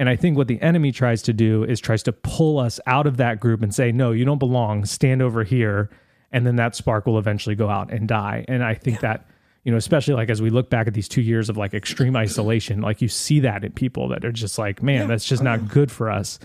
and 0.00 0.08
I 0.08 0.16
think 0.16 0.38
what 0.38 0.48
the 0.48 0.60
enemy 0.62 0.92
tries 0.92 1.20
to 1.24 1.34
do 1.34 1.62
is 1.62 1.78
tries 1.78 2.02
to 2.04 2.12
pull 2.12 2.58
us 2.58 2.80
out 2.86 3.06
of 3.06 3.18
that 3.18 3.38
group 3.38 3.60
and 3.60 3.74
say, 3.74 3.92
no, 3.92 4.12
you 4.12 4.24
don't 4.24 4.38
belong, 4.38 4.86
stand 4.86 5.20
over 5.20 5.44
here. 5.44 5.90
And 6.32 6.46
then 6.46 6.56
that 6.56 6.74
spark 6.74 7.04
will 7.04 7.18
eventually 7.18 7.54
go 7.54 7.68
out 7.68 7.92
and 7.92 8.08
die. 8.08 8.46
And 8.48 8.64
I 8.64 8.72
think 8.72 9.00
that, 9.00 9.26
you 9.64 9.70
know, 9.70 9.76
especially 9.78 10.14
like 10.14 10.30
as 10.30 10.40
we 10.40 10.50
look 10.50 10.70
back 10.70 10.86
at 10.86 10.94
these 10.94 11.08
two 11.08 11.20
years 11.20 11.48
of 11.48 11.56
like 11.56 11.74
extreme 11.74 12.16
isolation, 12.16 12.80
like 12.80 13.02
you 13.02 13.08
see 13.08 13.40
that 13.40 13.64
in 13.64 13.72
people 13.72 14.08
that 14.08 14.24
are 14.24 14.32
just 14.32 14.58
like, 14.58 14.82
man, 14.82 15.08
that's 15.08 15.24
just 15.24 15.42
not 15.42 15.68
good 15.68 15.90
for 15.90 16.10
us. 16.10 16.38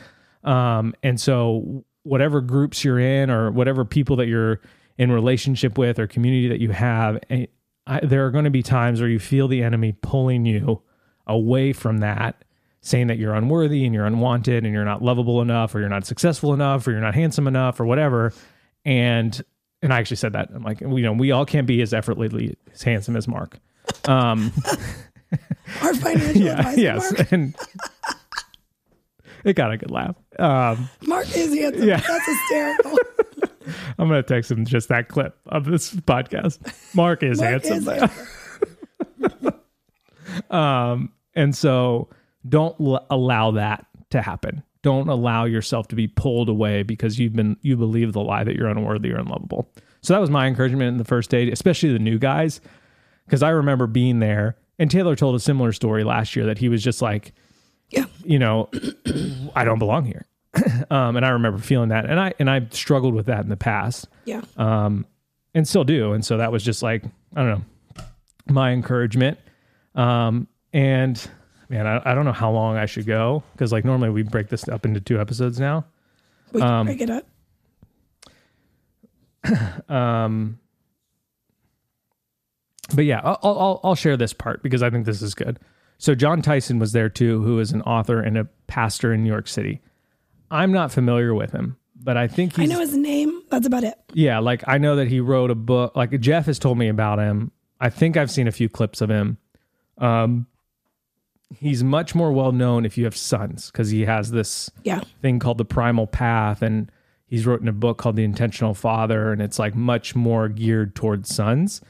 Um, 0.44 0.94
and 1.02 1.20
so 1.20 1.86
whatever 2.04 2.42
groups 2.42 2.84
you're 2.84 3.00
in 3.00 3.30
or 3.32 3.52
whatever 3.52 3.86
people 3.86 4.18
that 4.18 4.28
you're 4.28 4.60
in 4.98 5.12
relationship 5.12 5.78
with 5.78 5.98
or 5.98 6.08
community 6.08 6.50
that 6.50 6.60
you 6.60 6.72
have, 6.72 7.20
eh, 7.30 7.46
I, 7.88 8.00
there 8.02 8.26
are 8.26 8.32
going 8.32 8.46
to 8.46 8.52
be 8.52 8.64
times 8.64 9.00
where 9.00 9.10
you 9.10 9.20
feel 9.20 9.48
the 9.48 9.64
enemy 9.64 9.94
pulling 10.02 10.46
you 10.46 10.82
away 11.28 11.74
from 11.74 12.00
that 12.00 12.44
saying 12.82 13.08
that 13.08 13.18
you're 13.18 13.34
unworthy 13.34 13.84
and 13.86 13.96
you're 13.96 14.06
unwanted 14.06 14.64
and 14.64 14.72
you're 14.72 14.86
not 14.86 15.02
lovable 15.02 15.42
enough 15.42 15.74
or 15.74 15.80
you're 15.80 15.90
not 15.90 16.06
successful 16.06 16.54
enough 16.54 16.88
or 16.88 16.92
you're 16.92 17.02
not 17.02 17.16
handsome 17.16 17.48
enough 17.48 17.80
or 17.80 17.86
whatever. 17.86 18.32
And 18.86 19.44
and 19.86 19.94
I 19.94 20.00
actually 20.00 20.18
said 20.18 20.34
that 20.34 20.50
I'm 20.54 20.64
like 20.64 20.82
you 20.82 20.88
know 21.02 21.14
we 21.14 21.32
all 21.32 21.46
can't 21.46 21.66
be 21.68 21.82
as 21.82 21.94
effortlessly 21.94 22.58
as 22.74 22.82
handsome 22.84 23.16
as 23.16 23.28
Mark 23.28 23.60
um 24.06 24.52
Our 25.82 25.94
financial 25.94 26.42
yeah 26.42 26.60
advisor, 26.60 26.82
yes 26.82 27.12
Mark. 27.14 27.32
and 27.32 27.56
it 29.46 29.54
got 29.56 29.72
a 29.72 29.78
good 29.78 29.92
laugh 29.92 30.16
um 30.40 30.90
Mark 31.06 31.28
is 31.36 31.54
handsome. 31.58 31.88
Yeah. 31.88 31.98
That's 32.06 32.26
hysterical. 32.28 32.98
I'm 33.98 34.08
gonna 34.10 34.24
text 34.24 34.52
him 34.52 34.66
just 34.66 34.90
that 34.90 35.08
clip 35.08 35.38
of 35.48 35.66
this 35.66 35.94
podcast 35.94 36.60
Mark 36.96 37.24
is 37.24 37.40
Mark 37.40 37.50
handsome 37.64 37.78
is 37.78 37.88
handsome. 40.52 41.12
And 41.38 41.56
so 41.56 42.10
don't 42.48 42.80
l- 42.80 43.06
allow 43.10 43.52
that 43.52 43.86
to 44.12 44.22
happen. 44.22 44.64
Don't 44.86 45.10
allow 45.10 45.46
yourself 45.46 45.88
to 45.88 45.96
be 45.96 46.06
pulled 46.08 46.48
away 46.48 46.84
because 46.84 47.18
you've 47.18 47.34
been 47.34 47.58
you 47.64 47.76
believe 47.76 48.14
the 48.14 48.22
lie 48.22 48.44
that 48.44 48.56
you're 48.56 48.68
unworthy 48.68 49.12
or 49.12 49.18
unlovable. 49.18 49.68
So 50.04 50.14
that 50.14 50.20
was 50.20 50.30
my 50.30 50.46
encouragement 50.46 50.84
in 50.90 50.98
the 50.98 51.04
first 51.04 51.32
day, 51.32 51.50
especially 51.50 51.92
the 51.92 51.98
new 51.98 52.20
guys, 52.20 52.62
because 53.26 53.42
I 53.42 53.50
remember 53.50 53.88
being 53.88 54.20
there. 54.20 54.58
And 54.78 54.92
Taylor 54.92 55.16
told 55.16 55.34
a 55.36 55.40
similar 55.40 55.72
story 55.72 56.04
last 56.04 56.36
year 56.36 56.46
that 56.46 56.60
he 56.60 56.70
was 56.70 56.84
just 56.84 57.02
like, 57.02 57.34
Yeah. 57.90 58.06
you 58.24 58.38
know, 58.38 58.70
I 59.56 59.66
don't 59.66 59.80
belong 59.80 60.06
here. 60.06 60.28
um, 60.92 61.16
and 61.18 61.26
I 61.26 61.30
remember 61.30 61.58
feeling 61.58 61.90
that, 61.90 62.06
and 62.06 62.20
I 62.20 62.34
and 62.38 62.48
I 62.48 62.68
struggled 62.70 63.16
with 63.16 63.26
that 63.26 63.40
in 63.44 63.50
the 63.50 63.58
past 63.58 64.08
Yeah. 64.26 64.42
Um, 64.56 65.08
and 65.56 65.68
still 65.68 65.84
do. 65.84 66.14
And 66.14 66.24
so 66.24 66.38
that 66.38 66.52
was 66.52 66.64
just 66.64 66.84
like, 66.84 67.04
I 67.36 67.44
don't 67.44 67.50
know, 67.98 68.04
my 68.48 68.72
encouragement. 68.72 69.40
Um, 69.96 70.48
and 70.74 71.28
man, 71.70 71.88
I, 71.88 72.12
I 72.12 72.16
don't 72.16 72.26
know 72.26 72.32
how 72.32 72.52
long 72.52 72.78
I 72.78 72.86
should 72.86 73.06
go 73.06 73.44
because 73.54 73.72
like 73.72 73.86
normally 73.86 74.10
we 74.10 74.24
break 74.24 74.50
this 74.50 74.68
up 74.68 74.86
into 74.86 75.00
two 75.00 75.20
episodes 75.20 75.60
now. 75.60 75.86
we 76.52 76.62
can 76.62 76.70
um, 76.70 76.86
break 76.86 77.02
it 77.02 77.10
up. 77.10 77.26
But 82.94 83.06
yeah, 83.06 83.22
I'll, 83.24 83.40
I'll, 83.44 83.80
I'll 83.84 83.96
share 83.96 84.18
this 84.18 84.34
part 84.34 84.62
because 84.62 84.84
I 84.84 84.90
think 84.90 85.06
this 85.06 85.22
is 85.22 85.34
good. 85.34 85.60
So 85.98 86.14
Jon 86.14 86.42
Tyson 86.42 86.80
was 86.80 86.92
there 86.92 87.10
too, 87.10 87.42
who 87.42 87.60
is 87.60 87.72
an 87.72 87.82
author 87.84 88.20
and 88.20 88.38
a 88.38 88.46
pastor 88.68 89.14
in 89.14 89.24
New 89.24 89.30
York 89.30 89.48
City. 89.48 89.82
I'm 90.52 90.72
not 90.72 90.92
familiar 90.92 91.34
with 91.34 91.52
him, 91.52 91.78
but 91.96 92.18
I 92.18 92.28
think 92.28 92.60
I 92.60 92.66
know 92.66 92.80
his 92.80 92.96
name. 92.96 93.42
That's 93.50 93.66
about 93.66 93.84
it. 93.84 93.96
Yeah, 94.14 94.40
like 94.40 94.64
I 94.68 94.78
know 94.78 94.98
that 94.98 95.08
he 95.08 95.20
wrote 95.20 95.52
a 95.52 95.56
book. 95.56 95.96
Like 95.96 96.20
Jeff 96.20 96.46
has 96.46 96.60
told 96.60 96.78
me 96.78 96.88
about 96.90 97.20
him. 97.20 97.52
I 97.80 97.90
think 97.90 98.18
I've 98.18 98.32
seen 98.32 98.48
a 98.48 98.52
few 98.52 98.70
clips 98.70 99.02
of 99.02 99.10
him. 99.10 99.38
Um, 99.98 100.48
he's 101.60 101.84
much 101.84 102.16
more 102.16 102.32
well 102.32 102.52
known 102.52 102.86
if 102.86 102.98
you 102.98 103.06
have 103.06 103.16
sons 103.16 103.72
because 103.72 103.90
he 103.90 104.06
has 104.06 104.32
this 104.32 104.70
Yeah. 104.84 105.02
thing 105.22 105.40
called 105.40 105.58
the 105.58 105.66
Primal 105.66 106.08
Path, 106.08 106.62
and 106.62 106.92
he's 107.28 107.46
written 107.46 107.68
a 107.68 107.74
book 107.74 107.98
called 107.98 108.16
The 108.16 108.24
Intentional 108.24 108.74
Father, 108.74 109.32
and 109.32 109.42
it's 109.42 109.60
like 109.60 109.76
much 109.76 110.16
more 110.16 110.48
geared 110.50 110.96
towards 110.96 111.34
sons. 111.34 111.82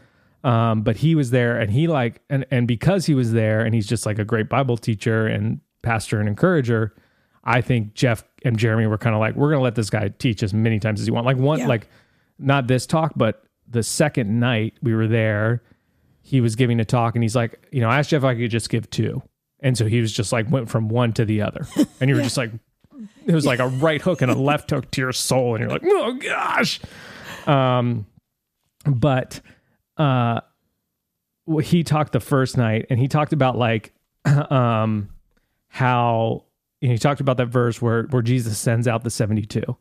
Um, 0.43 0.83
but 0.83 0.97
he 0.97 1.15
was 1.15 1.31
there, 1.31 1.59
and 1.59 1.71
he 1.71 1.87
like, 1.87 2.21
and 2.29 2.45
and 2.51 2.67
because 2.67 3.05
he 3.07 3.15
was 3.15 3.31
there, 3.33 3.61
and 3.61 3.73
he's 3.73 3.87
just 3.87 4.05
like 4.05 4.19
a 4.19 4.25
great 4.25 4.47
Bible 4.47 4.77
teacher 4.77 5.25
and 5.27 5.59
pastor 5.81 6.19
and 6.19 6.29
encourager. 6.29 6.93
I 7.43 7.61
think 7.61 7.93
Jeff 7.93 8.23
and 8.43 8.57
Jeremy 8.57 8.87
were 8.87 8.97
kind 8.97 9.15
of 9.15 9.19
like, 9.19 9.35
we're 9.35 9.51
gonna 9.51 9.61
let 9.63 9.75
this 9.75 9.89
guy 9.89 10.07
teach 10.09 10.41
as 10.43 10.53
many 10.53 10.79
times 10.79 10.99
as 10.99 11.05
he 11.07 11.11
want. 11.11 11.25
Like 11.25 11.37
one, 11.37 11.59
Yeah. 11.59 11.67
like 11.67 11.87
not 12.39 12.67
this 12.67 12.85
talk, 12.87 13.13
but 13.15 13.43
the 13.67 13.81
second 13.83 14.39
night 14.39 14.73
we 14.81 14.93
were 14.95 15.07
there, 15.07 15.61
he 16.21 16.41
was 16.41 16.55
giving 16.55 16.79
a 16.79 16.85
talk, 16.85 17.15
and 17.15 17.23
he's 17.23 17.35
like, 17.35 17.67
you 17.71 17.81
know, 17.81 17.89
I 17.89 17.97
asked 17.99 18.09
Jeff 18.11 18.19
if 18.19 18.23
I 18.25 18.35
could 18.35 18.49
just 18.51 18.69
give 18.69 18.89
two, 18.89 19.21
and 19.65 19.75
so 19.75 19.87
he 19.87 19.99
was 19.99 20.13
just 20.13 20.31
like 20.31 20.49
went 20.51 20.69
from 20.69 20.89
one 20.89 21.11
to 21.13 21.25
the 21.25 21.41
other, 21.41 21.67
and 21.99 22.07
you 22.07 22.15
were 22.15 22.21
just 22.21 22.37
like, 22.37 22.51
it 23.25 23.33
was 23.33 23.47
like 23.47 23.59
a 23.59 23.67
right 23.67 23.99
hook 23.99 24.21
and 24.21 24.31
a 24.31 24.35
left 24.35 24.69
hook 24.69 24.91
to 24.91 25.01
your 25.01 25.11
soul, 25.11 25.55
and 25.55 25.61
you're 25.61 25.71
like, 25.71 25.81
oh 25.83 26.13
gosh. 26.13 26.79
Um, 27.47 28.05
but 28.85 29.41
uh, 29.97 30.41
he 31.63 31.83
talked 31.83 32.11
the 32.13 32.19
first 32.19 32.57
night, 32.57 32.85
and 32.91 32.99
he 32.99 33.07
talked 33.07 33.33
about 33.33 33.57
like, 33.57 33.91
um, 34.25 35.09
how 35.67 36.45
you 36.79 36.89
know, 36.89 36.93
he 36.93 36.99
talked 36.99 37.19
about 37.19 37.37
that 37.37 37.47
verse 37.47 37.81
where 37.81 38.03
where 38.03 38.21
Jesus 38.21 38.59
sends 38.59 38.87
out 38.87 39.03
the 39.03 39.09
seventy 39.09 39.47
two. 39.47 39.75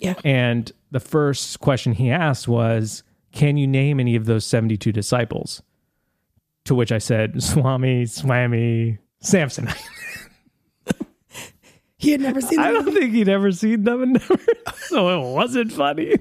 Yeah. 0.00 0.14
And 0.24 0.72
the 0.90 1.00
first 1.00 1.60
question 1.60 1.92
he 1.92 2.10
asked 2.10 2.48
was, 2.48 3.02
Can 3.32 3.58
you 3.58 3.66
name 3.66 4.00
any 4.00 4.16
of 4.16 4.26
those 4.26 4.46
72 4.46 4.92
disciples? 4.92 5.62
To 6.66 6.74
which 6.74 6.92
I 6.92 6.98
said, 6.98 7.42
Swami, 7.42 8.06
Swami, 8.06 8.98
Samson. 9.20 9.68
He 11.98 12.12
had 12.12 12.20
never 12.20 12.40
seen 12.40 12.58
them 12.58 12.66
I 12.66 12.70
don't 12.70 12.94
think 12.94 13.12
he'd 13.12 13.28
ever 13.28 13.50
seen 13.50 13.82
them 13.82 14.02
and 14.02 14.12
never, 14.30 14.36
so 14.86 15.08
it 15.08 15.34
wasn't 15.34 15.72
funny. 15.72 16.16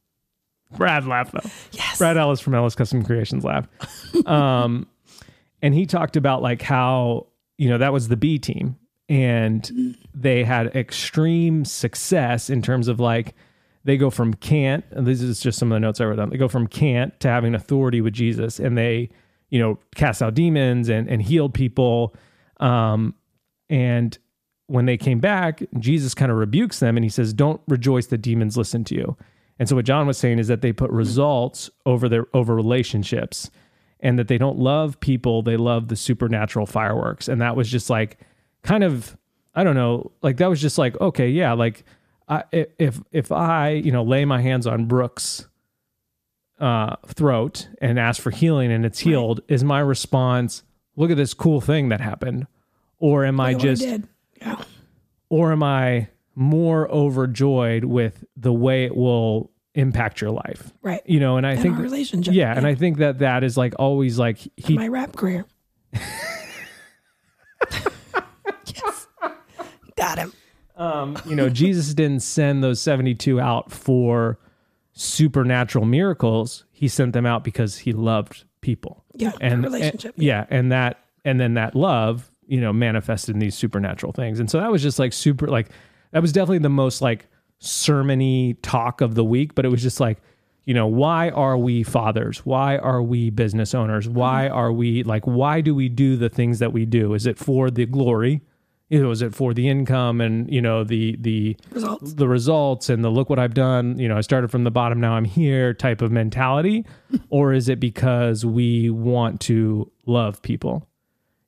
Brad 0.76 1.06
laughed 1.06 1.32
though. 1.32 1.48
Yes. 1.70 1.98
Brad 1.98 2.16
Ellis 2.16 2.40
from 2.40 2.54
Ellis 2.54 2.74
Custom 2.74 3.04
Creations 3.04 3.44
laughed. 3.44 3.70
Um, 4.26 4.88
and 5.62 5.74
he 5.74 5.86
talked 5.86 6.16
about 6.16 6.42
like 6.42 6.60
how, 6.60 7.28
you 7.56 7.68
know, 7.68 7.78
that 7.78 7.92
was 7.92 8.08
the 8.08 8.16
B 8.16 8.38
team 8.38 8.76
and 9.08 9.96
they 10.12 10.42
had 10.42 10.74
extreme 10.74 11.64
success 11.64 12.50
in 12.50 12.60
terms 12.60 12.88
of 12.88 12.98
like 12.98 13.34
they 13.84 13.96
go 13.96 14.10
from 14.10 14.34
can't, 14.34 14.84
and 14.90 15.06
this 15.06 15.22
is 15.22 15.38
just 15.38 15.60
some 15.60 15.70
of 15.70 15.76
the 15.76 15.80
notes 15.80 16.00
I 16.00 16.06
wrote 16.06 16.16
down. 16.16 16.30
They 16.30 16.36
go 16.36 16.48
from 16.48 16.66
can't 16.66 17.18
to 17.20 17.28
having 17.28 17.54
authority 17.54 18.00
with 18.00 18.14
Jesus 18.14 18.58
and 18.58 18.76
they, 18.76 19.10
you 19.50 19.58
know, 19.58 19.78
cast 19.94 20.22
out 20.22 20.34
demons 20.34 20.88
and, 20.88 21.08
and 21.08 21.22
healed 21.22 21.54
people. 21.54 22.14
Um, 22.60 23.14
and 23.68 24.16
when 24.66 24.86
they 24.86 24.96
came 24.96 25.20
back, 25.20 25.62
Jesus 25.78 26.14
kind 26.14 26.30
of 26.32 26.38
rebukes 26.38 26.80
them 26.80 26.96
and 26.96 27.04
he 27.04 27.10
says, 27.10 27.32
Don't 27.32 27.60
rejoice 27.68 28.06
that 28.06 28.18
demons 28.18 28.56
listen 28.56 28.84
to 28.84 28.94
you. 28.94 29.16
And 29.58 29.68
so 29.68 29.76
what 29.76 29.84
Jon 29.84 30.06
was 30.06 30.18
saying 30.18 30.38
is 30.38 30.48
that 30.48 30.60
they 30.60 30.72
put 30.72 30.90
results 30.90 31.70
over 31.86 32.08
their 32.08 32.26
over 32.34 32.54
relationships. 32.54 33.50
and 34.00 34.18
that 34.18 34.28
they 34.28 34.36
don't 34.36 34.58
love 34.58 35.00
people, 35.00 35.42
they 35.42 35.56
love 35.56 35.88
the 35.88 35.96
supernatural 35.96 36.66
fireworks. 36.66 37.28
And 37.28 37.40
that 37.40 37.56
was 37.56 37.70
just 37.70 37.88
like 37.88 38.18
kind 38.62 38.84
of 38.84 39.16
I 39.54 39.64
don't 39.64 39.74
know, 39.74 40.12
like 40.22 40.36
that 40.36 40.50
was 40.50 40.60
just 40.60 40.76
like 40.78 41.00
okay, 41.00 41.28
yeah, 41.30 41.52
like 41.54 41.84
I, 42.28 42.44
if 42.78 43.00
if 43.12 43.32
I 43.32 43.70
you 43.70 43.92
know 43.92 44.02
lay 44.02 44.24
my 44.24 44.40
hands 44.42 44.66
on 44.66 44.86
Brooke's 44.86 45.46
uh, 46.58 46.96
throat 47.06 47.68
and 47.80 47.98
ask 47.98 48.20
for 48.22 48.30
healing 48.30 48.72
and 48.72 48.84
it's 48.86 48.98
healed, 49.00 49.40
is 49.48 49.62
my 49.64 49.80
response, 49.80 50.62
look 50.96 51.10
at 51.10 51.16
this 51.16 51.34
cool 51.34 51.60
thing 51.60 51.88
that 51.90 52.00
happened? 52.00 52.46
Or 52.98 53.24
am 53.24 53.40
I 53.40 53.50
Look 53.52 53.58
what 53.58 53.62
just, 53.68 53.82
did. 53.82 54.08
Yeah. 54.40 54.62
or 55.28 55.52
am 55.52 55.62
I 55.62 56.08
more 56.34 56.90
overjoyed 56.90 57.84
with 57.84 58.24
the 58.36 58.52
way 58.52 58.84
it 58.84 58.96
will 58.96 59.50
impact 59.74 60.20
your 60.22 60.30
life? 60.30 60.72
Right. 60.82 61.02
You 61.04 61.20
know, 61.20 61.36
and 61.36 61.46
I 61.46 61.52
And 61.52 61.60
think, 61.62 61.78
relationship. 61.78 62.32
yeah, 62.34 62.56
and 62.56 62.66
I 62.66 62.74
think 62.74 62.98
that 62.98 63.18
that 63.18 63.44
is 63.44 63.56
like 63.58 63.74
always 63.78 64.18
like 64.18 64.38
he, 64.56 64.76
my 64.76 64.88
rap 64.88 65.14
career. 65.14 65.44
yes. 68.66 69.06
Got 69.96 70.18
him. 70.18 70.32
um, 70.76 71.18
you 71.26 71.34
know, 71.36 71.48
Jesus 71.48 71.94
didn't 71.94 72.20
send 72.20 72.62
those 72.62 72.80
72 72.80 73.40
out 73.40 73.70
for 73.72 74.38
supernatural 74.96 75.84
miracles. 75.84 76.64
He 76.72 76.88
sent 76.88 77.12
them 77.12 77.26
out 77.26 77.44
because 77.44 77.76
he 77.78 77.92
loved 77.92 78.44
people. 78.62 79.04
Yeah. 79.14 79.32
and 79.40 79.62
relationship. 79.62 80.14
and- 80.16 80.24
yeah, 80.24 80.46
and 80.50 80.72
that 80.72 80.98
and 81.24 81.38
then 81.38 81.54
that 81.54 81.76
love, 81.76 82.30
you 82.46 82.60
know, 82.60 82.72
manifested 82.72 83.34
in 83.34 83.38
these 83.38 83.54
supernatural 83.54 84.12
things. 84.12 84.40
And 84.40 84.50
so 84.50 84.58
that 84.58 84.72
was 84.72 84.82
just 84.82 84.98
like 84.98 85.12
super 85.12 85.46
like 85.46 85.68
that 86.12 86.22
was 86.22 86.32
definitely 86.32 86.58
the 86.58 86.68
most 86.70 87.02
like 87.02 87.28
sermony 87.60 88.56
talk 88.62 89.00
of 89.00 89.14
the 89.14 89.24
week, 89.24 89.54
but 89.54 89.64
it 89.64 89.68
was 89.68 89.82
just 89.82 90.00
like, 90.00 90.18
you 90.64 90.74
know, 90.74 90.86
why 90.86 91.30
are 91.30 91.58
we 91.58 91.82
fathers? 91.82 92.38
Why 92.44 92.78
are 92.78 93.02
we 93.02 93.30
business 93.30 93.74
owners? 93.74 94.08
Why 94.08 94.46
mm-hmm. 94.46 94.56
are 94.56 94.72
we 94.72 95.02
like 95.02 95.24
why 95.26 95.60
do 95.60 95.74
we 95.74 95.90
do 95.90 96.16
the 96.16 96.30
things 96.30 96.58
that 96.58 96.72
we 96.72 96.86
do? 96.86 97.12
Is 97.12 97.26
it 97.26 97.38
for 97.38 97.70
the 97.70 97.84
glory? 97.84 98.40
You 98.88 99.02
know, 99.02 99.10
is 99.10 99.20
it 99.20 99.34
for 99.34 99.52
the 99.52 99.68
income 99.68 100.20
and 100.20 100.52
you 100.52 100.62
know 100.62 100.84
the 100.84 101.16
the 101.20 101.56
Results. 101.70 102.14
the 102.14 102.28
results 102.28 102.88
and 102.88 103.04
the 103.04 103.10
look 103.10 103.28
what 103.28 103.38
I've 103.38 103.54
done, 103.54 103.98
you 103.98 104.08
know, 104.08 104.16
I 104.16 104.20
started 104.20 104.50
from 104.50 104.64
the 104.64 104.70
bottom, 104.70 105.00
now 105.00 105.14
I'm 105.14 105.24
here 105.24 105.74
type 105.74 106.02
of 106.02 106.12
mentality? 106.12 106.86
or 107.28 107.52
is 107.52 107.68
it 107.68 107.80
because 107.80 108.46
we 108.46 108.90
want 108.90 109.40
to 109.42 109.90
love 110.06 110.40
people? 110.42 110.88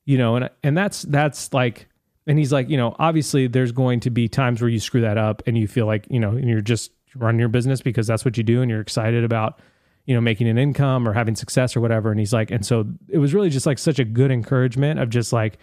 You 0.05 0.17
know, 0.17 0.35
and 0.35 0.49
and 0.63 0.77
that's 0.77 1.03
that's 1.03 1.53
like 1.53 1.87
and 2.29 2.37
he's 2.37 2.53
like, 2.53 2.69
you 2.69 2.77
know, 2.77 2.95
obviously 2.99 3.47
there's 3.47 3.71
going 3.71 4.01
to 4.01 4.11
be 4.11 4.27
times 4.27 4.61
where 4.61 4.69
you 4.69 4.79
screw 4.79 5.01
that 5.01 5.17
up 5.17 5.41
and 5.47 5.57
you 5.57 5.67
feel 5.67 5.87
like, 5.87 6.05
you 6.11 6.19
know, 6.19 6.29
and 6.29 6.47
you're 6.47 6.61
just 6.61 6.91
running 7.15 7.39
your 7.39 7.49
business 7.49 7.81
because 7.81 8.05
that's 8.05 8.23
what 8.23 8.37
you 8.37 8.43
do 8.43 8.61
and 8.61 8.69
you're 8.69 8.81
excited 8.81 9.23
about, 9.23 9.59
you 10.05 10.13
know, 10.13 10.21
making 10.21 10.47
an 10.47 10.57
income 10.57 11.07
or 11.07 11.13
having 11.13 11.35
success 11.35 11.75
or 11.75 11.81
whatever. 11.81 12.11
And 12.11 12.19
he's 12.19 12.31
like, 12.31 12.51
and 12.51 12.63
so 12.63 12.85
it 13.07 13.17
was 13.17 13.33
really 13.33 13.49
just 13.49 13.65
like 13.65 13.79
such 13.79 13.97
a 13.97 14.05
good 14.05 14.29
encouragement 14.29 14.99
of 14.99 15.09
just 15.09 15.33
like, 15.33 15.57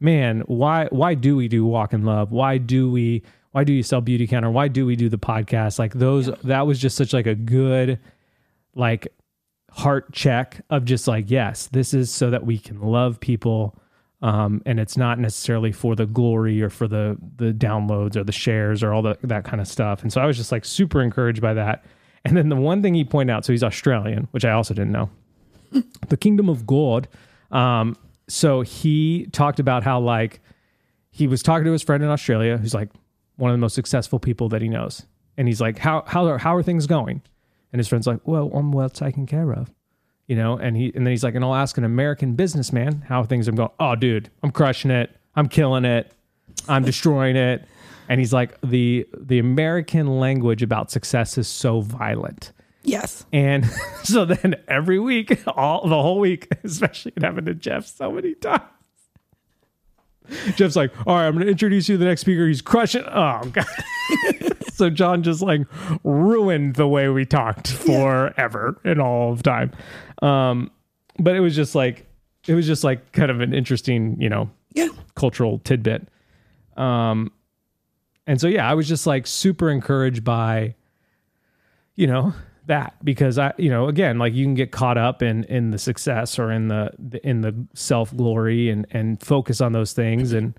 man, 0.00 0.40
why 0.46 0.86
why 0.90 1.14
do 1.14 1.36
we 1.36 1.48
do 1.48 1.64
walk 1.64 1.92
in 1.92 2.04
love? 2.04 2.32
Why 2.32 2.58
do 2.58 2.90
we 2.90 3.22
why 3.52 3.64
do 3.64 3.72
you 3.72 3.82
sell 3.82 4.02
Beautycounter? 4.02 4.52
Why 4.52 4.68
do 4.68 4.86
we 4.86 4.96
do 4.96 5.08
the 5.08 5.18
podcast? 5.18 5.78
Like 5.78 5.94
those 5.94 6.30
that 6.44 6.66
was 6.66 6.78
just 6.78 6.96
such 6.96 7.12
like 7.12 7.26
a 7.26 7.34
good 7.34 7.98
like 8.74 9.08
heart 9.70 10.12
check 10.12 10.60
of 10.70 10.84
just 10.84 11.08
like, 11.08 11.30
yes, 11.30 11.66
this 11.66 11.94
is 11.94 12.10
so 12.10 12.30
that 12.30 12.44
we 12.44 12.58
can 12.58 12.80
love 12.80 13.20
people. 13.20 13.78
Um, 14.20 14.62
and 14.66 14.80
it's 14.80 14.96
not 14.96 15.18
necessarily 15.20 15.70
for 15.70 15.94
the 15.94 16.06
glory 16.06 16.60
or 16.60 16.70
for 16.70 16.88
the 16.88 17.16
the 17.36 17.52
downloads 17.52 18.16
or 18.16 18.24
the 18.24 18.32
shares 18.32 18.82
or 18.82 18.92
all 18.92 19.02
the, 19.02 19.16
that 19.22 19.44
kind 19.44 19.60
of 19.60 19.68
stuff. 19.68 20.02
And 20.02 20.12
so 20.12 20.20
I 20.20 20.26
was 20.26 20.36
just 20.36 20.52
like 20.52 20.64
super 20.64 21.00
encouraged 21.00 21.40
by 21.40 21.54
that. 21.54 21.84
And 22.24 22.36
then 22.36 22.48
the 22.48 22.56
one 22.56 22.82
thing 22.82 22.94
he 22.94 23.04
pointed 23.04 23.32
out, 23.32 23.44
so 23.44 23.52
he's 23.52 23.62
Australian, 23.62 24.26
which 24.32 24.44
I 24.44 24.50
also 24.50 24.74
didn't 24.74 24.92
know 24.92 25.08
the 26.08 26.16
kingdom 26.16 26.48
of 26.48 26.66
God. 26.66 27.08
Um, 27.52 27.96
so 28.28 28.60
he 28.60 29.26
talked 29.32 29.58
about 29.58 29.82
how 29.82 30.00
like 30.00 30.40
he 31.10 31.26
was 31.26 31.42
talking 31.42 31.64
to 31.64 31.72
his 31.72 31.82
friend 31.82 32.02
in 32.02 32.08
Australia, 32.10 32.58
who's 32.58 32.74
like 32.74 32.90
one 33.36 33.50
of 33.50 33.54
the 33.54 33.60
most 33.60 33.74
successful 33.74 34.18
people 34.18 34.48
that 34.50 34.62
he 34.62 34.68
knows, 34.68 35.06
and 35.36 35.48
he's 35.48 35.60
like, 35.60 35.78
"How 35.78 36.04
how 36.06 36.26
are 36.26 36.38
how 36.38 36.54
are 36.54 36.62
things 36.62 36.86
going?" 36.86 37.22
And 37.72 37.80
his 37.80 37.88
friend's 37.88 38.06
like, 38.06 38.20
"Well, 38.26 38.50
I'm 38.54 38.72
well 38.72 38.90
taken 38.90 39.26
care 39.26 39.52
of." 39.52 39.72
You 40.26 40.36
know, 40.36 40.58
and 40.58 40.76
he 40.76 40.92
and 40.94 41.06
then 41.06 41.10
he's 41.10 41.24
like, 41.24 41.34
and 41.34 41.42
I'll 41.42 41.54
ask 41.54 41.78
an 41.78 41.84
American 41.84 42.34
businessman 42.34 43.02
how 43.08 43.24
things 43.24 43.48
are 43.48 43.52
going. 43.52 43.70
Oh, 43.80 43.94
dude, 43.96 44.30
I'm 44.42 44.50
crushing 44.50 44.90
it. 44.90 45.10
I'm 45.34 45.48
killing 45.48 45.86
it. 45.86 46.12
I'm 46.68 46.84
destroying 46.84 47.36
it. 47.36 47.66
And 48.10 48.20
he's 48.20 48.32
like, 48.32 48.60
the 48.60 49.06
the 49.18 49.38
American 49.38 50.18
language 50.20 50.62
about 50.62 50.90
success 50.90 51.38
is 51.38 51.48
so 51.48 51.80
violent. 51.80 52.52
Yes. 52.82 53.26
And 53.32 53.66
so 54.04 54.24
then 54.24 54.56
every 54.68 54.98
week, 54.98 55.42
all 55.48 55.88
the 55.88 56.00
whole 56.00 56.20
week, 56.20 56.48
especially 56.64 57.12
it 57.16 57.22
happened 57.22 57.46
to 57.46 57.54
Jeff 57.54 57.86
so 57.86 58.12
many 58.12 58.34
times. 58.34 58.62
Jeff's 60.56 60.76
like, 60.76 60.92
all 61.06 61.16
right, 61.16 61.26
I'm 61.26 61.34
going 61.34 61.46
to 61.46 61.50
introduce 61.50 61.88
you 61.88 61.94
to 61.94 61.98
the 61.98 62.04
next 62.04 62.20
speaker. 62.20 62.46
He's 62.46 62.60
crushing. 62.60 63.02
Oh, 63.06 63.40
God. 63.50 63.66
so 64.74 64.90
Jon 64.90 65.22
just 65.22 65.40
like 65.40 65.62
ruined 66.04 66.74
the 66.76 66.86
way 66.86 67.08
we 67.08 67.24
talked 67.24 67.68
forever 67.68 68.78
and 68.84 69.00
all 69.00 69.32
of 69.32 69.42
time. 69.42 69.72
Um, 70.20 70.70
but 71.18 71.34
it 71.34 71.40
was 71.40 71.56
just 71.56 71.74
like, 71.74 72.06
it 72.46 72.54
was 72.54 72.66
just 72.66 72.84
like 72.84 73.12
kind 73.12 73.30
of 73.30 73.40
an 73.40 73.54
interesting, 73.54 74.20
you 74.20 74.28
know, 74.28 74.50
Yeah. 74.74 74.88
cultural 75.14 75.60
tidbit. 75.60 76.06
Um, 76.76 77.32
and 78.26 78.38
so 78.38 78.48
yeah, 78.48 78.70
I 78.70 78.74
was 78.74 78.86
just 78.86 79.06
like 79.06 79.26
super 79.26 79.70
encouraged 79.70 80.24
by, 80.24 80.74
you 81.96 82.06
know, 82.06 82.34
that 82.68 82.94
because 83.04 83.38
I, 83.38 83.52
you 83.58 83.68
know, 83.68 83.88
again, 83.88 84.18
like 84.18 84.32
you 84.32 84.44
can 84.44 84.54
get 84.54 84.70
caught 84.70 84.96
up 84.96 85.22
in 85.22 85.44
in 85.44 85.70
the 85.70 85.78
success 85.78 86.38
or 86.38 86.50
in 86.52 86.68
the, 86.68 86.92
in 87.22 87.40
the 87.40 87.66
self 87.74 88.16
glory 88.16 88.70
and 88.70 88.86
and 88.90 89.20
focus 89.20 89.60
on 89.60 89.72
those 89.72 89.92
things. 89.92 90.32
And 90.32 90.54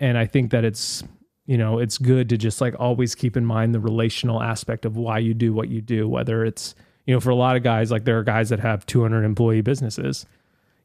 and 0.00 0.16
I 0.18 0.26
think 0.26 0.50
that 0.50 0.64
it's 0.64 1.04
you 1.46 1.58
know 1.58 1.78
it's 1.78 1.98
good 1.98 2.28
to 2.30 2.38
just 2.38 2.60
like 2.60 2.74
always 2.78 3.14
keep 3.14 3.36
in 3.36 3.44
mind 3.44 3.74
the 3.74 3.80
relational 3.80 4.42
aspect 4.42 4.84
of 4.84 4.96
why 4.96 5.18
you 5.18 5.34
do 5.34 5.52
what 5.52 5.68
you 5.68 5.82
do 5.82 6.08
whether 6.08 6.44
it's 6.44 6.74
you 7.06 7.12
know 7.12 7.20
for 7.20 7.30
a 7.30 7.34
lot 7.34 7.54
of 7.54 7.62
guys 7.62 7.90
like 7.90 8.04
there 8.04 8.18
are 8.18 8.24
guys 8.24 8.48
that 8.48 8.60
have 8.60 8.86
200 8.86 9.24
employee 9.24 9.60
businesses 9.60 10.24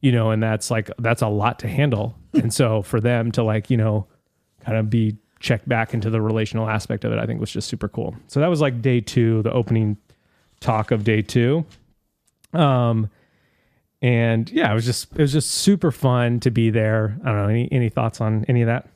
you 0.02 0.12
know 0.12 0.32
and 0.32 0.42
that's 0.42 0.70
like 0.70 0.90
that's 1.00 1.22
a 1.22 1.28
lot 1.28 1.60
to 1.60 1.68
handle. 1.68 2.16
And 2.34 2.54
so 2.54 2.82
for 2.82 3.00
them 3.00 3.32
to 3.34 3.44
like 3.44 3.70
you 3.70 3.78
know 3.78 4.08
kind 4.66 4.78
of 4.78 4.90
be 4.90 5.18
checked 5.40 5.68
back 5.70 5.94
into 5.94 6.10
the 6.10 6.22
relational 6.22 6.68
aspect 6.68 7.06
of 7.06 7.14
it 7.14 7.18
i 7.18 7.26
think 7.26 7.40
was 7.40 7.50
just 7.50 7.70
super 7.70 7.88
cool. 7.88 8.16
So 8.28 8.42
that 8.42 8.48
was 8.48 8.60
like 8.62 8.82
day 8.82 9.00
two 9.00 9.42
the 9.44 9.52
opening 9.52 9.98
talk 10.60 10.92
of 10.92 11.04
day 11.04 11.22
two 11.22 11.66
um 12.54 13.10
and 14.02 14.50
yeah 14.52 14.72
it 14.72 14.74
was 14.74 14.86
just 14.86 15.12
it 15.14 15.20
was 15.22 15.32
just 15.34 15.50
super 15.52 15.92
fun 15.92 16.40
to 16.40 16.50
be 16.52 16.70
there 16.70 17.18
i 17.24 17.28
don't 17.28 17.38
know 17.38 17.48
any 17.50 17.70
any 17.72 17.90
thoughts 17.90 18.20
on 18.22 18.44
any 18.48 18.62
of 18.62 18.68
that 18.68 18.88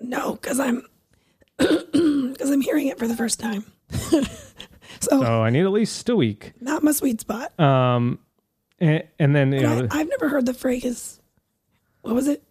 No, 0.00 0.34
because 0.34 0.60
I'm 0.60 0.82
because 1.58 2.50
I'm 2.50 2.60
hearing 2.60 2.86
it 2.86 2.98
for 2.98 3.08
the 3.08 3.16
first 3.16 3.40
time. 3.40 3.64
so 3.90 4.22
so 5.00 5.42
i 5.42 5.50
need 5.50 5.62
at 5.64 5.72
least 5.72 6.08
a 6.08 6.16
week 6.16 6.52
not 6.60 6.82
my 6.82 6.92
sweet 6.92 7.20
spot. 7.20 7.58
um 7.58 8.18
and, 8.80 9.02
and 9.18 9.34
then 9.34 9.52
you 9.52 9.60
know 9.62 9.88
I, 9.90 10.00
I've 10.00 10.08
never 10.08 10.28
heard 10.28 10.46
the 10.46 10.54
phrase. 10.54 11.20
What 12.02 12.14
was 12.14 12.28
it? 12.28 12.42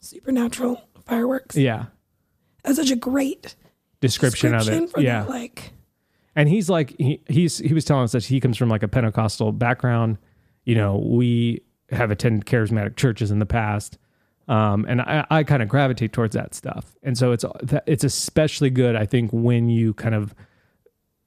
Supernatural 0.00 0.82
fireworks. 1.06 1.56
yeah 1.56 1.86
That's 2.64 2.76
such 2.76 2.90
a 2.90 2.96
great 2.96 3.54
description, 4.00 4.52
description 4.52 4.84
of 4.84 4.94
it 4.98 5.02
yeah 5.04 5.20
that. 5.22 5.28
Like, 5.30 5.72
and 6.36 6.48
he's 6.48 6.70
like 6.70 6.94
he 6.98 7.22
he's 7.28 7.58
he 7.58 7.74
was 7.74 7.84
telling 7.84 8.04
us 8.04 8.12
that 8.12 8.24
he 8.24 8.40
comes 8.40 8.56
from 8.56 8.68
like 8.68 8.82
a 8.82 8.88
Pentecostal 8.88 9.52
background. 9.52 10.18
You 10.64 10.74
know, 10.74 10.98
we 10.98 11.62
have 11.90 12.10
attended 12.10 12.46
charismatic 12.46 12.96
churches 12.96 13.30
in 13.30 13.38
the 13.38 13.46
past, 13.46 13.98
um, 14.48 14.84
and 14.88 15.00
I, 15.00 15.26
I 15.30 15.44
kind 15.44 15.62
of 15.62 15.68
gravitate 15.68 16.12
towards 16.12 16.34
that 16.34 16.54
stuff. 16.54 16.96
And 17.02 17.16
so 17.18 17.32
it's 17.32 17.44
it's 17.86 18.04
especially 18.04 18.70
good, 18.70 18.96
I 18.96 19.06
think, 19.06 19.30
when 19.32 19.68
you 19.68 19.94
kind 19.94 20.14
of 20.14 20.34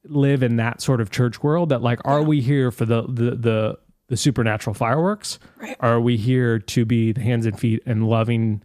live 0.05 0.43
in 0.43 0.57
that 0.57 0.81
sort 0.81 1.01
of 1.01 1.11
church 1.11 1.43
world. 1.43 1.69
That 1.69 1.81
like, 1.81 1.99
are 2.05 2.23
we 2.23 2.41
here 2.41 2.71
for 2.71 2.85
the 2.85 3.03
the 3.03 3.31
the 3.35 3.79
the 4.07 4.17
supernatural 4.17 4.73
fireworks? 4.73 5.39
Right. 5.57 5.75
Are 5.79 5.99
we 5.99 6.17
here 6.17 6.59
to 6.59 6.85
be 6.85 7.11
the 7.11 7.21
hands 7.21 7.45
and 7.45 7.59
feet 7.59 7.81
and 7.85 8.07
loving 8.07 8.63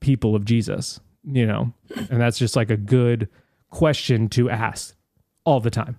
people 0.00 0.34
of 0.34 0.44
Jesus? 0.44 1.00
You 1.24 1.46
know, 1.46 1.74
and 2.10 2.20
that's 2.20 2.38
just 2.38 2.56
like 2.56 2.70
a 2.70 2.76
good 2.76 3.28
question 3.70 4.28
to 4.30 4.50
ask 4.50 4.94
all 5.44 5.60
the 5.60 5.70
time. 5.70 5.98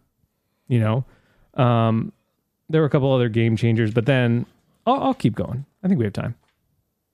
You 0.67 0.79
know, 0.79 1.05
um, 1.63 2.11
there 2.69 2.81
were 2.81 2.87
a 2.87 2.89
couple 2.89 3.11
other 3.11 3.29
game 3.29 3.55
changers, 3.55 3.91
but 3.91 4.05
then 4.05 4.45
I'll, 4.85 5.01
I'll 5.03 5.13
keep 5.13 5.35
going. 5.35 5.65
I 5.83 5.87
think 5.87 5.97
we 5.99 6.05
have 6.05 6.13
time. 6.13 6.35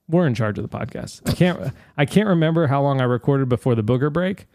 We're 0.07 0.27
in 0.27 0.35
charge 0.35 0.57
of 0.59 0.69
the 0.69 0.77
podcast. 0.77 1.21
I 1.27 1.31
can't. 1.33 1.73
I 1.97 2.05
can't 2.05 2.27
remember 2.27 2.67
how 2.67 2.81
long 2.81 3.01
I 3.01 3.05
recorded 3.05 3.49
before 3.49 3.73
the 3.75 3.83
booger 3.83 4.11
break, 4.11 4.45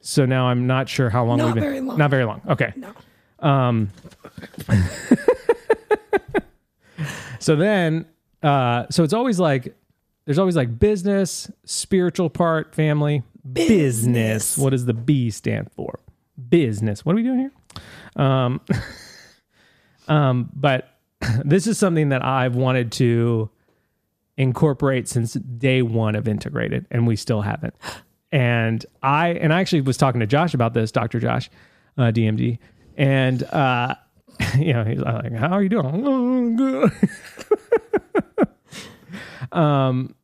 so 0.00 0.24
now 0.26 0.46
I'm 0.48 0.66
not 0.66 0.88
sure 0.88 1.10
how 1.10 1.24
long 1.24 1.38
Not 1.38 1.46
we've 1.46 1.54
been. 1.54 1.62
very 1.64 1.80
long. 1.80 1.98
Not 1.98 2.10
very 2.10 2.24
long. 2.24 2.42
Okay. 2.48 2.72
no. 2.76 2.92
Um, 3.40 3.90
so 7.38 7.56
then, 7.56 8.06
uh, 8.42 8.86
so 8.90 9.02
it's 9.04 9.12
always 9.12 9.38
like, 9.40 9.74
there's 10.24 10.38
always 10.38 10.56
like 10.56 10.78
business, 10.78 11.50
spiritual 11.64 12.30
part, 12.30 12.74
family, 12.74 13.22
business. 13.52 14.56
What 14.58 14.70
does 14.70 14.86
the 14.86 14.94
B 14.94 15.30
stand 15.30 15.70
for? 15.72 16.00
Business. 16.48 17.04
What 17.04 17.12
are 17.12 17.16
we 17.16 17.22
doing 17.22 17.38
here? 17.38 18.24
Um, 18.24 18.60
Um, 20.08 20.50
but 20.54 20.90
this 21.44 21.66
is 21.66 21.78
something 21.78 22.10
that 22.10 22.24
I've 22.24 22.54
wanted 22.54 22.92
to 22.92 23.50
incorporate 24.36 25.08
since 25.08 25.34
day 25.34 25.82
one 25.82 26.14
of 26.16 26.26
integrated, 26.28 26.86
and 26.90 27.06
we 27.06 27.16
still 27.16 27.42
haven't. 27.42 27.74
And 28.32 28.84
I 29.02 29.28
and 29.28 29.52
I 29.52 29.60
actually 29.60 29.82
was 29.82 29.96
talking 29.96 30.20
to 30.20 30.26
Josh 30.26 30.54
about 30.54 30.74
this, 30.74 30.90
Dr. 30.90 31.20
Josh, 31.20 31.48
uh, 31.96 32.10
DMD, 32.10 32.58
and 32.96 33.42
uh, 33.44 33.94
you 34.58 34.72
know 34.72 34.84
he's 34.84 34.98
like, 34.98 35.32
"How 35.32 35.52
are 35.52 35.62
you 35.62 35.68
doing?" 35.68 36.90
Um, 39.52 40.14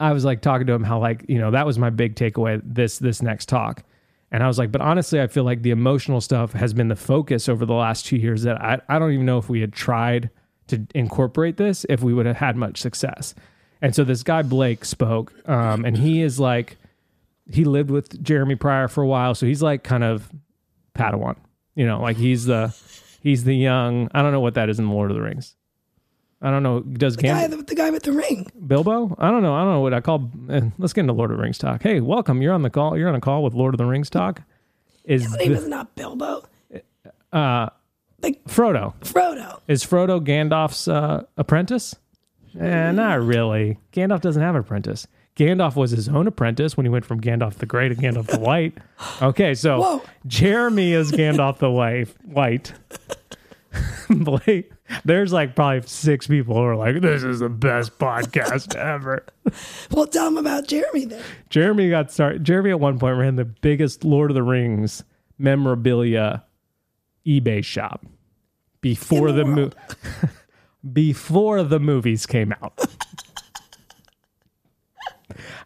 I 0.00 0.12
was 0.12 0.24
like 0.24 0.40
talking 0.40 0.66
to 0.66 0.72
him 0.72 0.84
how 0.84 0.98
like 1.00 1.24
you 1.28 1.38
know 1.38 1.50
that 1.50 1.66
was 1.66 1.78
my 1.78 1.90
big 1.90 2.14
takeaway 2.14 2.60
this 2.64 2.98
this 2.98 3.22
next 3.22 3.48
talk, 3.48 3.82
and 4.30 4.42
I 4.42 4.46
was 4.46 4.58
like, 4.58 4.70
but 4.70 4.80
honestly, 4.80 5.20
I 5.20 5.26
feel 5.26 5.44
like 5.44 5.62
the 5.62 5.70
emotional 5.70 6.20
stuff 6.20 6.52
has 6.52 6.72
been 6.72 6.88
the 6.88 6.96
focus 6.96 7.48
over 7.48 7.66
the 7.66 7.74
last 7.74 8.06
two 8.06 8.16
years. 8.16 8.42
That 8.42 8.62
I 8.62 8.80
I 8.88 8.98
don't 8.98 9.12
even 9.12 9.26
know 9.26 9.38
if 9.38 9.48
we 9.48 9.60
had 9.60 9.72
tried 9.72 10.30
to 10.68 10.86
incorporate 10.94 11.56
this 11.56 11.84
if 11.88 12.02
we 12.02 12.14
would 12.14 12.26
have 12.26 12.36
had 12.36 12.56
much 12.56 12.78
success. 12.78 13.34
And 13.80 13.94
so 13.94 14.04
this 14.04 14.22
guy 14.22 14.42
Blake 14.42 14.84
spoke, 14.84 15.32
um, 15.48 15.84
and 15.84 15.96
he 15.96 16.22
is 16.22 16.38
like 16.38 16.76
he 17.50 17.64
lived 17.64 17.90
with 17.90 18.22
Jeremy 18.22 18.54
Pryor 18.54 18.88
for 18.88 19.02
a 19.02 19.06
while, 19.06 19.34
so 19.34 19.46
he's 19.46 19.62
like 19.62 19.82
kind 19.82 20.04
of 20.04 20.30
Padawan, 20.94 21.36
you 21.74 21.86
know, 21.86 22.00
like 22.00 22.16
he's 22.16 22.44
the 22.44 22.74
he's 23.22 23.44
the 23.44 23.54
young. 23.54 24.08
I 24.12 24.22
don't 24.22 24.32
know 24.32 24.40
what 24.40 24.54
that 24.54 24.68
is 24.68 24.78
in 24.78 24.86
the 24.86 24.92
Lord 24.92 25.10
of 25.10 25.16
the 25.16 25.22
Rings. 25.22 25.54
I 26.40 26.50
don't 26.50 26.62
know. 26.62 26.80
Does 26.80 27.16
The 27.16 27.22
guy, 27.24 27.46
Gandalf 27.48 27.50
the, 27.58 27.62
the 27.64 27.74
guy 27.74 27.90
with 27.90 28.04
the 28.04 28.12
ring. 28.12 28.46
Bilbo? 28.66 29.16
I 29.18 29.30
don't 29.30 29.42
know. 29.42 29.54
I 29.54 29.60
don't 29.62 29.72
know 29.72 29.80
what 29.80 29.92
I 29.94 30.00
call. 30.00 30.30
eh, 30.50 30.60
let's 30.78 30.92
get 30.92 31.00
into 31.00 31.12
Lord 31.12 31.30
of 31.32 31.36
the 31.36 31.42
Rings 31.42 31.58
talk. 31.58 31.82
Hey, 31.82 32.00
welcome. 32.00 32.42
You're 32.42 32.52
on 32.54 32.62
the 32.62 32.70
call. 32.70 32.96
You're 32.96 33.08
on 33.08 33.14
a 33.16 33.20
call 33.20 33.42
with 33.42 33.54
Lord 33.54 33.74
of 33.74 33.78
the 33.78 33.84
Rings 33.86 34.08
talk. 34.08 34.42
Is 35.04 35.22
His 35.24 35.34
name 35.36 35.52
is 35.54 35.66
not 35.66 35.94
Bilbo. 35.96 36.44
uh, 37.32 37.68
Like 38.22 38.44
Frodo? 38.44 38.94
Frodo. 39.00 39.60
Is 39.66 39.84
Frodo 39.84 40.20
Gandalf's 40.24 40.86
uh, 40.86 41.24
apprentice? 41.36 41.96
Eh, 42.58 42.92
not 42.92 43.20
really. 43.22 43.78
Gandalf 43.92 44.20
doesn't 44.20 44.42
have 44.42 44.54
an 44.54 44.60
apprentice. 44.60 45.06
Gandalf 45.36 45.76
was 45.76 45.90
his 45.92 46.08
own 46.08 46.26
apprentice 46.26 46.76
when 46.76 46.84
he 46.86 46.90
went 46.90 47.04
from 47.04 47.20
Gandalf 47.20 47.54
the 47.54 47.66
Grey 47.66 47.88
to 47.88 47.94
Gandalf 47.94 48.26
the 48.26 48.38
White. 48.40 48.76
Okay, 49.22 49.54
so 49.54 49.80
Whoa. 49.80 50.02
Jeremy 50.26 50.92
is 50.92 51.10
Gandalf 51.12 51.58
the 51.58 51.70
White. 51.70 52.08
White. 52.24 52.72
Blake, 54.10 54.72
there's 55.04 55.32
like 55.32 55.54
probably 55.54 55.82
six 55.86 56.26
people 56.26 56.54
who 56.54 56.62
are 56.62 56.76
like, 56.76 57.00
"This 57.00 57.22
is 57.22 57.40
the 57.40 57.48
best 57.48 57.98
podcast 57.98 58.74
ever." 58.76 59.24
Well, 59.90 60.06
tell 60.06 60.26
them 60.26 60.38
about 60.38 60.66
Jeremy 60.66 61.06
then. 61.06 61.22
Jeremy 61.50 61.90
got 61.90 62.10
started. 62.10 62.44
Jeremy 62.44 62.70
at 62.70 62.80
one 62.80 62.98
point 62.98 63.18
ran 63.18 63.36
the 63.36 63.44
biggest 63.44 64.04
Lord 64.04 64.30
of 64.30 64.34
the 64.34 64.42
Rings 64.42 65.04
memorabilia 65.38 66.44
eBay 67.26 67.64
shop 67.64 68.04
before 68.80 69.28
In 69.28 69.36
the 69.36 69.44
the, 69.44 69.50
mo- 69.50 69.70
before 70.92 71.62
the 71.62 71.78
movies 71.80 72.26
came 72.26 72.52
out. 72.62 72.78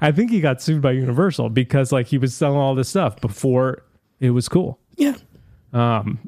I 0.01 0.11
think 0.11 0.31
he 0.31 0.41
got 0.41 0.61
sued 0.61 0.83
by 0.83 0.91
Universal 0.93 1.51
because 1.51 1.93
like 1.93 2.09
he 2.09 2.19
was 2.19 2.35
selling 2.35 2.59
all 2.59 2.75
this 2.75 2.89
stuff 2.89 3.21
before 3.21 3.85
it 4.21 4.31
was 4.31 4.49
cool. 4.49 4.79
Yeah. 4.97 5.15
Um. 5.73 6.19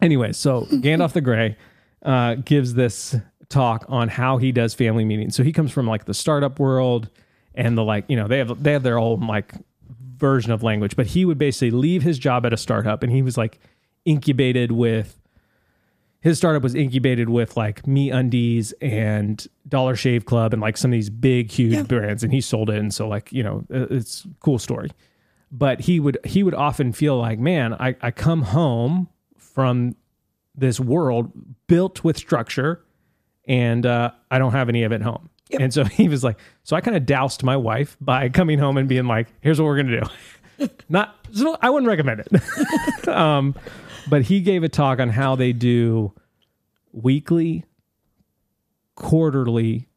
Anyway, 0.00 0.32
so 0.32 0.62
Gandalf 0.66 1.12
the 1.12 1.20
Grey 1.20 1.56
uh, 2.02 2.34
gives 2.36 2.74
this 2.74 3.14
talk 3.48 3.84
on 3.88 4.08
how 4.08 4.38
he 4.38 4.50
does 4.52 4.74
family 4.74 5.04
meetings. 5.04 5.36
So 5.36 5.42
he 5.42 5.52
comes 5.52 5.70
from 5.72 5.86
like 5.86 6.04
the 6.06 6.14
startup 6.14 6.58
world 6.58 7.08
and 7.54 7.76
the 7.76 7.84
like, 7.84 8.04
you 8.08 8.16
know, 8.16 8.26
they 8.28 8.38
have 8.38 8.62
they 8.62 8.72
have 8.72 8.82
their 8.82 8.98
own 8.98 9.26
like 9.26 9.52
version 10.16 10.52
of 10.52 10.62
language, 10.62 10.96
but 10.96 11.06
he 11.06 11.24
would 11.24 11.38
basically 11.38 11.70
leave 11.70 12.02
his 12.02 12.18
job 12.18 12.46
at 12.46 12.52
a 12.52 12.56
startup 12.56 13.02
and 13.02 13.12
he 13.12 13.22
was 13.22 13.36
like 13.36 13.58
incubated 14.04 14.72
with 14.72 15.18
his 16.20 16.38
startup 16.38 16.62
was 16.62 16.74
incubated 16.76 17.28
with 17.28 17.56
like 17.56 17.82
MeUndies 17.82 18.72
and 18.80 19.44
Dollar 19.68 19.96
Shave 19.96 20.24
Club 20.24 20.52
and 20.52 20.62
like 20.62 20.76
some 20.76 20.90
of 20.90 20.92
these 20.92 21.10
big 21.10 21.50
huge 21.50 21.72
Yeah. 21.72 21.82
brands 21.82 22.22
and 22.22 22.32
he 22.32 22.40
sold 22.40 22.70
it 22.70 22.76
and 22.76 22.94
so 22.94 23.08
like, 23.08 23.32
you 23.32 23.42
know, 23.42 23.64
it's 23.68 24.24
a 24.24 24.28
cool 24.40 24.58
story. 24.60 24.90
But 25.50 25.80
he 25.80 26.00
would 26.00 26.16
he 26.24 26.42
would 26.42 26.54
often 26.54 26.92
feel 26.92 27.18
like, 27.18 27.38
man, 27.38 27.74
I, 27.74 27.96
I 28.00 28.10
come 28.12 28.42
home 28.42 29.08
from 29.36 29.96
this 30.54 30.78
world 30.78 31.32
built 31.66 32.04
with 32.04 32.16
structure 32.16 32.84
and 33.46 33.84
uh, 33.86 34.12
I 34.30 34.38
don't 34.38 34.52
have 34.52 34.68
any 34.68 34.84
of 34.84 34.92
it 34.92 35.02
home. 35.02 35.30
Yep. 35.50 35.60
And 35.60 35.74
so 35.74 35.84
he 35.84 36.08
was 36.08 36.24
like, 36.24 36.38
so 36.64 36.76
I 36.76 36.80
kind 36.80 36.96
of 36.96 37.06
doused 37.06 37.42
my 37.42 37.56
wife 37.56 37.96
by 38.00 38.28
coming 38.28 38.58
home 38.58 38.76
and 38.76 38.88
being 38.88 39.06
like, 39.06 39.28
here's 39.40 39.60
what 39.60 39.66
we're 39.66 39.82
going 39.82 39.88
to 39.88 40.00
do. 40.00 40.68
Not, 40.88 41.14
so 41.32 41.56
I 41.60 41.70
wouldn't 41.70 41.88
recommend 41.88 42.20
it. 42.20 43.08
um, 43.08 43.54
but 44.08 44.22
he 44.22 44.40
gave 44.40 44.62
a 44.62 44.68
talk 44.68 45.00
on 45.00 45.08
how 45.08 45.36
they 45.36 45.52
do 45.52 46.12
weekly, 46.92 47.64
quarterly, 48.94 49.88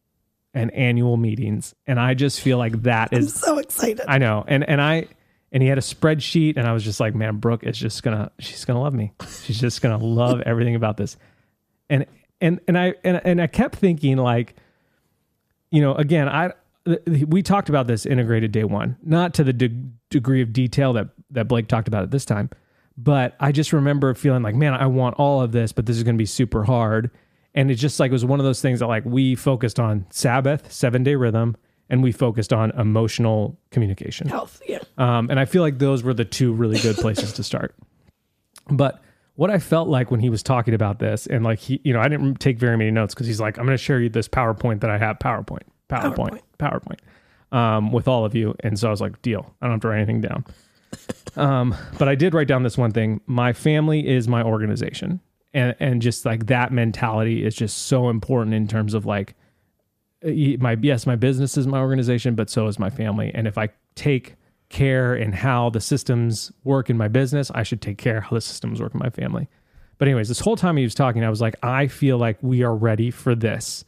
and 0.54 0.72
annual 0.72 1.16
meetings. 1.16 1.74
And 1.86 2.00
I 2.00 2.14
just 2.14 2.40
feel 2.40 2.56
like 2.56 2.82
that 2.82 3.12
is 3.12 3.26
I'm 3.26 3.40
so 3.40 3.58
excited. 3.58 4.06
I 4.08 4.18
know. 4.18 4.42
And 4.48 4.64
and 4.66 4.80
I 4.80 5.08
and 5.52 5.62
he 5.62 5.68
had 5.68 5.78
a 5.78 5.82
spreadsheet 5.82 6.56
and 6.56 6.66
I 6.66 6.72
was 6.72 6.84
just 6.84 7.00
like, 7.00 7.14
man, 7.14 7.36
Brooke 7.36 7.64
is 7.64 7.78
just 7.78 8.02
gonna 8.02 8.30
she's 8.38 8.64
gonna 8.64 8.80
love 8.80 8.94
me. 8.94 9.12
She's 9.42 9.60
just 9.60 9.80
gonna 9.82 10.02
love 10.02 10.40
everything 10.42 10.74
about 10.74 10.96
this. 10.96 11.16
And 11.88 12.06
and 12.40 12.60
and 12.68 12.78
I 12.78 12.94
and, 13.04 13.20
and 13.24 13.40
I 13.40 13.46
kept 13.46 13.76
thinking 13.76 14.16
like, 14.16 14.56
you 15.70 15.80
know, 15.80 15.94
again, 15.94 16.28
I 16.28 16.52
we 17.06 17.42
talked 17.42 17.68
about 17.68 17.86
this 17.86 18.06
integrated 18.06 18.52
day 18.52 18.64
one, 18.64 18.96
not 19.02 19.34
to 19.34 19.44
the 19.44 19.52
de- 19.52 19.90
degree 20.10 20.42
of 20.42 20.52
detail 20.52 20.92
that 20.94 21.08
that 21.30 21.48
Blake 21.48 21.68
talked 21.68 21.88
about 21.88 22.04
it 22.04 22.10
this 22.10 22.24
time, 22.24 22.50
but 22.96 23.34
I 23.40 23.52
just 23.52 23.72
remember 23.72 24.14
feeling 24.14 24.42
like, 24.42 24.54
man, 24.54 24.74
I 24.74 24.86
want 24.86 25.16
all 25.16 25.42
of 25.42 25.52
this, 25.52 25.72
but 25.72 25.86
this 25.86 25.96
is 25.96 26.04
to 26.04 26.12
be 26.14 26.26
super 26.26 26.64
hard. 26.64 27.10
And 27.54 27.70
it 27.70 27.76
just 27.76 27.98
like 27.98 28.12
was 28.12 28.24
one 28.24 28.38
of 28.38 28.44
those 28.44 28.60
things 28.60 28.80
that 28.80 28.86
like 28.86 29.04
we 29.04 29.34
focused 29.34 29.80
on 29.80 30.06
Sabbath, 30.10 30.70
seven 30.70 31.02
day 31.02 31.14
rhythm, 31.14 31.56
and 31.88 32.02
we 32.02 32.12
focused 32.12 32.52
on 32.52 32.70
emotional 32.72 33.58
communication. 33.70 34.28
Health. 34.28 34.60
Yeah. 34.66 34.80
Um, 34.98 35.30
and 35.30 35.38
I 35.38 35.44
feel 35.44 35.62
like 35.62 35.78
those 35.78 36.02
were 36.02 36.14
the 36.14 36.24
two 36.24 36.52
really 36.52 36.78
good 36.78 36.96
places 36.96 37.32
to 37.34 37.42
start. 37.42 37.74
But 38.68 39.02
what 39.36 39.50
I 39.50 39.58
felt 39.58 39.88
like 39.88 40.10
when 40.10 40.20
he 40.20 40.30
was 40.30 40.42
talking 40.42 40.74
about 40.74 40.98
this, 40.98 41.26
and 41.26 41.44
like 41.44 41.58
he, 41.58 41.80
you 41.84 41.92
know, 41.92 42.00
I 42.00 42.08
didn't 42.08 42.36
take 42.36 42.58
very 42.58 42.76
many 42.76 42.90
notes 42.90 43.14
because 43.14 43.26
he's 43.26 43.40
like, 43.40 43.58
I'm 43.58 43.66
going 43.66 43.76
to 43.76 43.82
share 43.82 44.00
you 44.00 44.08
this 44.08 44.28
PowerPoint 44.28 44.80
that 44.80 44.90
I 44.90 44.98
have, 44.98 45.18
PowerPoint, 45.18 45.62
PowerPoint, 45.88 46.40
PowerPoint, 46.58 46.98
um, 47.56 47.92
with 47.92 48.08
all 48.08 48.24
of 48.24 48.34
you. 48.34 48.54
And 48.60 48.78
so 48.78 48.88
I 48.88 48.90
was 48.90 49.00
like, 49.00 49.20
deal. 49.22 49.54
I 49.60 49.66
don't 49.66 49.74
have 49.74 49.80
to 49.82 49.88
write 49.88 49.98
anything 49.98 50.22
down. 50.22 50.44
um, 51.36 51.74
but 51.98 52.08
I 52.08 52.14
did 52.14 52.34
write 52.34 52.48
down 52.48 52.62
this 52.62 52.78
one 52.78 52.92
thing. 52.92 53.20
My 53.26 53.52
family 53.52 54.08
is 54.08 54.26
my 54.26 54.42
organization. 54.42 55.20
And, 55.54 55.74
and 55.80 56.02
just 56.02 56.26
like 56.26 56.46
that 56.46 56.72
mentality 56.72 57.44
is 57.44 57.54
just 57.54 57.86
so 57.86 58.08
important 58.08 58.54
in 58.54 58.66
terms 58.68 58.94
of 58.94 59.06
like 59.06 59.34
my 60.58 60.76
yes 60.82 61.06
my 61.06 61.16
business 61.16 61.56
is 61.56 61.66
my 61.66 61.78
organization 61.78 62.34
but 62.34 62.50
so 62.50 62.66
is 62.66 62.78
my 62.78 62.90
family. 62.90 63.30
And 63.34 63.46
if 63.46 63.56
i 63.58 63.68
take 63.94 64.34
care 64.68 65.14
in 65.14 65.32
how 65.32 65.70
the 65.70 65.80
systems 65.80 66.50
work 66.64 66.90
in 66.90 66.96
my 66.96 67.06
business 67.08 67.50
i 67.54 67.62
should 67.62 67.80
take 67.80 67.98
care 67.98 68.20
how 68.20 68.30
the 68.34 68.40
systems 68.40 68.80
work 68.80 68.92
in 68.94 68.98
my 69.00 69.10
family. 69.10 69.48
But 69.98 70.08
anyways 70.08 70.28
this 70.28 70.40
whole 70.40 70.56
time 70.56 70.76
he 70.76 70.82
was 70.84 70.94
talking 70.94 71.24
i 71.24 71.30
was 71.30 71.40
like 71.40 71.54
i 71.62 71.86
feel 71.86 72.18
like 72.18 72.38
we 72.42 72.62
are 72.62 72.74
ready 72.74 73.10
for 73.10 73.34
this. 73.34 73.84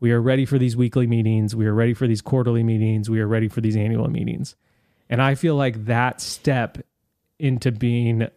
We 0.00 0.10
are 0.12 0.20
ready 0.20 0.44
for 0.46 0.58
these 0.58 0.76
weekly 0.76 1.06
meetings. 1.06 1.54
We 1.54 1.66
are 1.66 1.74
ready 1.74 1.94
for 1.94 2.08
these 2.08 2.20
quarterly 2.20 2.64
meetings. 2.64 3.08
We 3.08 3.20
are 3.20 3.28
ready 3.28 3.46
for 3.48 3.60
these 3.60 3.76
annual 3.76 4.08
meetings. 4.08 4.54
And 5.10 5.20
i 5.20 5.34
feel 5.34 5.56
like 5.56 5.84
that 5.86 6.20
step 6.20 6.78
into 7.38 7.72
being 7.72 8.28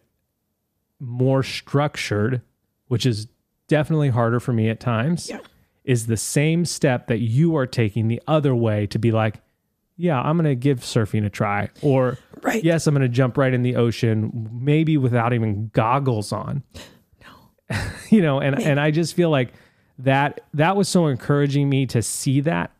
more 0.98 1.42
structured 1.42 2.42
which 2.88 3.04
is 3.06 3.26
definitely 3.68 4.08
harder 4.08 4.40
for 4.40 4.52
me 4.52 4.68
at 4.68 4.80
times 4.80 5.28
Yeah. 5.28 5.40
Is 5.86 6.06
the 6.08 6.16
same 6.18 6.64
step 6.66 7.06
that 7.06 7.20
you 7.20 7.56
are 7.56 7.66
taking 7.66 8.08
the 8.08 8.20
other 8.26 8.54
way 8.54 8.86
to 8.88 8.98
be 8.98 9.10
like, 9.12 9.36
yeah, 9.96 10.20
I'm 10.20 10.36
going 10.36 10.44
to 10.44 10.54
give 10.54 10.80
surfing 10.80 11.24
a 11.24 11.30
try. 11.30 11.70
Or, 11.80 12.18
Right. 12.42 12.62
yes, 12.62 12.86
I'm 12.86 12.94
going 12.94 13.00
to 13.02 13.08
jump 13.08 13.38
right 13.38 13.54
in 13.54 13.62
the 13.62 13.76
ocean, 13.76 14.50
maybe 14.52 14.98
without 14.98 15.32
even 15.32 15.70
goggles 15.72 16.32
on. 16.32 16.62
No. 17.22 17.78
you 18.10 18.20
know, 18.20 18.40
and, 18.40 18.60
and 18.60 18.78
I 18.78 18.90
just 18.90 19.14
feel 19.14 19.30
like 19.30 19.54
that 19.98 20.42
that 20.52 20.76
was 20.76 20.88
so 20.90 21.06
encouraging 21.06 21.70
me 21.70 21.86
to 21.86 22.02
see 22.02 22.40
that 22.42 22.70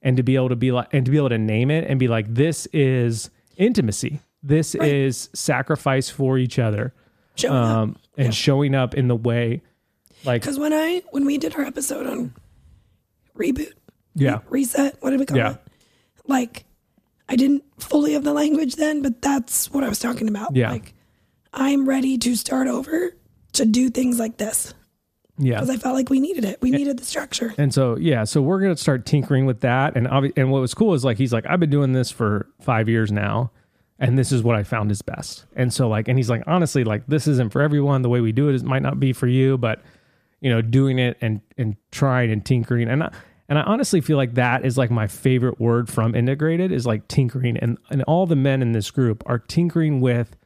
and 0.00 0.16
to 0.16 0.22
be 0.22 0.36
able 0.36 0.48
to 0.48 0.56
be 0.56 0.72
like 0.72 0.88
and 0.94 1.04
to 1.04 1.10
be 1.10 1.18
able 1.18 1.28
to 1.28 1.36
name 1.38 1.70
it 1.70 1.84
and 1.86 2.00
be 2.00 2.08
like 2.08 2.32
this 2.32 2.64
is 2.72 3.28
intimacy 3.58 4.20
this 4.42 4.74
is 4.76 5.28
sacrifice 5.34 6.08
for 6.08 6.38
each 6.38 6.58
other 6.58 6.94
Showing 7.34 7.54
um 7.54 7.96
and 8.16 8.34
showing 8.34 8.74
up 8.74 8.94
in 8.94 9.08
the 9.08 9.14
way 9.16 9.60
like 10.24 10.40
Because 10.40 10.58
when 10.58 10.72
I 10.72 11.02
when 11.10 11.26
we 11.26 11.36
did 11.36 11.54
our 11.54 11.60
episode 11.62 12.06
on 12.06 12.34
reboot, 13.36 13.72
yeah 14.14 14.38
reset, 14.48 14.96
what 15.00 15.10
did 15.10 15.20
we 15.20 15.26
call 15.26 15.36
Yeah. 15.38 15.52
it? 15.52 15.60
Like, 16.26 16.64
I 17.28 17.36
didn't 17.36 17.64
fully 17.78 18.12
have 18.14 18.24
the 18.24 18.32
language 18.32 18.76
then, 18.76 19.02
but 19.02 19.20
that's 19.22 19.70
what 19.72 19.84
I 19.84 19.88
was 19.88 19.98
talking 19.98 20.28
about. 20.28 20.54
Yeah. 20.56 20.70
Like, 20.70 20.94
I'm 21.52 21.88
ready 21.88 22.18
to 22.18 22.34
start 22.36 22.66
over 22.68 23.14
to 23.52 23.64
do 23.66 23.88
things 23.90 24.18
like 24.18 24.36
this 24.38 24.74
yeah 25.38 25.54
because 25.54 25.70
I 25.70 25.76
felt 25.76 25.94
like 25.96 26.10
we 26.10 26.20
needed 26.20 26.44
it. 26.44 26.60
We 26.62 26.70
needed 26.70 26.98
the 26.98 27.04
structure. 27.04 27.54
And 27.58 27.72
so 27.74 27.96
yeah, 27.96 28.24
so 28.24 28.40
we're 28.42 28.60
gonna 28.60 28.76
start 28.76 29.04
tinkering 29.06 29.46
with 29.46 29.60
that. 29.60 29.96
And 29.96 30.06
obvi- 30.06 30.32
and 30.36 30.50
what 30.50 30.60
was 30.60 30.74
cool 30.74 30.94
is 30.94 31.04
like 31.04 31.18
he's 31.18 31.32
like 31.32 31.44
I've 31.46 31.60
been 31.60 31.70
doing 31.70 31.92
this 31.92 32.10
for 32.10 32.48
five 32.60 32.88
years 32.88 33.10
now, 33.12 33.50
and 33.98 34.16
this 34.18 34.32
is 34.32 34.42
what 34.42 34.56
I 34.56 34.62
found 34.64 34.90
is 34.90 35.02
best. 35.02 35.44
And 35.56 35.72
so 35.72 35.88
like, 35.88 36.08
and 36.08 36.18
he's 36.18 36.30
like 36.30 36.42
honestly 36.46 36.84
like 36.84 37.06
this 37.06 37.26
isn't 37.28 37.52
for 37.52 37.62
everyone. 37.62 38.02
The 38.02 38.08
way 38.08 38.20
we 38.20 38.32
do 38.32 38.48
it 38.48 38.54
is 38.54 38.62
might 38.64 38.82
not 38.82 38.98
be 39.00 39.12
for 39.12 39.26
you, 39.26 39.56
but 39.58 39.82
you 40.44 40.50
know, 40.50 40.60
doing 40.60 40.98
it 40.98 41.16
and 41.22 41.40
and 41.56 41.74
trying 41.90 42.30
and 42.30 42.44
tinkering. 42.44 42.86
And 42.88 43.02
I, 43.04 43.12
and 43.48 43.58
I 43.58 43.62
honestly 43.62 44.02
feel 44.02 44.18
like 44.18 44.34
that 44.34 44.64
is 44.66 44.76
like 44.76 44.90
my 44.90 45.06
favorite 45.06 45.58
word 45.58 45.88
from 45.88 46.14
integrated 46.14 46.70
is 46.70 46.84
like 46.86 47.08
tinkering. 47.08 47.56
And 47.56 47.78
and 47.88 48.02
all 48.02 48.26
the 48.26 48.36
men 48.36 48.60
in 48.60 48.72
this 48.72 48.90
group 48.90 49.22
are 49.24 49.38
tinkering 49.38 50.02
with 50.02 50.36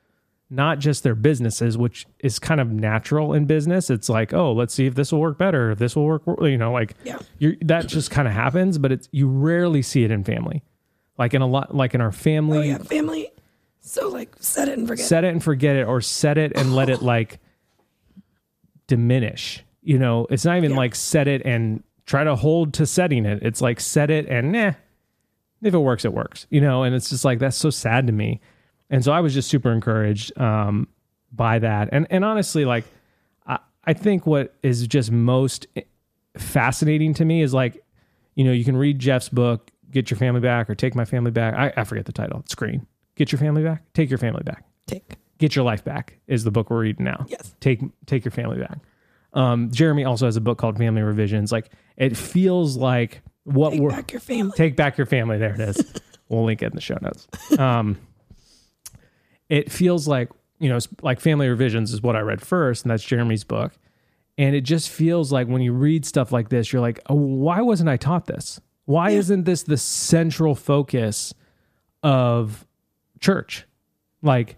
not 0.51 0.79
just 0.79 1.03
their 1.03 1.15
businesses, 1.17 1.77
which 1.77 2.07
is 2.21 2.39
kind 2.39 2.61
of 2.61 2.71
natural 2.71 3.35
in 3.35 3.45
business. 3.45 3.91
It's 3.91 4.09
like, 4.09 4.33
oh, 4.33 4.53
let's 4.53 4.73
see 4.73 4.87
if 4.87 4.95
this 4.95 5.11
will 5.13 5.21
work 5.21 5.37
better, 5.37 5.73
if 5.73 5.79
this 5.81 5.95
will 5.97 6.07
work, 6.07 6.23
you 6.43 6.57
know, 6.57 6.73
like 6.73 6.95
Yeah. 7.05 7.19
that 7.63 7.87
just 7.89 8.11
kind 8.13 8.27
of 8.29 8.33
happens. 8.35 8.79
But 8.79 8.93
it's 8.93 9.09
you 9.11 9.29
rarely 9.29 9.83
see 9.83 10.05
it 10.05 10.11
in 10.13 10.23
family, 10.25 10.63
like 11.19 11.35
in 11.35 11.43
a 11.43 11.47
lot, 11.47 11.75
like 11.75 11.93
in 11.95 12.01
our 12.01 12.13
family 12.13 12.59
Oh 12.59 12.63
yeah, 12.63 12.79
family. 12.79 13.31
So 13.81 14.09
like 14.09 14.37
set 14.39 14.69
it 14.69 14.79
and 14.79 14.87
forget. 14.89 15.05
set 15.07 15.25
it 15.25 15.29
and 15.33 15.43
forget 15.43 15.75
it 15.77 15.87
or 15.89 16.01
set 16.01 16.39
it 16.39 16.53
and 16.57 16.75
let 16.75 16.89
it 16.89 17.03
like 17.03 17.41
diminish 18.87 19.65
you 19.89 19.99
know 19.99 20.27
it's 20.31 20.45
not 20.45 20.57
even 20.59 20.73
Yeah. 20.73 20.77
like 20.77 20.95
set 20.95 21.27
it 21.29 21.43
and 21.45 21.83
try 22.07 22.23
to 22.25 22.37
hold 22.37 22.75
to 22.75 22.87
setting 22.87 23.25
it. 23.27 23.43
It's 23.43 23.61
like 23.61 23.81
set 23.81 24.11
it 24.11 24.27
and 24.27 24.53
nah 24.53 24.73
if 25.63 25.75
it 25.75 25.79
works 25.79 26.05
it 26.05 26.13
works 26.13 26.47
you 26.51 26.61
know 26.61 26.85
and 26.85 26.95
it's 26.95 27.09
just 27.11 27.25
like 27.25 27.39
that's 27.41 27.57
so 27.57 27.71
sad 27.71 28.07
to 28.07 28.13
me. 28.13 28.41
And 28.91 29.03
so 29.05 29.13
i 29.13 29.21
was 29.21 29.35
just 29.35 29.49
super 29.49 29.71
encouraged 29.73 30.39
um 30.39 30.89
by 31.33 31.59
that. 31.59 31.89
And 31.93 32.07
and 32.11 32.25
honestly 32.25 32.65
like 32.65 32.85
i 33.47 33.59
i 33.85 33.93
think 33.93 34.27
what 34.27 34.55
is 34.63 34.87
just 34.87 35.11
most 35.11 35.67
fascinating 36.37 37.15
to 37.15 37.25
me 37.25 37.43
is 37.43 37.53
like 37.55 37.83
you 38.35 38.45
know 38.45 38.53
you 38.53 38.65
can 38.65 38.77
read 38.77 38.99
jeff's 38.99 39.29
book 39.29 39.71
get 39.91 40.11
your 40.11 40.19
family 40.19 40.41
back 40.41 40.69
or 40.69 40.75
take 40.75 40.95
my 40.95 41.05
family 41.07 41.31
back. 41.31 41.55
I, 41.55 41.73
I 41.81 41.85
forget 41.85 42.05
the 42.05 42.13
title. 42.13 42.45
Screen 42.49 42.87
get 43.17 43.33
your 43.33 43.39
family 43.39 43.63
back? 43.65 43.83
Take 43.95 44.11
your 44.11 44.19
family 44.19 44.43
back. 44.45 44.65
Take. 44.87 45.17
get 45.39 45.57
your 45.57 45.65
life 45.65 45.83
back 45.85 46.19
is 46.27 46.45
the 46.45 46.51
book 46.51 46.71
we're 46.71 46.81
reading 46.81 47.05
now. 47.05 47.25
Yes. 47.29 47.55
take 47.61 47.81
take 48.07 48.25
your 48.25 48.33
family 48.33 48.59
back 48.61 48.79
um 49.39 49.71
jeremy 49.71 50.05
also 50.05 50.27
has 50.27 50.37
a 50.37 50.41
book 50.41 50.59
called 50.59 50.77
family 50.77 51.03
revisions. 51.03 51.53
Like 51.53 51.71
it 51.97 52.17
feels 52.17 52.77
like 52.77 53.23
what 53.45 53.71
Take 53.71 53.81
we're 53.81 53.91
back 53.91 54.13
your 54.13 54.21
family. 54.21 54.53
take 54.57 54.77
back 54.77 54.99
your 54.99 55.07
family. 55.07 55.39
There 55.39 55.55
it 55.55 55.61
is. 55.61 56.01
We'll 56.31 56.45
link 56.45 56.61
it 56.61 56.67
in 56.67 56.75
the 56.75 56.83
show 56.83 56.99
notes. 57.01 57.27
Um 57.59 57.97
it 59.49 59.73
feels 59.73 60.07
like 60.07 60.29
you 60.59 60.69
know 60.69 60.79
like 61.01 61.21
family 61.21 61.49
revisions 61.49 61.95
is 61.95 62.03
what 62.03 62.17
i 62.17 62.21
read 62.21 62.43
first 62.43 62.85
and 62.85 62.91
that's 62.91 63.03
jeremy's 63.05 63.45
book. 63.45 63.73
And 64.37 64.55
it 64.55 64.61
just 64.61 64.91
feels 64.91 65.33
like 65.33 65.49
when 65.49 65.63
you 65.63 65.73
read 65.73 66.05
stuff 66.05 66.33
like 66.33 66.51
this 66.51 66.71
you're 66.73 66.83
like 66.83 67.01
oh, 67.07 67.15
why 67.15 67.63
wasn't 67.63 67.89
i 67.89 67.97
taught 67.97 68.27
this? 68.27 68.61
Why 68.85 69.11
isn't 69.11 69.45
this 69.45 69.63
the 69.63 69.77
central 69.79 70.55
focus 70.55 71.33
of 72.03 72.67
church? 73.21 73.67
Like 74.21 74.57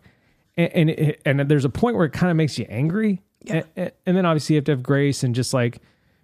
and 0.56 0.72
and, 0.72 0.90
it, 0.90 1.22
and 1.24 1.40
there's 1.48 1.64
a 1.64 1.70
point 1.70 1.96
where 1.96 2.06
it 2.06 2.12
kind 2.12 2.30
of 2.32 2.36
makes 2.36 2.58
you 2.58 2.66
angry 2.68 3.22
Yeah. 3.42 3.62
and, 3.76 3.92
and 4.06 4.16
then 4.16 4.26
obviously 4.26 4.54
you 4.54 4.58
have 4.58 4.64
to 4.66 4.72
have 4.72 4.82
grace 4.82 5.22
and 5.22 5.34
just 5.34 5.54
like 5.54 5.80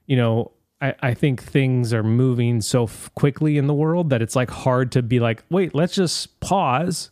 you 0.07 0.17
know 0.17 0.53
I, 0.81 0.95
I 1.01 1.15
think 1.15 1.43
things 1.43 1.95
are 1.95 2.03
moving 2.03 2.61
so 2.61 2.85
f- 2.85 3.11
quickly 3.15 3.57
in 3.57 3.67
the 3.67 3.75
world 3.75 4.11
that 4.11 4.21
it's 4.21 4.37
like 4.37 4.51
hard 4.51 4.93
to 4.93 5.03
be 5.03 5.19
like 5.21 5.43
wait 5.51 5.75
let's 5.75 5.95
just 5.95 6.39
pause. 6.41 7.11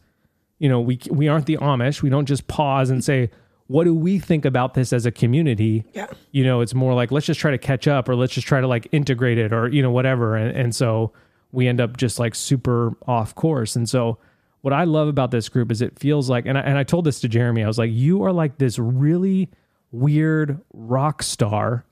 You 0.59 0.69
know 0.69 0.81
we 0.81 0.99
we 1.11 1.29
aren't 1.29 1.47
the 1.47 1.57
amish. 1.57 2.03
We 2.03 2.11
don't 2.11 2.27
just 2.27 2.47
pause 2.47 2.91
and 2.91 3.03
say 3.03 3.31
what 3.67 3.85
do 3.85 3.95
we 3.95 4.19
think 4.19 4.45
about 4.45 4.75
this 4.75 4.93
as 4.93 5.07
a 5.07 5.11
community? 5.11 5.85
Yeah. 5.95 6.09
you 6.33 6.45
know 6.45 6.61
it's 6.61 6.75
more 6.75 6.93
like 6.95 7.11
let's 7.11 7.25
just 7.27 7.41
try 7.41 7.51
to 7.51 7.59
catch 7.59 7.89
up 7.89 8.09
or 8.09 8.15
let's 8.15 8.35
just 8.35 8.47
try 8.47 8.61
to 8.61 8.67
like 8.67 8.87
integrate 8.93 9.39
it 9.39 9.53
or 9.53 9.69
you 9.69 9.83
know 9.83 9.91
whatever. 9.91 10.37
And, 10.37 10.55
and 10.57 10.75
so 10.75 11.13
we 11.51 11.67
end 11.67 11.81
up 11.81 11.97
just 11.97 12.19
like 12.19 12.35
super 12.35 12.95
off 13.07 13.35
course. 13.35 13.75
And 13.77 13.89
so 13.89 14.19
what 14.61 14.73
i 14.73 14.85
love 14.85 15.09
about 15.09 15.31
this 15.31 15.51
group 15.51 15.71
is 15.71 15.83
it 15.83 15.99
feels 15.99 16.31
like 16.31 16.47
and 16.47 16.57
I, 16.57 16.63
and 16.63 16.79
I 16.79 16.85
told 16.85 17.05
this 17.05 17.21
to 17.21 17.29
jeremy. 17.29 17.63
I 17.65 17.67
was 17.67 17.79
like 17.79 17.91
you 17.93 18.23
are 18.25 18.33
like 18.33 18.57
this 18.59 18.79
really 18.79 19.51
weird 19.95 20.61
rock 20.73 21.23
star 21.23 21.85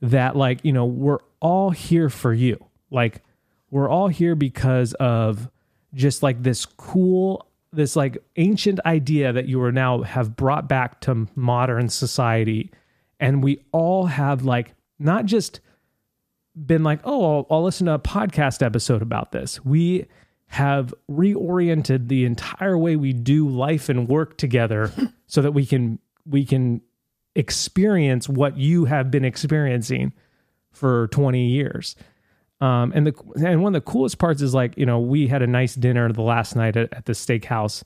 that 0.00 0.34
like 0.34 0.64
you 0.64 0.72
know 0.72 0.86
we're 0.86 1.18
all 1.40 1.70
here 1.70 2.08
for 2.08 2.32
you. 2.32 2.64
Like 2.90 3.22
we're 3.70 3.88
all 3.88 4.08
here 4.08 4.34
because 4.34 4.94
of 4.94 5.48
just 5.94 6.22
like 6.22 6.42
this 6.42 6.64
cool 6.64 7.46
this 7.72 7.94
like 7.94 8.18
ancient 8.36 8.80
idea 8.84 9.32
that 9.32 9.46
you 9.46 9.62
are 9.62 9.70
now 9.70 10.02
have 10.02 10.34
brought 10.34 10.68
back 10.68 11.00
to 11.02 11.28
modern 11.36 11.88
society. 11.88 12.70
And 13.20 13.44
we 13.44 13.62
all 13.70 14.06
have 14.06 14.44
like 14.44 14.74
not 14.98 15.26
just 15.26 15.60
been 16.66 16.82
like 16.82 17.00
oh 17.04 17.38
I'll, 17.38 17.46
I'll 17.50 17.62
listen 17.62 17.86
to 17.86 17.94
a 17.94 17.98
podcast 17.98 18.64
episode 18.64 19.02
about 19.02 19.32
this. 19.32 19.64
We 19.64 20.06
have 20.46 20.92
reoriented 21.08 22.08
the 22.08 22.24
entire 22.24 22.76
way 22.76 22.96
we 22.96 23.12
do 23.12 23.48
life 23.48 23.88
and 23.88 24.08
work 24.08 24.36
together 24.36 24.92
so 25.26 25.42
that 25.42 25.52
we 25.52 25.64
can 25.66 25.98
we 26.26 26.44
can 26.44 26.80
experience 27.34 28.28
what 28.28 28.56
you 28.56 28.84
have 28.86 29.10
been 29.10 29.24
experiencing 29.24 30.12
for 30.72 31.08
20 31.08 31.46
years 31.46 31.96
um, 32.60 32.92
and 32.94 33.06
the 33.06 33.14
and 33.36 33.62
one 33.62 33.74
of 33.74 33.84
the 33.84 33.90
coolest 33.90 34.18
parts 34.18 34.42
is 34.42 34.52
like 34.52 34.76
you 34.76 34.84
know 34.84 34.98
we 34.98 35.26
had 35.26 35.40
a 35.40 35.46
nice 35.46 35.74
dinner 35.74 36.12
the 36.12 36.22
last 36.22 36.54
night 36.54 36.76
at, 36.76 36.92
at 36.92 37.06
the 37.06 37.12
steakhouse, 37.12 37.82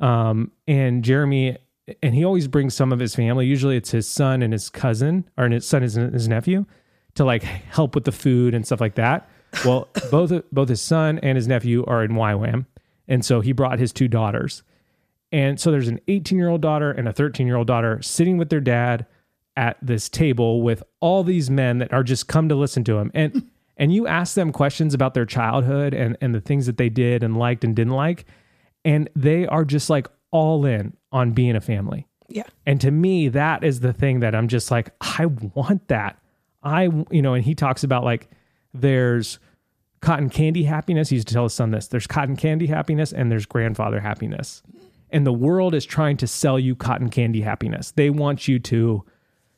um, 0.00 0.50
and 0.66 1.04
Jeremy 1.04 1.56
and 2.02 2.14
he 2.14 2.24
always 2.24 2.48
brings 2.48 2.74
some 2.74 2.92
of 2.92 2.98
his 2.98 3.14
family. 3.14 3.46
Usually 3.46 3.76
it's 3.76 3.92
his 3.92 4.08
son 4.08 4.42
and 4.42 4.52
his 4.52 4.68
cousin, 4.68 5.28
or 5.36 5.48
his 5.48 5.66
son 5.66 5.84
and 5.84 6.12
his 6.12 6.26
nephew, 6.26 6.66
to 7.14 7.24
like 7.24 7.44
help 7.44 7.94
with 7.94 8.04
the 8.04 8.12
food 8.12 8.52
and 8.52 8.66
stuff 8.66 8.80
like 8.80 8.96
that. 8.96 9.28
Well, 9.64 9.88
both 10.10 10.32
both 10.50 10.68
his 10.68 10.82
son 10.82 11.20
and 11.20 11.36
his 11.36 11.46
nephew 11.46 11.84
are 11.86 12.02
in 12.02 12.10
YWAM, 12.12 12.66
and 13.06 13.24
so 13.24 13.40
he 13.40 13.52
brought 13.52 13.78
his 13.78 13.92
two 13.92 14.08
daughters, 14.08 14.64
and 15.32 15.58
so 15.58 15.70
there's 15.70 15.88
an 15.88 16.00
18 16.08 16.38
year 16.38 16.48
old 16.48 16.60
daughter 16.60 16.90
and 16.90 17.08
a 17.08 17.12
13 17.12 17.46
year 17.46 17.56
old 17.56 17.66
daughter 17.66 18.00
sitting 18.02 18.38
with 18.38 18.48
their 18.48 18.60
dad 18.60 19.06
at 19.56 19.76
this 19.82 20.08
table 20.08 20.62
with 20.62 20.82
all 21.00 21.24
these 21.24 21.50
men 21.50 21.78
that 21.78 21.92
are 21.92 22.02
just 22.02 22.28
come 22.28 22.48
to 22.48 22.54
listen 22.54 22.84
to 22.84 22.98
him. 22.98 23.10
And 23.14 23.50
and 23.76 23.92
you 23.92 24.06
ask 24.06 24.34
them 24.34 24.52
questions 24.52 24.94
about 24.94 25.14
their 25.14 25.26
childhood 25.26 25.94
and 25.94 26.16
and 26.20 26.34
the 26.34 26.40
things 26.40 26.66
that 26.66 26.76
they 26.76 26.88
did 26.88 27.22
and 27.22 27.36
liked 27.36 27.64
and 27.64 27.74
didn't 27.74 27.94
like 27.94 28.24
and 28.84 29.10
they 29.16 29.46
are 29.46 29.64
just 29.64 29.90
like 29.90 30.08
all 30.30 30.64
in 30.64 30.96
on 31.12 31.32
being 31.32 31.56
a 31.56 31.60
family. 31.60 32.06
Yeah. 32.28 32.42
and 32.64 32.80
to 32.80 32.90
me 32.90 33.28
that 33.28 33.62
is 33.62 33.78
the 33.78 33.92
thing 33.92 34.18
that 34.18 34.34
i'm 34.34 34.48
just 34.48 34.70
like 34.70 34.90
i 35.00 35.26
want 35.26 35.86
that. 35.88 36.18
I 36.62 36.84
you 37.10 37.22
know 37.22 37.34
and 37.34 37.44
he 37.44 37.54
talks 37.54 37.84
about 37.84 38.02
like 38.02 38.28
there's 38.74 39.38
cotton 40.00 40.28
candy 40.28 40.64
happiness. 40.64 41.08
He 41.08 41.16
used 41.16 41.28
to 41.28 41.34
tell 41.34 41.44
his 41.44 41.54
son 41.54 41.70
this 41.70 41.86
there's 41.86 42.06
cotton 42.06 42.36
candy 42.36 42.66
happiness 42.66 43.12
and 43.12 43.30
there's 43.30 43.46
grandfather 43.46 44.00
happiness 44.00 44.62
and 45.10 45.26
the 45.26 45.32
world 45.32 45.74
is 45.74 45.84
trying 45.84 46.16
to 46.16 46.26
sell 46.26 46.58
you 46.58 46.74
cotton 46.74 47.08
candy 47.10 47.40
happiness 47.40 47.92
they 47.92 48.10
want 48.10 48.46
you 48.48 48.58
to 48.58 49.04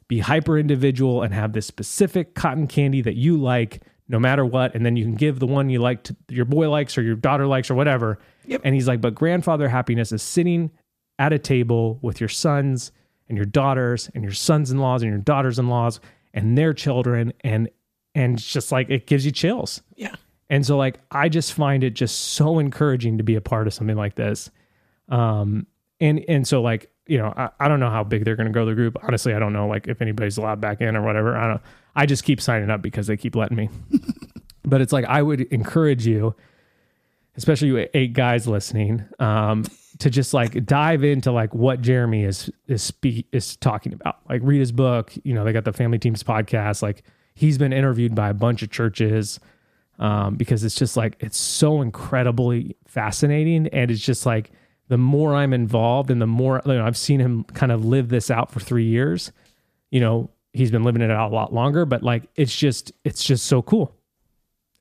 be 0.08 0.18
hyper 0.20 0.58
individual 0.58 1.22
and 1.22 1.34
have 1.34 1.52
this 1.52 1.66
specific 1.66 2.34
cotton 2.34 2.66
candy 2.66 3.00
that 3.02 3.16
you 3.16 3.36
like 3.36 3.82
no 4.08 4.18
matter 4.18 4.44
what 4.44 4.74
and 4.74 4.84
then 4.86 4.96
you 4.96 5.04
can 5.04 5.14
give 5.14 5.38
the 5.38 5.46
one 5.46 5.68
you 5.68 5.78
like 5.78 6.02
to 6.02 6.16
your 6.28 6.44
boy 6.44 6.68
likes 6.70 6.96
or 6.96 7.02
your 7.02 7.16
daughter 7.16 7.46
likes 7.46 7.70
or 7.70 7.74
whatever 7.74 8.18
Yep. 8.46 8.62
and 8.64 8.74
he's 8.74 8.88
like 8.88 9.00
but 9.00 9.14
grandfather 9.14 9.68
happiness 9.68 10.12
is 10.12 10.22
sitting 10.22 10.70
at 11.18 11.32
a 11.32 11.38
table 11.38 11.98
with 12.00 12.20
your 12.20 12.28
sons 12.28 12.92
and 13.28 13.36
your 13.36 13.44
daughters 13.44 14.08
and 14.14 14.22
your 14.24 14.32
sons-in-laws 14.32 15.02
and 15.02 15.10
your 15.10 15.20
daughters-in-laws 15.20 16.00
and 16.32 16.56
their 16.56 16.72
children 16.72 17.32
and 17.42 17.68
and 18.14 18.38
it's 18.38 18.50
just 18.50 18.72
like 18.72 18.88
it 18.88 19.06
gives 19.06 19.26
you 19.26 19.32
chills 19.32 19.82
Yeah. 19.96 20.14
and 20.48 20.64
so 20.64 20.78
like 20.78 20.98
I 21.10 21.28
just 21.28 21.52
find 21.52 21.84
it 21.84 21.90
just 21.90 22.18
so 22.18 22.58
encouraging 22.58 23.18
to 23.18 23.24
be 23.24 23.34
a 23.34 23.40
part 23.42 23.66
of 23.66 23.74
something 23.74 23.96
like 23.96 24.14
this. 24.14 24.50
Um 25.08 25.66
and 26.00 26.24
and 26.28 26.46
so 26.46 26.62
like, 26.62 26.90
you 27.06 27.18
know, 27.18 27.32
I, 27.36 27.50
I 27.60 27.68
don't 27.68 27.80
know 27.80 27.90
how 27.90 28.04
big 28.04 28.24
they're 28.24 28.36
gonna 28.36 28.50
grow 28.50 28.66
the 28.66 28.74
group. 28.74 28.96
Honestly, 29.02 29.34
I 29.34 29.38
don't 29.38 29.52
know 29.52 29.66
like 29.66 29.88
if 29.88 30.00
anybody's 30.02 30.38
allowed 30.38 30.60
back 30.60 30.80
in 30.80 30.96
or 30.96 31.02
whatever. 31.02 31.36
I 31.36 31.46
don't 31.46 31.62
I 31.96 32.06
just 32.06 32.24
keep 32.24 32.40
signing 32.40 32.70
up 32.70 32.82
because 32.82 33.06
they 33.08 33.16
keep 33.16 33.34
letting 33.34 33.56
me. 33.56 33.70
but 34.64 34.80
it's 34.80 34.92
like 34.92 35.04
I 35.06 35.22
would 35.22 35.40
encourage 35.40 36.06
you, 36.06 36.34
especially 37.36 37.68
you 37.68 37.88
eight 37.94 38.12
guys 38.12 38.46
listening, 38.46 39.04
um, 39.18 39.64
to 39.98 40.10
just 40.10 40.32
like 40.32 40.64
dive 40.64 41.02
into 41.02 41.32
like 41.32 41.54
what 41.54 41.80
Jeremy 41.80 42.24
is 42.24 42.50
is 42.68 42.82
speak 42.82 43.26
is 43.32 43.56
talking 43.56 43.92
about. 43.92 44.18
Like 44.28 44.42
read 44.44 44.60
his 44.60 44.72
book. 44.72 45.12
You 45.24 45.34
know, 45.34 45.44
they 45.44 45.52
got 45.52 45.64
the 45.64 45.72
Family 45.72 45.98
Teams 45.98 46.22
podcast. 46.22 46.82
Like 46.82 47.02
he's 47.34 47.58
been 47.58 47.72
interviewed 47.72 48.14
by 48.14 48.28
a 48.28 48.34
bunch 48.34 48.62
of 48.62 48.70
churches 48.70 49.40
um, 49.98 50.36
because 50.36 50.62
it's 50.62 50.74
just 50.74 50.96
like 50.96 51.16
it's 51.20 51.38
so 51.38 51.82
incredibly 51.82 52.76
fascinating, 52.86 53.66
and 53.68 53.90
it's 53.90 54.00
just 54.00 54.26
like 54.26 54.52
the 54.88 54.98
more 54.98 55.34
I'm 55.34 55.52
involved 55.52 56.10
and 56.10 56.20
the 56.20 56.26
more 56.26 56.62
you 56.66 56.74
know, 56.74 56.84
I've 56.86 56.96
seen 56.96 57.20
him 57.20 57.44
kind 57.44 57.70
of 57.70 57.84
live 57.84 58.08
this 58.08 58.30
out 58.30 58.50
for 58.50 58.60
three 58.60 58.86
years. 58.86 59.32
You 59.90 60.00
know, 60.00 60.30
he's 60.52 60.70
been 60.70 60.82
living 60.82 61.02
it 61.02 61.10
out 61.10 61.30
a 61.30 61.34
lot 61.34 61.52
longer, 61.52 61.84
but 61.84 62.02
like 62.02 62.24
it's 62.36 62.54
just 62.54 62.92
it's 63.04 63.22
just 63.22 63.46
so 63.46 63.62
cool. 63.62 63.94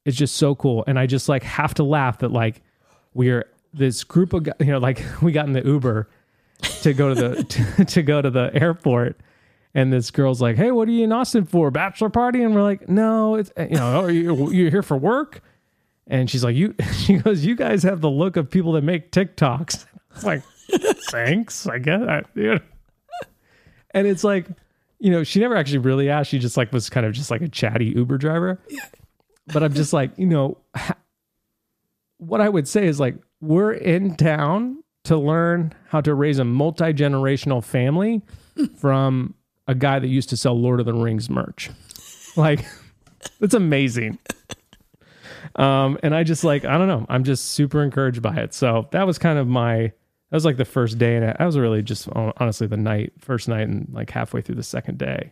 It's 0.05 0.17
just 0.17 0.37
so 0.37 0.55
cool, 0.55 0.85
and 0.87 0.97
I 0.97 1.05
just 1.05 1.27
like 1.27 1.43
have 1.43 1.73
to 1.75 1.83
laugh 1.83 2.19
that 2.19 2.31
like 2.31 2.61
we're 3.13 3.45
this 3.73 4.03
group 4.03 4.33
of 4.33 4.47
you 4.59 4.67
know 4.67 4.79
like 4.79 5.03
we 5.21 5.31
got 5.31 5.45
in 5.45 5.53
the 5.53 5.65
Uber 5.65 6.09
to 6.81 6.93
go 6.93 7.13
to 7.13 7.15
the 7.15 7.43
to, 7.77 7.85
to 7.85 8.01
go 8.01 8.21
to 8.21 8.29
the 8.29 8.51
airport. 8.53 9.19
And 9.73 9.93
this 9.93 10.09
girl's 10.09 10.41
like, 10.41 10.55
"Hey, 10.55 10.71
what 10.71 10.87
are 10.87 10.91
you 10.91 11.03
in 11.03 11.11
Austin 11.11 11.45
for? 11.45 11.69
Bachelor 11.69 12.09
party?" 12.09 12.41
And 12.41 12.55
we're 12.55 12.63
like, 12.63 12.89
"No, 12.89 13.35
it's 13.35 13.51
eh, 13.57 13.67
you 13.69 13.75
know, 13.75 14.01
are 14.01 14.09
you 14.09 14.51
you 14.51 14.71
here 14.71 14.81
for 14.81 14.97
work?" 14.97 15.41
And 16.07 16.29
she's 16.29 16.43
like, 16.43 16.55
"You," 16.55 16.73
she 16.93 17.17
goes, 17.17 17.45
"You 17.45 17.55
guys 17.55 17.83
have 17.83 18.01
the 18.01 18.09
look 18.09 18.37
of 18.37 18.49
people 18.49 18.71
that 18.71 18.83
make 18.83 19.11
TikToks." 19.11 19.85
It's 20.17 20.25
like, 20.25 20.43
thanks, 21.11 21.67
I 21.67 21.79
guess. 21.79 22.01
I, 22.01 22.23
you 22.35 22.55
know. 22.55 22.59
And 23.91 24.05
it's 24.05 24.23
like, 24.23 24.47
you 24.99 25.11
know, 25.11 25.23
she 25.23 25.39
never 25.39 25.55
actually 25.55 25.79
really 25.79 26.09
asked. 26.09 26.29
She 26.29 26.39
just 26.39 26.57
like 26.57 26.73
was 26.73 26.89
kind 26.89 27.05
of 27.05 27.13
just 27.13 27.31
like 27.31 27.41
a 27.41 27.47
chatty 27.47 27.93
Uber 27.95 28.17
driver. 28.17 28.59
But 29.53 29.63
I'm 29.63 29.73
just 29.73 29.93
like, 29.93 30.11
you 30.17 30.25
know, 30.25 30.57
what 32.17 32.41
I 32.41 32.49
would 32.49 32.67
say 32.67 32.85
is 32.85 32.99
like, 32.99 33.15
we're 33.39 33.71
in 33.71 34.15
town 34.15 34.83
to 35.05 35.17
learn 35.17 35.73
how 35.87 36.01
to 36.01 36.13
raise 36.13 36.39
a 36.39 36.43
multi 36.43 36.91
generational 36.93 37.63
family 37.63 38.21
from 38.77 39.35
a 39.67 39.75
guy 39.75 39.99
that 39.99 40.07
used 40.07 40.29
to 40.29 40.37
sell 40.37 40.59
Lord 40.59 40.79
of 40.79 40.85
the 40.85 40.93
Rings 40.93 41.29
merch. 41.29 41.69
Like, 42.35 42.65
it's 43.39 43.53
amazing. 43.53 44.19
Um, 45.55 45.97
and 46.03 46.13
I 46.13 46.23
just 46.23 46.43
like, 46.43 46.65
I 46.65 46.77
don't 46.77 46.87
know, 46.87 47.05
I'm 47.09 47.23
just 47.23 47.51
super 47.51 47.83
encouraged 47.83 48.21
by 48.21 48.35
it. 48.35 48.53
So 48.53 48.87
that 48.91 49.07
was 49.07 49.17
kind 49.17 49.39
of 49.39 49.47
my, 49.47 49.93
that 50.29 50.35
was 50.35 50.45
like 50.45 50.57
the 50.57 50.65
first 50.65 50.97
day. 50.97 51.15
And 51.15 51.35
I 51.39 51.45
was 51.45 51.57
really 51.57 51.81
just 51.81 52.07
honestly 52.09 52.67
the 52.67 52.77
night, 52.77 53.13
first 53.19 53.47
night 53.47 53.67
and 53.67 53.87
like 53.91 54.09
halfway 54.09 54.41
through 54.41 54.55
the 54.55 54.63
second 54.63 54.97
day. 54.97 55.31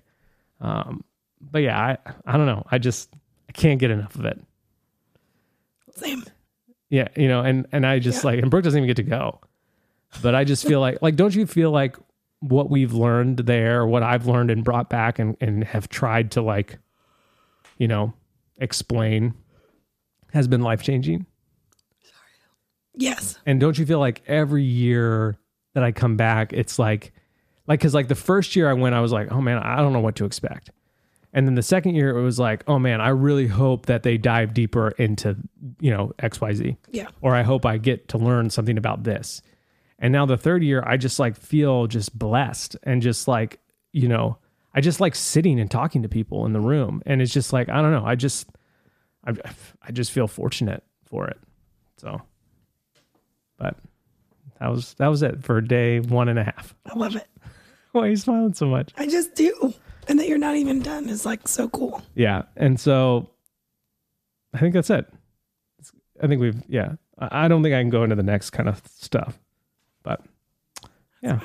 Um, 0.61 1.03
but 1.41 1.59
yeah, 1.59 1.79
I, 1.79 1.97
I 2.25 2.37
don't 2.37 2.45
know. 2.45 2.65
I 2.71 2.77
just, 2.77 3.09
I 3.49 3.51
can't 3.51 3.79
get 3.79 3.91
enough 3.91 4.15
of 4.15 4.25
it. 4.25 4.39
Same. 5.95 6.23
Yeah, 6.89 7.07
you 7.15 7.27
know, 7.27 7.41
and 7.41 7.65
and 7.71 7.85
I 7.85 7.99
just 7.99 8.23
Yeah. 8.23 8.31
like 8.31 8.39
and 8.41 8.51
Brooke 8.51 8.63
doesn't 8.63 8.77
even 8.77 8.87
get 8.87 8.97
to 8.97 9.03
go. 9.03 9.39
But 10.21 10.35
I 10.35 10.43
just 10.43 10.65
feel 10.67 10.79
like 10.79 11.01
like 11.01 11.15
don't 11.15 11.35
you 11.35 11.45
feel 11.45 11.71
like 11.71 11.97
what 12.41 12.69
we've 12.69 12.93
learned 12.93 13.37
there, 13.39 13.85
what 13.87 14.03
I've 14.03 14.27
learned 14.27 14.51
and 14.51 14.63
brought 14.63 14.89
back 14.89 15.19
and 15.19 15.35
and 15.41 15.63
have 15.63 15.89
tried 15.89 16.31
to 16.31 16.41
like 16.41 16.77
you 17.77 17.87
know, 17.87 18.13
explain 18.57 19.33
has 20.31 20.47
been 20.47 20.61
life-changing? 20.61 21.25
Yes. 22.97 23.37
And 23.45 23.59
don't 23.59 23.77
you 23.77 23.85
feel 23.85 23.99
like 23.99 24.21
every 24.27 24.63
year 24.63 25.37
that 25.73 25.83
I 25.83 25.91
come 25.91 26.17
back, 26.17 26.53
it's 26.53 26.79
like, 26.79 27.13
like, 27.67 27.81
cause 27.81 27.93
like 27.93 28.07
the 28.07 28.15
first 28.15 28.55
year 28.55 28.69
I 28.69 28.73
went, 28.73 28.95
I 28.95 29.01
was 29.01 29.11
like, 29.11 29.31
oh 29.31 29.41
man, 29.41 29.57
I 29.57 29.77
don't 29.77 29.93
know 29.93 29.99
what 29.99 30.15
to 30.17 30.25
expect. 30.25 30.71
And 31.33 31.45
then 31.45 31.55
the 31.55 31.61
second 31.61 31.95
year, 31.95 32.17
it 32.17 32.21
was 32.21 32.39
like, 32.39 32.63
oh 32.65 32.79
man, 32.79 33.01
I 33.01 33.09
really 33.09 33.47
hope 33.47 33.87
that 33.87 34.03
they 34.03 34.17
dive 34.17 34.53
deeper 34.53 34.91
into, 34.91 35.35
you 35.81 35.91
know, 35.91 36.13
XYZ. 36.19 36.77
Yeah. 36.91 37.07
Or 37.21 37.35
I 37.35 37.43
hope 37.43 37.65
I 37.65 37.77
get 37.77 38.07
to 38.09 38.17
learn 38.17 38.49
something 38.49 38.77
about 38.77 39.03
this. 39.03 39.41
And 39.99 40.13
now 40.13 40.25
the 40.25 40.37
third 40.37 40.63
year, 40.63 40.81
I 40.85 40.95
just 40.95 41.19
like 41.19 41.35
feel 41.35 41.87
just 41.87 42.17
blessed 42.17 42.77
and 42.83 43.01
just 43.01 43.27
like, 43.27 43.59
you 43.91 44.07
know, 44.07 44.37
I 44.73 44.79
just 44.79 45.01
like 45.01 45.13
sitting 45.13 45.59
and 45.59 45.69
talking 45.69 46.03
to 46.03 46.09
people 46.09 46.45
in 46.45 46.53
the 46.53 46.59
room. 46.61 47.01
And 47.05 47.21
it's 47.21 47.33
just 47.33 47.51
like, 47.51 47.67
I 47.67 47.81
don't 47.81 47.91
know, 47.91 48.05
I 48.05 48.15
just, 48.15 48.47
I, 49.25 49.33
I 49.81 49.91
just 49.91 50.11
feel 50.11 50.27
fortunate 50.27 50.83
for 51.03 51.27
it. 51.27 51.37
So, 51.97 52.21
but 53.57 53.75
that 54.59 54.69
was 54.69 54.93
that 54.95 55.07
was 55.07 55.21
it 55.23 55.43
for 55.43 55.61
day 55.61 55.99
one 55.99 56.29
and 56.29 56.39
a 56.39 56.43
half. 56.43 56.75
I 56.85 56.97
love 56.97 57.15
it. 57.15 57.27
Why 57.91 58.01
are 58.01 58.09
you 58.09 58.15
smiling 58.17 58.53
so 58.53 58.67
much? 58.67 58.91
I 58.97 59.07
just 59.07 59.35
do. 59.35 59.73
And 60.07 60.19
that 60.19 60.27
you're 60.27 60.37
not 60.37 60.55
even 60.55 60.81
done 60.81 61.09
is 61.09 61.25
like 61.25 61.47
so 61.47 61.67
cool. 61.69 62.01
Yeah, 62.13 62.43
and 62.55 62.79
so 62.79 63.29
I 64.53 64.59
think 64.59 64.73
that's 64.73 64.89
it. 64.89 65.05
It's- 65.79 65.91
I 66.23 66.27
think 66.27 66.41
we've 66.41 66.61
yeah. 66.67 66.93
I 67.17 67.45
I 67.45 67.47
don't 67.47 67.63
think 67.63 67.73
I 67.73 67.81
can 67.81 67.89
go 67.89 68.03
into 68.03 68.15
the 68.15 68.23
next 68.23 68.51
kind 68.51 68.69
of 68.69 68.81
stuff, 68.87 69.39
but 70.03 70.21
yeah. 71.21 71.39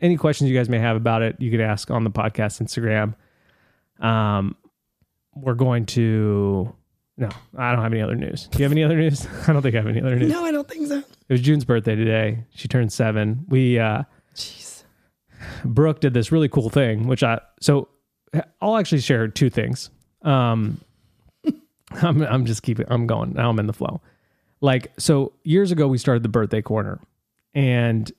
Any 0.00 0.16
questions 0.16 0.48
you 0.48 0.56
guys 0.56 0.68
may 0.68 0.78
have 0.78 0.96
about 0.96 1.22
it, 1.22 1.36
you 1.40 1.50
could 1.50 1.60
ask 1.60 1.90
on 1.90 2.04
the 2.04 2.10
podcast 2.10 2.62
Instagram. 2.62 3.14
Um, 4.04 4.54
we're 5.34 5.54
going 5.54 5.86
to. 5.86 6.72
No, 7.16 7.28
I 7.56 7.72
don't 7.72 7.82
have 7.82 7.92
any 7.92 8.00
other 8.02 8.14
news. 8.14 8.46
Do 8.48 8.58
you 8.58 8.64
have 8.64 8.70
any 8.72 8.84
other 8.84 8.96
news? 8.96 9.26
I 9.48 9.52
don't 9.52 9.62
think 9.62 9.74
I 9.74 9.78
have 9.78 9.88
any 9.88 10.00
other 10.00 10.14
news. 10.14 10.30
No, 10.30 10.44
I 10.44 10.52
don't 10.52 10.68
think 10.68 10.86
so. 10.86 11.02
It 11.28 11.32
was 11.32 11.40
June's 11.40 11.64
birthday 11.64 11.94
today. 11.94 12.44
She 12.50 12.68
turned 12.68 12.92
seven. 12.92 13.44
We 13.48 13.78
uh 13.78 14.04
Jeez. 14.34 14.84
Brooke 15.64 16.00
did 16.00 16.14
this 16.14 16.32
really 16.32 16.48
cool 16.48 16.70
thing, 16.70 17.06
which 17.06 17.22
I 17.22 17.40
so 17.60 17.88
I'll 18.60 18.76
actually 18.76 19.00
share 19.00 19.28
two 19.28 19.50
things. 19.50 19.90
Um 20.22 20.80
I'm 21.92 22.22
I'm 22.22 22.46
just 22.46 22.62
keeping 22.62 22.86
I'm 22.88 23.06
going. 23.06 23.34
Now 23.34 23.50
I'm 23.50 23.58
in 23.58 23.66
the 23.66 23.72
flow. 23.72 24.00
Like 24.60 24.92
so 24.98 25.32
years 25.44 25.70
ago 25.70 25.86
we 25.86 25.98
started 25.98 26.22
the 26.22 26.28
birthday 26.28 26.62
corner 26.62 27.00
and 27.54 28.10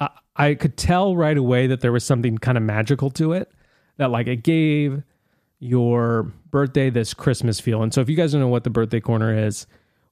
I, 0.00 0.08
I 0.36 0.54
could 0.54 0.76
tell 0.76 1.16
right 1.16 1.36
away 1.36 1.66
that 1.68 1.80
there 1.80 1.92
was 1.92 2.04
something 2.04 2.38
kind 2.38 2.58
of 2.58 2.64
magical 2.64 3.10
to 3.12 3.32
it 3.32 3.50
that 3.98 4.10
like 4.10 4.26
it 4.26 4.42
gave 4.42 5.02
your 5.60 6.32
birthday 6.50 6.90
this 6.90 7.14
Christmas 7.14 7.60
feel. 7.60 7.82
And 7.82 7.92
so 7.92 8.00
if 8.00 8.08
you 8.08 8.16
guys 8.16 8.32
don't 8.32 8.40
know 8.40 8.48
what 8.48 8.64
the 8.64 8.70
birthday 8.70 9.00
corner 9.00 9.36
is, 9.36 9.66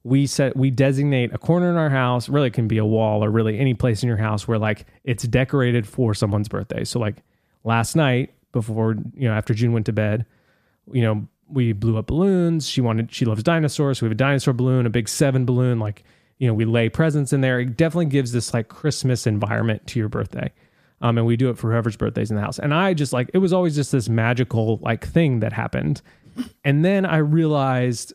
we 0.07 0.25
set 0.25 0.55
we 0.55 0.71
designate 0.71 1.33
a 1.33 1.37
corner 1.37 1.69
in 1.69 1.75
our 1.75 1.89
house, 1.89 2.29
really 2.29 2.47
it 2.47 2.53
can 2.53 2.67
be 2.67 2.77
a 2.77 2.85
wall 2.85 3.23
or 3.23 3.29
really 3.29 3.59
any 3.59 3.73
place 3.73 4.01
in 4.01 4.07
your 4.07 4.17
house 4.17 4.47
where 4.47 4.57
like 4.57 4.85
it's 5.03 5.23
decorated 5.23 5.85
for 5.85 6.13
someone's 6.13 6.47
birthday. 6.47 6.85
So 6.85 6.99
like 6.99 7.17
last 7.65 7.95
night 7.95 8.33
before, 8.53 8.95
you 9.13 9.27
know, 9.27 9.33
after 9.33 9.53
June 9.53 9.73
went 9.73 9.85
to 9.87 9.93
bed, 9.93 10.25
you 10.91 11.01
know, 11.01 11.27
we 11.49 11.73
blew 11.73 11.97
up 11.97 12.07
balloons. 12.07 12.67
She 12.67 12.79
wanted 12.79 13.13
she 13.13 13.25
loves 13.25 13.43
dinosaurs. 13.43 13.99
So 13.99 14.05
we 14.05 14.07
have 14.07 14.13
a 14.13 14.15
dinosaur 14.15 14.53
balloon, 14.53 14.85
a 14.85 14.89
big 14.89 15.09
7 15.09 15.45
balloon 15.45 15.79
like 15.79 16.03
you 16.39 16.47
know, 16.47 16.53
we 16.53 16.65
lay 16.65 16.87
presents 16.87 17.33
in 17.33 17.41
there. 17.41 17.59
It 17.59 17.75
definitely 17.75 18.05
gives 18.05 18.31
this 18.31 18.53
like 18.53 18.69
Christmas 18.69 19.25
environment 19.25 19.87
to 19.87 19.99
your 19.99 20.07
birthday. 20.07 20.51
Um, 21.01 21.17
and 21.17 21.27
we 21.27 21.35
do 21.35 21.49
it 21.49 21.57
for 21.57 21.71
whoever's 21.71 21.97
birthday's 21.97 22.29
in 22.29 22.35
the 22.35 22.41
house. 22.41 22.59
And 22.59 22.73
I 22.73 22.93
just 22.93 23.11
like 23.11 23.29
it 23.33 23.39
was 23.39 23.51
always 23.51 23.75
just 23.75 23.91
this 23.91 24.07
magical 24.07 24.77
like 24.81 25.05
thing 25.05 25.41
that 25.41 25.51
happened. 25.51 26.01
And 26.63 26.85
then 26.85 27.05
I 27.05 27.17
realized, 27.17 28.13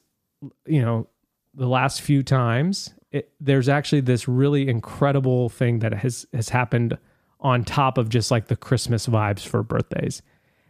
you 0.64 0.80
know, 0.80 1.08
the 1.54 1.66
last 1.66 2.00
few 2.00 2.22
times 2.22 2.94
it, 3.10 3.30
there's 3.40 3.68
actually 3.68 4.00
this 4.00 4.26
really 4.26 4.68
incredible 4.68 5.48
thing 5.48 5.80
that 5.80 5.92
has 5.92 6.26
has 6.32 6.48
happened 6.48 6.96
on 7.40 7.64
top 7.64 7.98
of 7.98 8.08
just 8.08 8.30
like 8.30 8.46
the 8.46 8.56
Christmas 8.56 9.06
vibes 9.06 9.46
for 9.46 9.62
birthdays. 9.62 10.22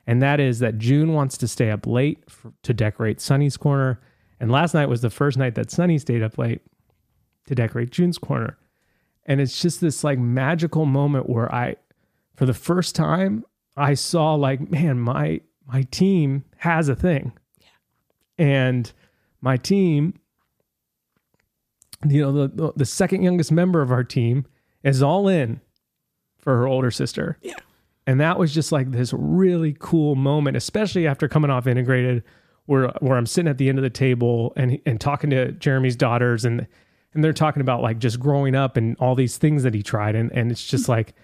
And 0.07 0.20
that 0.22 0.41
is 0.41 0.59
that 0.59 0.78
June 0.78 1.12
wants 1.12 1.37
to 1.39 1.47
stay 1.47 1.70
up 1.70 1.87
late 1.87 2.28
for, 2.28 2.53
to 2.62 2.74
decorate 2.74 3.20
Sunny's 3.20 3.57
corner. 3.57 4.01
And 4.41 4.51
last 4.51 4.74
night 4.74 4.89
was 4.89 5.03
the 5.03 5.11
first 5.11 5.39
night 5.39 5.55
that 5.55 5.70
Sunny 5.70 5.99
stayed 5.99 6.22
up 6.22 6.39
late 6.39 6.62
to 7.47 7.55
decorate 7.55 7.91
June's 7.91 8.18
corner. 8.18 8.59
And 9.26 9.41
it's 9.41 9.61
just 9.61 9.80
this 9.80 10.03
like 10.03 10.18
magical 10.18 10.87
moment 10.87 11.28
where 11.28 11.55
I, 11.55 11.76
for 12.35 12.47
the 12.47 12.55
first 12.55 12.97
time, 12.97 13.45
I 13.76 13.95
saw 13.95 14.35
like, 14.35 14.70
man, 14.70 14.99
my 14.99 15.41
my 15.66 15.83
team 15.83 16.45
has 16.59 16.89
a 16.89 16.97
thing. 16.97 17.33
Yeah. 17.61 18.45
And 18.45 18.93
my 19.41 19.57
team, 19.57 20.18
you 22.09 22.20
know, 22.20 22.46
the, 22.46 22.72
the 22.76 22.86
second 22.86 23.22
youngest 23.22 23.53
member 23.53 23.82
of 23.82 23.90
our 23.90 24.05
team 24.05 24.46
is 24.82 25.03
all 25.03 25.28
in 25.28 25.61
for 26.38 26.57
her 26.57 26.66
older 26.66 26.90
sister. 26.90 27.38
Yeah. 27.42 27.55
And 28.07 28.20
that 28.20 28.38
was 28.38 28.53
just 28.53 28.72
like 28.72 28.90
this 28.90 29.12
really 29.12 29.76
cool 29.78 30.16
moment, 30.16 30.57
especially 30.57 31.07
after 31.07 31.28
coming 31.28 31.50
off 31.50 31.66
integrated, 31.66 32.24
where 32.66 32.88
where 33.00 33.16
I'm 33.16 33.26
sitting 33.26 33.48
at 33.48 33.59
the 33.59 33.68
end 33.68 33.78
of 33.78 33.82
the 33.82 33.90
table 33.90 34.53
and 34.57 34.80
and 34.86 35.00
talking 35.00 35.30
to 35.30 35.53
Jeremy's 35.53 35.96
daughters 35.96 36.44
and 36.44 36.66
and 37.14 37.22
they're 37.22 37.32
talking 37.32 37.61
about 37.61 37.82
like 37.82 37.98
just 37.98 38.18
growing 38.18 38.55
up 38.55 38.76
and 38.76 38.96
all 38.98 39.14
these 39.14 39.36
things 39.36 39.62
that 39.62 39.74
he 39.74 39.82
tried 39.82 40.14
and 40.14 40.32
and 40.32 40.50
it's 40.50 40.64
just 40.64 40.88
like 40.88 41.14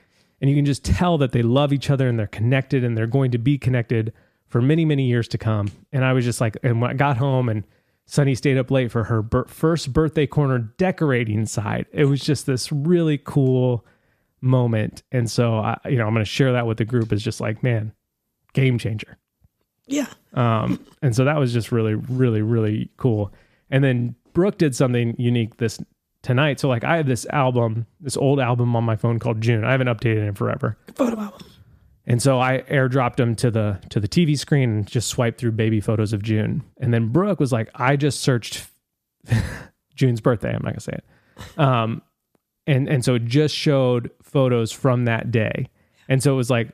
and 0.41 0.49
you 0.49 0.55
can 0.55 0.65
just 0.65 0.85
tell 0.85 1.19
that 1.19 1.33
they 1.33 1.43
love 1.43 1.73
each 1.73 1.91
other 1.91 2.09
and 2.09 2.19
they're 2.19 2.29
connected 2.29 2.85
and 2.85 2.97
they're 2.97 3.07
going 3.07 3.33
to 3.33 3.39
be 3.39 3.59
connected 3.59 4.13
for 4.47 4.63
many 4.63 4.85
many 4.85 5.05
years 5.05 5.27
to 5.29 5.39
come. 5.39 5.71
And 5.93 6.05
I 6.05 6.13
was 6.13 6.25
just 6.25 6.41
like 6.41 6.57
and 6.63 6.81
when 6.81 6.91
I 6.91 6.95
got 6.95 7.17
home 7.17 7.49
and 7.49 7.65
Sunny 8.11 8.35
stayed 8.35 8.57
up 8.57 8.71
late 8.71 8.91
for 8.91 9.05
her 9.05 9.21
bir- 9.21 9.45
first 9.45 9.93
birthday 9.93 10.27
corner 10.27 10.59
decorating 10.59 11.45
side. 11.45 11.85
It 11.93 12.07
was 12.07 12.23
just 12.23 12.47
this 12.47 12.73
really 12.73 13.19
cool 13.19 13.85
moment. 14.41 15.03
And 15.13 15.31
so 15.31 15.57
I 15.59 15.79
you 15.85 15.99
know, 15.99 16.07
I'm 16.07 16.15
going 16.15 16.25
to 16.25 16.31
share 16.31 16.53
that 16.53 16.67
with 16.67 16.79
the 16.79 16.87
group 16.87 17.13
as 17.13 17.23
just 17.23 17.39
like, 17.39 17.63
man, 17.63 17.93
game 18.55 18.79
changer. 18.79 19.19
Yeah. 19.87 20.07
Um, 20.33 20.83
and 21.03 21.15
so 21.15 21.27
that 21.27 21.37
was 21.39 21.53
just 21.53 21.71
really, 21.71 21.95
really, 21.95 22.41
really 22.41 22.91
cool. 22.97 23.31
And 23.71 23.85
then 23.85 24.15
Brooke 24.33 24.57
did 24.57 24.75
something 24.75 25.15
unique 25.19 25.59
this 25.59 25.79
tonight. 26.23 26.61
So 26.61 26.69
like 26.69 26.85
I 26.85 26.97
have 26.97 27.07
this 27.07 27.27
album, 27.27 27.87
this 28.01 28.17
old 28.17 28.41
album 28.41 28.75
on 28.75 28.85
my 28.85 28.97
phone 28.97 29.19
called 29.19 29.43
June. 29.43 29.65
I 29.65 29.73
haven't 29.73 29.89
updated 29.89 30.17
it 30.17 30.29
in 30.29 30.35
forever. 30.35 30.79
Photo 30.95 31.21
album. 31.21 31.47
And 32.09 32.23
so 32.23 32.41
I 32.41 32.65
airdropped 32.71 33.17
them 33.17 33.37
to 33.37 33.51
the 33.51 33.79
to 33.91 34.01
the 34.01 34.09
TV 34.09 34.37
screen 34.37 34.71
and 34.71 34.87
just 34.87 35.09
swiped 35.09 35.39
through 35.39 35.53
baby 35.53 35.79
photos 35.79 36.15
of 36.15 36.23
June. 36.23 36.65
And 36.81 36.93
then 36.93 37.09
Brooke 37.09 37.39
was 37.39 37.53
like, 37.53 37.69
I 37.75 37.97
just 37.97 38.21
searched 38.21 38.67
June's 39.95 40.23
birthday. 40.23 40.49
I'm 40.49 40.63
not 40.65 40.71
gonna 40.71 40.81
say 40.81 40.95
it. 40.95 41.05
Um, 41.59 42.01
and 42.67 42.89
and 42.89 43.05
so 43.05 43.17
it 43.17 43.27
just 43.27 43.55
showed 43.55 44.11
photos 44.23 44.73
from 44.73 45.05
that 45.05 45.31
day. 45.31 45.69
And 46.09 46.23
so 46.23 46.33
it 46.33 46.37
was 46.37 46.49
like 46.49 46.73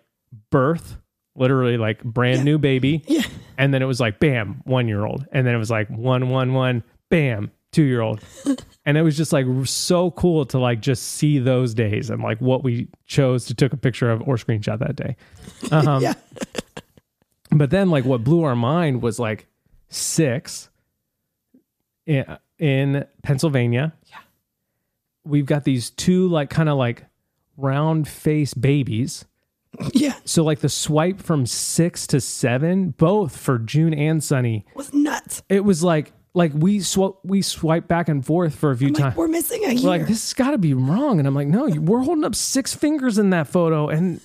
birth, 0.50 0.98
literally 1.34 1.78
like 1.78 2.04
brand 2.04 2.44
new 2.44 2.56
baby. 2.56 3.02
Yeah. 3.08 3.22
And 3.58 3.74
then 3.74 3.82
it 3.82 3.86
was 3.86 3.98
like 3.98 4.20
bam, 4.20 4.62
one 4.64 4.86
year 4.86 5.04
old. 5.04 5.26
And 5.32 5.44
then 5.44 5.54
it 5.54 5.58
was 5.58 5.70
like 5.70 5.88
one, 5.88 6.30
one, 6.30 6.54
one, 6.54 6.84
bam, 7.10 7.50
two 7.74 7.82
year 7.82 8.00
old. 8.00 8.20
and 8.86 8.96
it 8.96 9.02
was 9.02 9.16
just 9.16 9.32
like 9.32 9.46
so 9.64 10.10
cool 10.12 10.46
to 10.46 10.58
like 10.58 10.80
just 10.80 11.02
see 11.02 11.38
those 11.38 11.74
days 11.74 12.08
and 12.10 12.22
like 12.22 12.40
what 12.40 12.62
we 12.64 12.88
chose 13.06 13.44
to 13.46 13.54
took 13.54 13.72
a 13.72 13.76
picture 13.76 14.10
of 14.10 14.22
or 14.22 14.36
screenshot 14.36 14.78
that 14.78 14.96
day. 14.96 15.16
Um, 15.70 16.02
Yeah. 16.02 16.14
But 17.50 17.70
then 17.70 17.88
like 17.88 18.04
what 18.04 18.24
blew 18.24 18.42
our 18.42 18.56
mind 18.56 19.00
was 19.00 19.20
like 19.20 19.46
six 19.88 20.70
in, 22.04 22.24
in 22.58 23.04
Pennsylvania. 23.22 23.92
Yeah. 24.06 24.18
We've 25.24 25.46
got 25.46 25.62
these 25.62 25.90
two 25.90 26.26
like 26.28 26.50
kind 26.50 26.68
of 26.68 26.76
like 26.78 27.04
round 27.56 28.08
face 28.08 28.54
babies 28.54 29.24
Yeah, 29.92 30.14
So 30.24 30.42
like 30.42 30.58
the 30.60 30.68
swipe 30.68 31.20
from 31.22 31.46
six 31.46 32.08
to 32.08 32.20
seven, 32.20 32.90
both 32.90 33.36
for 33.36 33.58
June 33.58 33.94
and 33.94 34.22
Sunny, 34.22 34.64
was 34.74 34.92
nuts. 34.92 35.42
it 35.48 35.64
was 35.64 35.84
like 35.84 36.12
like 36.34 36.52
we 36.54 36.80
sw- 36.80 37.16
we 37.22 37.42
swipe 37.42 37.86
back 37.88 38.08
and 38.08 38.24
forth 38.26 38.54
for 38.56 38.70
a 38.72 38.76
few 38.76 38.88
I'm 38.88 38.94
like, 38.94 39.02
times. 39.02 39.16
we're 39.16 39.28
missing 39.28 39.62
a 39.64 39.68
We're 39.68 39.72
year. 39.72 39.82
like, 39.88 40.00
this 40.06 40.24
has 40.28 40.34
got 40.34 40.50
to 40.50 40.58
be 40.58 40.74
wrong. 40.74 41.18
And 41.18 41.28
I'm 41.28 41.34
like, 41.34 41.46
no, 41.48 41.66
you- 41.66 41.80
we're 41.80 42.00
holding 42.02 42.24
up 42.24 42.34
six 42.34 42.74
fingers 42.74 43.18
in 43.18 43.30
that 43.30 43.46
photo. 43.48 43.88
And 43.88 44.20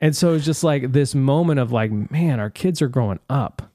and 0.00 0.14
so 0.14 0.34
it's 0.34 0.44
just 0.44 0.62
like 0.62 0.92
this 0.92 1.14
moment 1.14 1.60
of 1.60 1.72
like, 1.72 1.90
man, 2.10 2.40
our 2.40 2.50
kids 2.50 2.82
are 2.82 2.88
growing 2.88 3.20
up. 3.30 3.70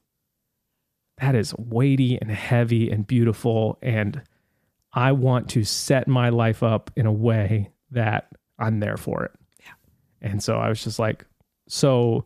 That 1.20 1.36
is 1.36 1.54
weighty 1.58 2.18
and 2.22 2.30
heavy 2.32 2.90
and 2.92 3.06
beautiful. 3.06 3.78
And 3.82 4.22
I 4.94 5.12
want 5.12 5.50
to 5.52 5.64
set 5.64 6.08
my 6.08 6.30
life 6.30 6.64
up 6.64 6.92
in 6.96 7.06
a 7.06 7.12
way 7.12 7.72
that 7.92 8.30
I'm 8.58 8.80
there 8.80 8.98
for 8.98 9.26
it. 9.26 9.32
Yeah. 9.60 10.30
And 10.30 10.44
so 10.44 10.58
I 10.58 10.70
was 10.70 10.84
just 10.84 11.00
like, 11.00 11.26
so 11.68 12.26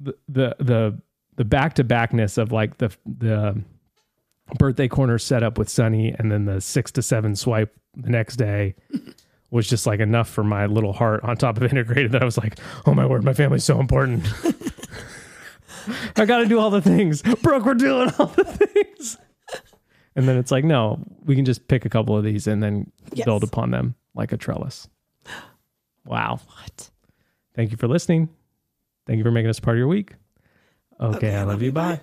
the 0.00 0.14
the 0.28 0.56
the 0.58 1.00
the 1.36 1.44
back 1.44 1.74
to 1.74 1.84
backness 1.84 2.36
of 2.36 2.50
like 2.52 2.78
the 2.78 2.90
the 3.06 3.62
birthday 4.58 4.88
corner 4.88 5.18
setup 5.18 5.58
with 5.58 5.68
Sunny 5.68 6.14
and 6.18 6.30
then 6.32 6.44
the 6.46 6.60
six 6.60 6.90
to 6.92 7.02
seven 7.02 7.36
swipe 7.36 7.74
the 7.96 8.10
next 8.10 8.36
day 8.36 8.74
was 9.50 9.68
just 9.68 9.86
like 9.86 10.00
enough 10.00 10.28
for 10.28 10.44
my 10.44 10.66
little 10.66 10.92
heart 10.92 11.22
on 11.24 11.36
top 11.36 11.56
of 11.56 11.62
integrated 11.64 12.12
that 12.12 12.22
I 12.22 12.24
was 12.24 12.38
like, 12.38 12.58
oh 12.86 12.94
my 12.94 13.06
word, 13.06 13.24
my 13.24 13.32
family's 13.34 13.64
so 13.64 13.80
important. 13.80 14.26
I 16.16 16.24
got 16.26 16.38
to 16.38 16.46
do 16.46 16.58
all 16.58 16.70
the 16.70 16.82
things. 16.82 17.22
Brooke, 17.42 17.64
we're 17.64 17.74
doing 17.74 18.10
all 18.18 18.26
the 18.26 18.44
things. 18.44 19.16
And 20.14 20.28
then 20.28 20.36
it's 20.36 20.50
like, 20.50 20.64
no, 20.64 20.98
we 21.24 21.34
can 21.36 21.44
just 21.44 21.68
pick 21.68 21.84
a 21.84 21.88
couple 21.88 22.16
of 22.16 22.24
these 22.24 22.46
and 22.46 22.62
then 22.62 22.90
Yes. 23.14 23.24
build 23.24 23.42
upon 23.42 23.70
them 23.70 23.94
like 24.14 24.32
a 24.32 24.36
trellis. 24.36 24.88
Wow. 26.04 26.40
what? 26.46 26.90
Thank 27.54 27.70
you 27.70 27.76
for 27.76 27.86
listening. 27.86 28.30
Thank 29.06 29.18
you 29.18 29.24
for 29.24 29.30
making 29.30 29.50
us 29.50 29.60
part 29.60 29.76
of 29.76 29.78
your 29.78 29.88
week. 29.88 30.14
Okay, 30.98 31.34
I 31.36 31.42
love 31.42 31.60
you. 31.60 31.70
Bye. 31.70 32.00